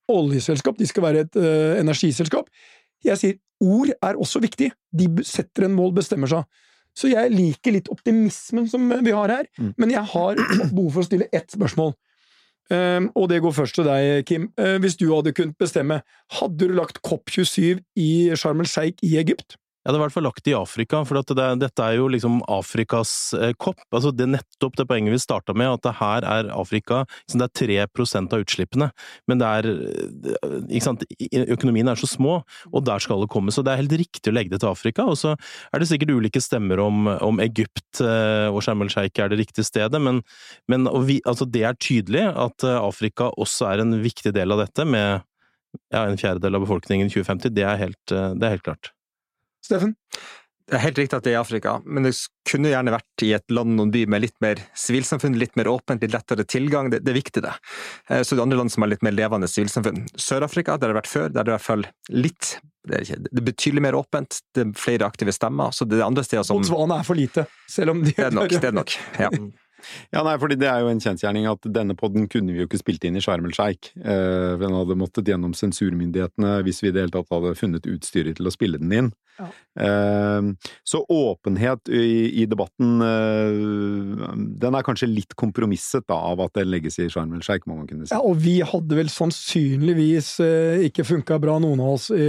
oljeselskap, 0.09 0.77
de 0.79 0.87
skal 0.88 1.05
være 1.05 1.25
et 1.25 1.38
uh, 1.41 1.81
energiselskap. 1.81 2.47
Jeg 3.05 3.21
sier 3.21 3.38
ord 3.64 3.91
er 3.93 4.21
også 4.21 4.41
viktig. 4.45 4.71
De 4.95 5.09
setter 5.27 5.67
en 5.67 5.75
mål, 5.75 5.95
bestemmer 5.97 6.31
seg. 6.31 6.47
Så 6.99 7.13
jeg 7.13 7.31
liker 7.31 7.77
litt 7.77 7.91
optimismen 7.93 8.67
som 8.71 8.91
vi 8.91 9.15
har 9.15 9.31
her, 9.31 9.49
mm. 9.59 9.73
men 9.79 9.95
jeg 9.95 10.03
har 10.13 10.41
behov 10.75 10.91
for 10.97 11.05
å 11.05 11.09
stille 11.09 11.31
ett 11.31 11.55
spørsmål. 11.55 11.95
Um, 12.69 13.07
og 13.17 13.31
det 13.31 13.39
går 13.41 13.55
først 13.57 13.79
til 13.79 13.87
deg, 13.89 14.27
Kim. 14.29 14.51
Uh, 14.61 14.77
hvis 14.83 14.99
du 15.01 15.07
hadde 15.15 15.33
kunnet 15.37 15.57
bestemme, 15.61 16.03
hadde 16.37 16.59
du 16.69 16.75
lagt 16.77 17.01
COP27 17.07 17.81
i 17.97 18.11
Sharm 18.37 18.61
el 18.61 18.69
Sheikh 18.69 19.01
i 19.07 19.15
Egypt? 19.21 19.57
Jeg 19.88 19.94
er 19.94 19.96
i 19.96 20.03
hvert 20.03 20.12
fall 20.12 20.27
lagt 20.27 20.48
i 20.51 20.53
Afrika, 20.53 20.98
for 21.09 21.16
det, 21.16 21.44
dette 21.62 21.81
er 21.81 21.94
jo 21.96 22.11
liksom 22.12 22.42
Afrikas 22.53 23.33
eh, 23.33 23.55
kopp. 23.57 23.79
Altså 23.88 24.11
det 24.12 24.27
nettopp 24.29 24.74
det 24.77 24.85
poenget 24.85 25.14
vi 25.14 25.20
starta 25.22 25.55
med, 25.57 25.79
at 25.79 25.87
det 25.87 25.94
her 25.96 26.27
er 26.29 26.51
Afrika 26.53 26.98
liksom 27.09 27.40
Det 27.40 27.46
er 27.46 27.87
3% 27.87 28.37
av 28.37 28.44
utslippene, 28.44 28.90
men 29.33 29.40
det 29.40 29.48
er 29.48 29.68
eh, 29.72 30.59
ikke 30.66 30.85
sant, 30.85 31.07
Økonomien 31.57 31.88
er 31.88 31.96
så 31.96 32.11
små, 32.11 32.35
og 32.68 32.85
der 32.85 33.01
skal 33.01 33.24
det 33.24 33.31
komme. 33.33 33.55
Så 33.55 33.64
det 33.64 33.72
er 33.72 33.81
helt 33.81 33.94
riktig 34.03 34.29
å 34.29 34.35
legge 34.37 34.53
det 34.53 34.61
til 34.61 34.74
Afrika. 34.74 35.07
Og 35.09 35.16
så 35.22 35.33
er 35.72 35.81
det 35.81 35.88
sikkert 35.88 36.12
ulike 36.12 36.44
stemmer 36.44 36.85
om, 36.85 37.09
om 37.24 37.40
Egypt 37.46 38.05
eh, 38.05 38.51
og 38.53 38.61
Sharm 38.66 38.85
el 38.85 38.92
Sheikh 38.92 39.24
er 39.24 39.33
det 39.33 39.40
riktige 39.40 39.64
stedet, 39.70 40.03
men, 40.05 40.20
men 40.68 40.85
vi, 41.09 41.22
altså 41.24 41.48
det 41.48 41.64
er 41.64 41.81
tydelig 41.81 42.27
at 42.29 42.68
Afrika 42.74 43.33
også 43.40 43.72
er 43.72 43.87
en 43.87 44.03
viktig 44.05 44.37
del 44.37 44.53
av 44.53 44.66
dette, 44.66 44.85
med 44.85 45.24
ja, 45.96 46.05
en 46.05 46.20
fjerdedel 46.20 46.61
av 46.61 46.68
befolkningen 46.68 47.09
i 47.09 47.16
2050. 47.16 47.57
Det 47.57 47.64
er 47.64 47.85
helt, 47.87 48.05
det 48.12 48.44
er 48.44 48.57
helt 48.59 48.68
klart. 48.68 48.92
Steffen? 49.68 49.96
Det 50.68 50.76
er 50.76 50.83
helt 50.83 50.98
riktig 51.00 51.16
at 51.16 51.24
det 51.24 51.31
er 51.33 51.38
i 51.38 51.40
Afrika, 51.40 51.78
men 51.88 52.04
det 52.04 52.11
kunne 52.48 52.68
gjerne 52.68 52.92
vært 52.92 53.22
i 53.24 53.31
et 53.38 53.54
land 53.57 53.78
og 53.78 53.87
en 53.87 53.92
by 53.94 54.02
med 54.12 54.20
litt 54.26 54.37
mer 54.44 54.61
sivilsamfunn, 54.76 55.38
litt 55.40 55.54
mer 55.57 55.70
åpent, 55.72 56.02
litt 56.04 56.12
lettere 56.12 56.44
tilgang. 56.44 56.90
Det, 56.92 57.00
det, 57.07 57.14
er 57.14 57.16
viktig, 57.16 57.42
det. 57.46 57.54
Eh, 58.11 58.20
så 58.20 58.37
det 58.37 58.42
er 58.42 58.44
andre 58.44 58.59
land 58.61 58.74
som 58.74 58.85
har 58.85 58.92
litt 58.92 59.04
mer 59.07 59.16
levende 59.16 59.48
sivilsamfunn. 59.48 60.02
Sør-Afrika, 60.12 60.76
der 60.76 60.90
det 60.90 60.92
har 60.92 61.00
vært 61.00 61.12
før, 61.12 61.31
der 61.31 61.38
det 61.38 61.46
er 61.46 61.54
i 61.54 61.57
hvert 61.57 61.68
fall 61.70 61.87
litt 62.12 62.59
det 62.88 62.96
er, 62.96 63.04
ikke, 63.04 63.16
det 63.20 63.40
er, 63.40 63.44
betydelig 63.44 63.85
mer 63.85 63.96
åpent, 63.98 64.38
det 64.57 64.62
er 64.64 64.76
flere 64.81 65.09
aktive 65.09 65.33
stemmer. 65.37 65.72
så 65.76 65.85
det 65.88 65.98
er 65.98 66.07
andre 66.07 66.24
steder 66.24 66.44
som... 66.48 66.61
Botswana 66.61 67.00
er 67.00 67.09
for 67.09 67.18
lite, 67.18 67.44
selv 67.68 67.92
om 67.92 68.04
de 68.04 68.14
Det 68.16 68.28
er 68.28 68.37
nok. 68.37 68.52
det 68.52 68.70
er 68.70 68.76
nok, 68.76 68.94
ja. 69.20 69.33
Ja, 70.14 70.25
nei, 70.27 70.37
fordi 70.41 70.59
det 70.61 70.69
er 70.71 70.83
jo 70.83 70.91
en 70.93 71.03
kjensgjerning 71.03 71.49
at 71.51 71.69
denne 71.75 71.97
podden 71.99 72.29
kunne 72.31 72.55
vi 72.55 72.62
jo 72.62 72.69
ikke 72.69 72.81
spilt 72.81 73.05
inn 73.07 73.19
i 73.19 73.23
Sharm 73.25 73.47
el 73.49 73.55
Sheikh. 73.57 73.93
Eh, 73.99 74.57
den 74.61 74.77
hadde 74.77 74.99
måttet 74.99 75.31
gjennom 75.31 75.55
sensurmyndighetene 75.57 76.59
hvis 76.67 76.83
vi 76.83 76.91
i 76.91 76.95
det 76.97 77.07
hele 77.07 77.14
tatt 77.14 77.31
hadde 77.35 77.57
funnet 77.59 77.88
utstyret 77.88 78.38
til 78.38 78.51
å 78.51 78.55
spille 78.55 78.81
den 78.83 78.95
inn. 78.95 79.11
Ja. 79.38 79.49
Eh, 79.85 80.43
så 80.83 81.05
åpenhet 81.09 81.88
i, 81.88 82.43
i 82.43 82.47
debatten 82.51 83.03
eh, 83.07 84.33
den 84.59 84.75
er 84.75 84.87
kanskje 84.87 85.07
litt 85.11 85.37
kompromisset 85.38 86.09
da, 86.11 86.19
av 86.33 86.43
at 86.49 86.57
den 86.59 86.73
legges 86.73 86.99
i 86.99 87.07
Sharm 87.12 87.37
el 87.37 87.45
Sheikh, 87.47 87.69
må 87.71 87.79
man 87.79 87.87
kunne 87.91 88.09
si. 88.09 88.14
Ja, 88.17 88.23
og 88.25 88.41
vi 88.43 88.59
hadde 88.67 88.99
vel 88.99 89.12
sannsynligvis 89.12 90.33
eh, 90.45 90.87
ikke 90.88 91.07
funka 91.07 91.38
bra, 91.43 91.59
noen 91.62 91.83
av 91.85 91.95
oss. 91.95 92.11
I, 92.11 92.29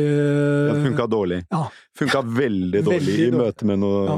det 0.70 0.82
funka 0.86 1.10
dårlig. 1.10 1.42
Ja. 1.50 1.66
Funka 2.00 2.22
veldig 2.24 2.84
dårlig 2.86 3.00
veldig 3.00 3.26
i 3.26 3.32
møte 3.34 3.68
med 3.68 3.82
noe, 3.82 4.04
ja. 4.08 4.18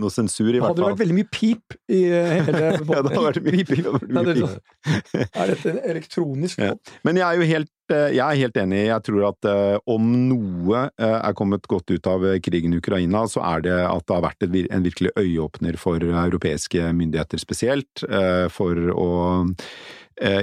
noe, 0.00 0.12
sensur, 0.12 0.48
i 0.48 0.60
hvert 0.60 0.70
fall. 0.70 0.76
Det 0.78 0.84
hadde 0.84 0.94
vært 0.94 1.02
veldig 1.02 1.18
mye 1.18 1.30
pip 1.32 1.76
i 1.92 2.02
hele 2.08 2.51
ja, 2.62 2.72
det 2.78 2.88
hadde 2.92 3.26
vært 3.28 3.42
mye 3.46 3.66
pip. 3.68 3.86
Er 5.42 5.52
dette 5.54 5.76
elektronisk? 5.80 6.60
Ja. 6.60 6.74
Men 7.06 7.20
jeg 7.20 7.26
er 7.28 7.40
jo 7.40 7.48
helt 7.54 7.72
Eh, 7.92 8.12
jeg 8.16 8.22
er 8.22 8.40
helt 8.40 8.58
enig. 8.60 8.82
Jeg 8.88 9.04
tror 9.06 9.28
at 9.32 9.48
eh, 9.48 9.76
om 9.90 10.10
noe 10.30 10.84
eh, 10.90 11.16
er 11.18 11.36
kommet 11.38 11.66
godt 11.70 11.92
ut 11.92 12.08
av 12.10 12.26
krigen 12.44 12.74
i 12.74 12.80
Ukraina, 12.82 13.24
så 13.30 13.42
er 13.52 13.64
det 13.66 13.78
at 13.84 14.06
det 14.08 14.16
har 14.16 14.26
vært 14.26 14.46
en 14.46 14.86
virkelig 14.86 15.14
øyeåpner 15.18 15.78
for 15.80 16.02
europeiske 16.02 16.92
myndigheter 16.96 17.40
spesielt, 17.40 18.04
for 18.52 18.78
å 18.92 19.08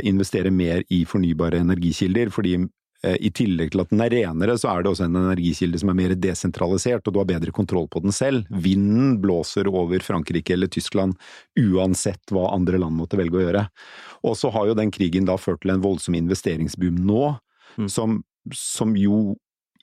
investere 0.04 0.52
mer 0.52 0.82
i 0.92 1.04
fornybare 1.08 1.62
energikilder. 1.62 2.32
fordi 2.34 2.58
i 3.00 3.30
tillegg 3.32 3.70
til 3.72 3.80
at 3.80 3.92
den 3.94 4.02
er 4.04 4.12
renere, 4.12 4.58
så 4.60 4.74
er 4.74 4.84
det 4.84 4.92
også 4.92 5.06
en 5.06 5.16
energikilde 5.22 5.80
som 5.80 5.92
er 5.92 5.98
mer 6.02 6.14
desentralisert, 6.20 7.06
og 7.08 7.16
du 7.16 7.20
har 7.22 7.30
bedre 7.30 7.54
kontroll 7.56 7.88
på 7.88 8.02
den 8.04 8.12
selv. 8.16 8.50
Vinden 8.52 9.14
blåser 9.24 9.70
over 9.72 10.04
Frankrike 10.04 10.58
eller 10.58 10.68
Tyskland 10.68 11.16
uansett 11.60 12.34
hva 12.34 12.50
andre 12.52 12.82
land 12.82 13.00
måtte 13.00 13.20
velge 13.20 13.40
å 13.40 13.46
gjøre. 13.46 13.64
Og 14.28 14.36
så 14.36 14.52
har 14.52 14.68
jo 14.68 14.78
den 14.78 14.92
krigen 14.92 15.30
da 15.30 15.38
ført 15.40 15.64
til 15.64 15.74
en 15.76 15.84
voldsom 15.84 16.18
investeringsboom 16.20 17.00
nå, 17.08 17.24
mm. 17.80 17.88
som, 17.92 18.20
som, 18.52 18.96
jo 19.00 19.38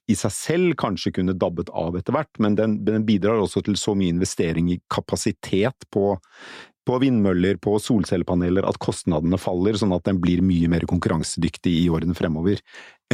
i 0.06 0.14
seg 0.18 0.34
selv 0.34 0.76
kanskje 0.78 1.16
kunne 1.16 1.34
dabbet 1.34 1.72
av 1.74 1.96
etter 1.98 2.14
hvert, 2.14 2.32
men 2.42 2.56
den, 2.58 2.78
den 2.86 3.08
bidrar 3.08 3.40
også 3.42 3.64
til 3.66 3.78
så 3.80 3.96
mye 3.98 4.14
investering 4.14 4.68
i 4.70 4.80
kapasitet 4.92 5.88
på, 5.90 6.12
på 6.86 6.98
vindmøller, 7.02 7.58
på 7.62 7.74
solcellepaneler, 7.82 8.66
at 8.68 8.78
kostnadene 8.82 9.40
faller, 9.40 9.78
sånn 9.78 9.96
at 9.96 10.06
den 10.06 10.20
blir 10.22 10.44
mye 10.46 10.70
mer 10.70 10.86
konkurransedyktig 10.86 11.74
i 11.80 11.88
årene 11.90 12.14
fremover 12.18 12.62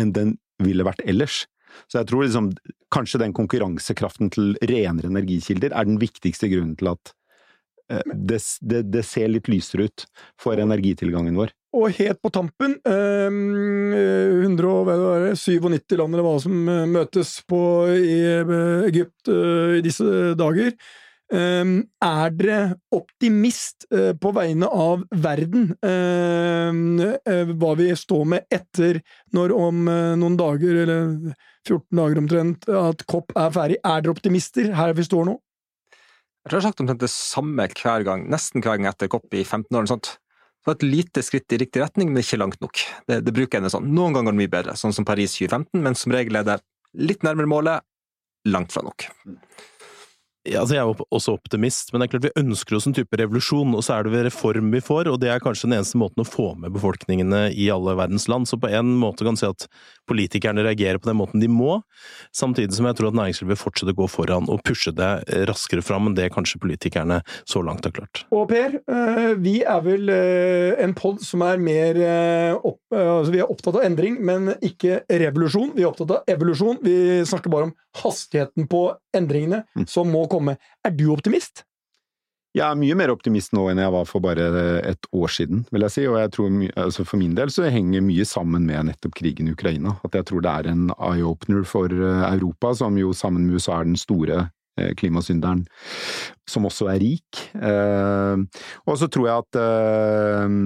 enn 0.01 0.15
den 0.17 0.37
ville 0.63 0.87
vært 0.87 1.03
ellers. 1.09 1.45
Så 1.89 2.01
jeg 2.01 2.11
tror 2.11 2.27
liksom, 2.27 2.53
kanskje 2.93 3.23
den 3.23 3.35
konkurransekraften 3.37 4.31
til 4.35 4.53
renere 4.69 5.09
energikilder 5.09 5.73
er 5.73 5.89
den 5.89 6.01
viktigste 6.03 6.51
grunnen 6.53 6.77
til 6.79 6.93
at 6.93 7.15
Eh, 7.93 8.01
det, 8.15 8.41
det, 8.61 8.83
det, 8.93 9.03
ser 9.07 9.29
litt 9.31 9.49
lysere 9.51 9.89
ut 9.89 10.07
for 10.41 10.61
energitilgangen 10.61 11.37
vår. 11.39 11.53
Og 11.77 11.95
helt 11.97 12.21
på 12.23 12.31
tampen, 12.35 12.77
eh, 12.85 13.31
197 14.45 15.97
land 15.99 16.13
eller 16.13 16.27
hva 16.27 16.35
som 16.43 16.69
eh, 16.69 16.85
møtes 16.91 17.39
på 17.49 17.63
i 17.97 18.19
eh, 18.29 18.53
Egypt 18.91 19.33
i 19.33 19.81
disse 19.85 20.35
dager. 20.39 20.75
Eh, 21.33 21.71
er 22.05 22.35
dere 22.37 22.59
optimist 22.92 23.87
på 23.90 24.33
vegne 24.37 24.68
av 24.68 25.07
verden? 25.11 25.73
hva 27.53 27.71
vi 27.79 27.87
står 27.97 28.25
med 28.29 28.45
etter, 28.53 29.01
når 29.33 29.55
om 29.57 29.81
noen 30.21 30.37
dager, 30.38 30.83
eller 30.83 31.33
14 31.66 31.99
dager 31.99 32.21
omtrent, 32.21 32.68
at 32.68 33.05
COP 33.09 33.33
er 33.37 33.55
ferdig? 33.55 33.79
Er 33.81 34.05
dere 34.05 34.14
optimister 34.14 34.73
her 34.77 34.92
vi 34.97 35.07
står 35.07 35.27
nå? 35.29 35.38
Jeg 36.42 36.51
tror 36.51 36.59
jeg 36.59 36.64
har 36.64 36.71
sagt 36.73 36.83
omtrent 36.83 37.03
det 37.05 37.12
samme 37.12 37.68
hver 37.71 38.05
gang, 38.07 38.27
nesten 38.31 38.64
hver 38.64 38.81
gang 38.81 38.88
etter 38.90 39.11
COP 39.11 39.31
i 39.38 39.45
15 39.45 39.68
år. 39.71 39.85
eller 39.85 39.92
sånt. 39.95 40.16
Så 40.62 40.75
et 40.77 40.85
lite 40.87 41.23
skritt 41.27 41.55
i 41.55 41.59
riktig 41.59 41.83
retning, 41.83 42.11
men 42.11 42.23
ikke 42.23 42.38
langt 42.38 42.61
nok. 42.62 42.83
Det, 43.11 43.21
det 43.27 43.35
bruker 43.35 43.59
jeg 43.59 43.73
sånn. 43.75 43.88
Noen 43.95 44.14
ganger 44.14 44.35
mye 44.38 44.51
bedre, 44.51 44.77
sånn 44.79 44.95
som 44.95 45.07
Paris 45.07 45.35
2015, 45.38 45.83
men 45.83 45.99
som 45.99 46.14
regel 46.14 46.38
er 46.38 46.47
det 46.47 46.59
litt 46.99 47.27
nærmere 47.27 47.51
målet, 47.51 47.87
langt 48.51 48.75
fra 48.75 48.83
nok. 48.87 49.07
Ja, 50.43 50.65
altså 50.65 50.75
jeg 50.75 50.83
er 50.83 51.03
også 51.15 51.37
optimist, 51.37 51.93
men 51.93 52.03
det 52.03 52.09
er 52.09 52.13
klart 52.17 52.25
vi 52.27 52.41
ønsker 52.41 52.75
oss 52.75 52.89
en 52.89 52.97
type 52.97 53.15
revolusjon, 53.19 53.77
og 53.79 53.85
så 53.87 53.95
er 53.95 54.07
det 54.07 54.13
ved 54.15 54.25
reform 54.27 54.73
vi 54.75 54.81
får, 54.83 55.11
og 55.13 55.21
det 55.23 55.29
er 55.31 55.43
kanskje 55.43 55.69
den 55.69 55.77
eneste 55.77 56.01
måten 56.01 56.25
å 56.25 56.27
få 56.27 56.49
med 56.59 56.75
befolkningene 56.75 57.45
i 57.55 57.69
alle 57.71 57.95
verdens 57.99 58.27
land. 58.31 58.49
Så 58.51 58.59
på 58.59 58.71
en 58.75 58.91
måte 58.99 59.23
kan 59.23 59.39
du 59.39 59.43
si 59.43 59.47
at 59.47 59.69
politikerne 60.11 60.65
reagerer 60.67 60.99
på 60.99 61.07
den 61.11 61.21
måten 61.21 61.43
de 61.43 61.47
må, 61.47 61.77
samtidig 62.35 62.75
som 62.75 62.89
jeg 62.89 62.99
tror 62.99 63.13
at 63.13 63.19
næringslivet 63.21 63.53
vil 63.55 63.61
fortsette 63.61 63.95
å 63.95 63.99
gå 64.01 64.09
foran 64.11 64.51
og 64.51 64.65
pushe 64.67 64.91
det 64.99 65.13
raskere 65.51 65.85
fram 65.87 66.11
enn 66.11 66.19
det 66.19 66.33
kanskje 66.35 66.59
politikerne 66.65 67.21
så 67.47 67.63
langt 67.63 67.87
har 67.87 67.95
klart. 67.95 68.25
Og 68.35 68.49
Per, 68.51 68.81
eh, 68.83 69.35
vi 69.39 69.61
er 69.63 69.87
vel 69.87 70.11
eh, 70.11 70.83
en 70.83 70.97
pod 70.99 71.23
som 71.23 71.47
er 71.47 71.63
mer 71.63 72.03
eh, 72.03 72.57
opp, 72.59 72.81
altså 72.91 73.31
Vi 73.33 73.41
er 73.41 73.51
opptatt 73.51 73.79
av 73.79 73.87
endring, 73.87 74.19
men 74.21 74.57
ikke 74.59 75.05
revolusjon. 75.07 75.71
Vi 75.79 75.87
er 75.87 75.93
opptatt 75.93 76.19
av 76.19 76.35
evolusjon. 76.35 76.83
Vi 76.83 77.23
snakker 77.31 77.53
bare 77.53 77.71
om 77.71 77.75
hastigheten 78.03 78.67
på 78.67 78.89
endringene 79.15 79.63
Mm. 79.77 79.87
som 79.89 80.09
må 80.09 80.27
komme. 80.33 80.57
Er 80.85 80.97
du 80.97 81.11
optimist? 81.14 81.64
Jeg 82.53 82.66
er 82.68 82.77
mye 82.77 82.97
mer 83.01 83.09
optimist 83.09 83.55
nå 83.57 83.62
enn 83.73 83.79
jeg 83.81 83.92
var 83.95 84.05
for 84.05 84.21
bare 84.21 84.45
et 84.85 85.07
år 85.16 85.31
siden, 85.33 85.62
vil 85.73 85.87
jeg 85.87 85.95
si. 85.95 86.03
Og 86.05 86.18
jeg 86.21 86.33
tror, 86.35 86.59
altså 86.83 87.07
for 87.09 87.16
min 87.16 87.33
del 87.38 87.49
så 87.55 87.64
henger 87.73 88.05
mye 88.05 88.27
sammen 88.29 88.66
med 88.68 88.90
nettopp 88.90 89.14
krigen 89.16 89.49
i 89.49 89.55
Ukraina. 89.57 89.95
At 90.05 90.18
jeg 90.18 90.27
tror 90.29 90.45
det 90.45 90.53
er 90.53 90.68
en 90.75 90.90
eye-opener 90.99 91.64
for 91.64 91.88
eh, 91.88 92.27
Europa, 92.29 92.75
som 92.77 92.99
jo 93.01 93.14
sammen 93.16 93.47
med 93.47 93.57
USA 93.57 93.79
er 93.81 93.88
den 93.88 93.97
store 93.97 94.42
eh, 94.77 94.92
klimasynderen, 95.01 95.64
som 96.45 96.68
også 96.68 96.90
er 96.92 97.01
rik. 97.01 97.40
Eh, 97.57 98.45
Og 98.85 99.01
så 99.01 99.09
tror 99.09 99.31
jeg 99.31 99.47
at 99.47 99.61
eh, 99.64 100.59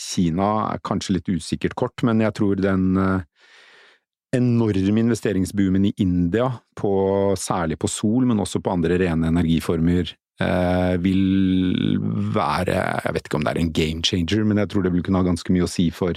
Kina 0.00 0.50
er 0.72 0.82
kanskje 0.82 1.20
litt 1.20 1.30
usikkert 1.30 1.78
kort, 1.78 2.02
men 2.02 2.26
jeg 2.26 2.34
tror 2.42 2.58
den 2.58 2.90
eh, 2.98 3.22
enorme 4.36 5.02
investeringsboomen 5.02 5.88
i 5.90 5.94
India, 6.02 6.48
på, 6.78 6.92
særlig 7.38 7.78
på 7.80 7.90
sol, 7.90 8.26
men 8.28 8.42
også 8.42 8.62
på 8.62 8.72
andre 8.72 8.98
rene 9.02 9.30
energiformer, 9.32 10.12
eh, 10.40 10.96
vil 11.02 11.98
være 12.34 12.76
Jeg 13.04 13.14
vet 13.14 13.26
ikke 13.26 13.40
om 13.40 13.44
det 13.46 13.54
er 13.54 13.60
en 13.60 13.72
game 13.72 14.02
changer, 14.06 14.44
men 14.44 14.62
jeg 14.62 14.70
tror 14.70 14.86
det 14.86 14.94
vil 14.94 15.02
kunne 15.02 15.22
ha 15.22 15.26
ganske 15.26 15.52
mye 15.52 15.66
å 15.66 15.70
si 15.70 15.90
for 15.90 16.14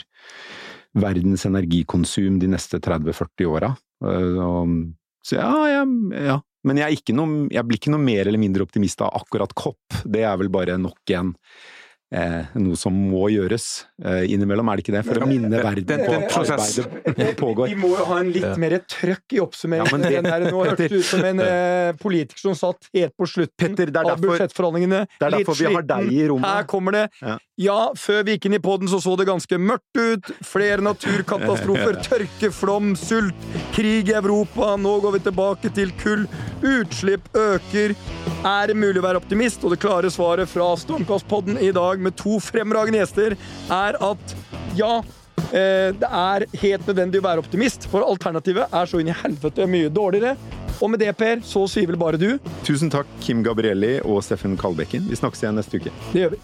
verdens 0.93 1.47
energikonsum 1.49 2.37
de 2.39 2.51
neste 2.53 2.79
30-40 2.79 3.49
åra. 3.49 3.73
Eh, 4.05 4.73
så 5.23 5.39
ja, 5.39 5.53
ja, 5.71 5.85
ja. 6.19 6.41
Men 6.63 6.79
jeg, 6.79 7.01
noe, 7.15 7.47
jeg 7.51 7.67
blir 7.67 7.79
ikke 7.79 7.91
noe 7.91 8.03
mer 8.03 8.27
eller 8.27 8.39
mindre 8.39 8.63
optimist 8.63 9.01
av 9.03 9.11
akkurat 9.17 9.51
kopp. 9.57 10.03
Det 10.05 10.23
er 10.23 10.37
vel 10.39 10.51
bare 10.53 10.77
nok 10.79 11.11
en 11.17 11.33
noe 12.13 12.77
som 12.77 12.93
må 12.93 13.25
gjøres. 13.33 13.85
Eh, 14.03 14.27
innimellom 14.33 14.69
er 14.69 14.77
det 14.77 14.83
ikke 14.85 14.93
det, 14.95 15.01
for 15.07 15.23
å 15.23 15.27
minne 15.27 15.49
verden 15.49 15.85
det- 15.85 15.97
det 15.97 16.19
på 16.29 16.41
at 16.43 16.51
arbeidet 16.53 17.37
pågår. 17.43 17.67
Vi 17.71 17.75
må 17.79 17.89
jo 17.97 18.05
ha 18.05 18.19
en 18.21 18.31
litt 18.31 18.57
mer 18.61 18.75
trøkk 18.85 19.33
i 19.33 19.39
oppsummeringen. 19.41 20.05
Ja, 20.13 20.21
det-. 20.21 20.51
Nå 20.51 20.63
hørtes 20.65 20.89
det 20.89 20.91
ut 20.99 21.05
som 21.09 21.25
en 21.25 21.39
eh, 21.47 21.93
politiker 22.01 22.39
som 22.45 22.53
satt 22.59 22.89
helt 22.93 23.15
på 23.17 23.25
slutten 23.29 23.75
Petter, 23.75 23.89
er 23.89 24.11
av 24.11 24.21
budsjettforhandlingene. 24.21 25.07
Det 25.19 25.27
er 25.29 25.37
derfor 25.39 25.57
vi 25.57 25.73
har 25.73 25.87
deg 25.93 26.11
i 26.13 26.27
rommet. 26.29 26.45
Her 26.53 26.63
kommer 26.69 26.91
det. 26.99 27.05
Ja. 27.61 27.91
Før 27.99 28.23
vi 28.25 28.35
gikk 28.35 28.47
inn 28.49 28.57
i 28.57 28.61
poden 28.63 28.89
så 28.89 28.99
så 29.03 29.13
det 29.19 29.27
ganske 29.29 29.57
mørkt 29.61 29.99
ut. 29.99 30.31
Flere 30.45 30.81
naturkatastrofer, 30.85 31.99
tørke, 32.07 32.49
flom, 32.53 32.93
sult, 32.97 33.47
krig 33.75 34.09
i 34.09 34.15
Europa. 34.17 34.73
Nå 34.79 34.95
går 35.03 35.17
vi 35.17 35.23
tilbake 35.27 35.73
til 35.77 35.93
kull. 36.01 36.25
Utslipp 36.63 37.29
øker. 37.37 37.93
Er 38.43 38.71
det 38.71 38.77
mulig 38.79 39.01
å 39.01 39.05
være 39.05 39.21
optimist? 39.21 39.63
Og 39.63 39.75
det 39.75 39.81
klare 39.83 40.09
svaret 40.13 40.49
fra 40.49 40.71
Stormkastpodden 40.79 41.59
i 41.61 41.69
dag 41.75 42.01
med 42.01 42.17
to 42.19 42.39
fremragende 42.43 43.03
gjester 43.03 43.37
er 43.71 43.99
at 44.01 44.35
ja, 44.77 44.95
eh, 45.51 45.93
det 45.93 46.09
er 46.09 46.47
helt 46.63 46.89
nødvendig 46.89 47.21
å 47.21 47.27
være 47.27 47.43
optimist, 47.43 47.85
for 47.91 48.05
alternativet 48.07 48.73
er 48.73 48.89
så 48.89 49.01
inn 49.01 49.11
i 49.13 49.17
helvete 49.21 49.69
mye 49.69 49.93
dårligere. 49.93 50.33
Og 50.81 50.89
med 50.89 51.03
det, 51.03 51.13
Per, 51.19 51.43
så 51.45 51.67
sier 51.69 51.85
vel 51.87 51.99
bare 52.01 52.17
du 52.19 52.33
Tusen 52.65 52.89
takk, 52.91 53.07
Kim 53.23 53.43
Gabrielli 53.45 53.99
og 54.01 54.23
Steffen 54.25 54.57
Kalbekken. 54.59 55.05
Vi 55.07 55.19
snakkes 55.21 55.45
igjen 55.45 55.61
neste 55.61 55.79
uke. 55.79 55.93
det 56.11 56.25
gjør 56.25 56.35
vi. 56.35 56.41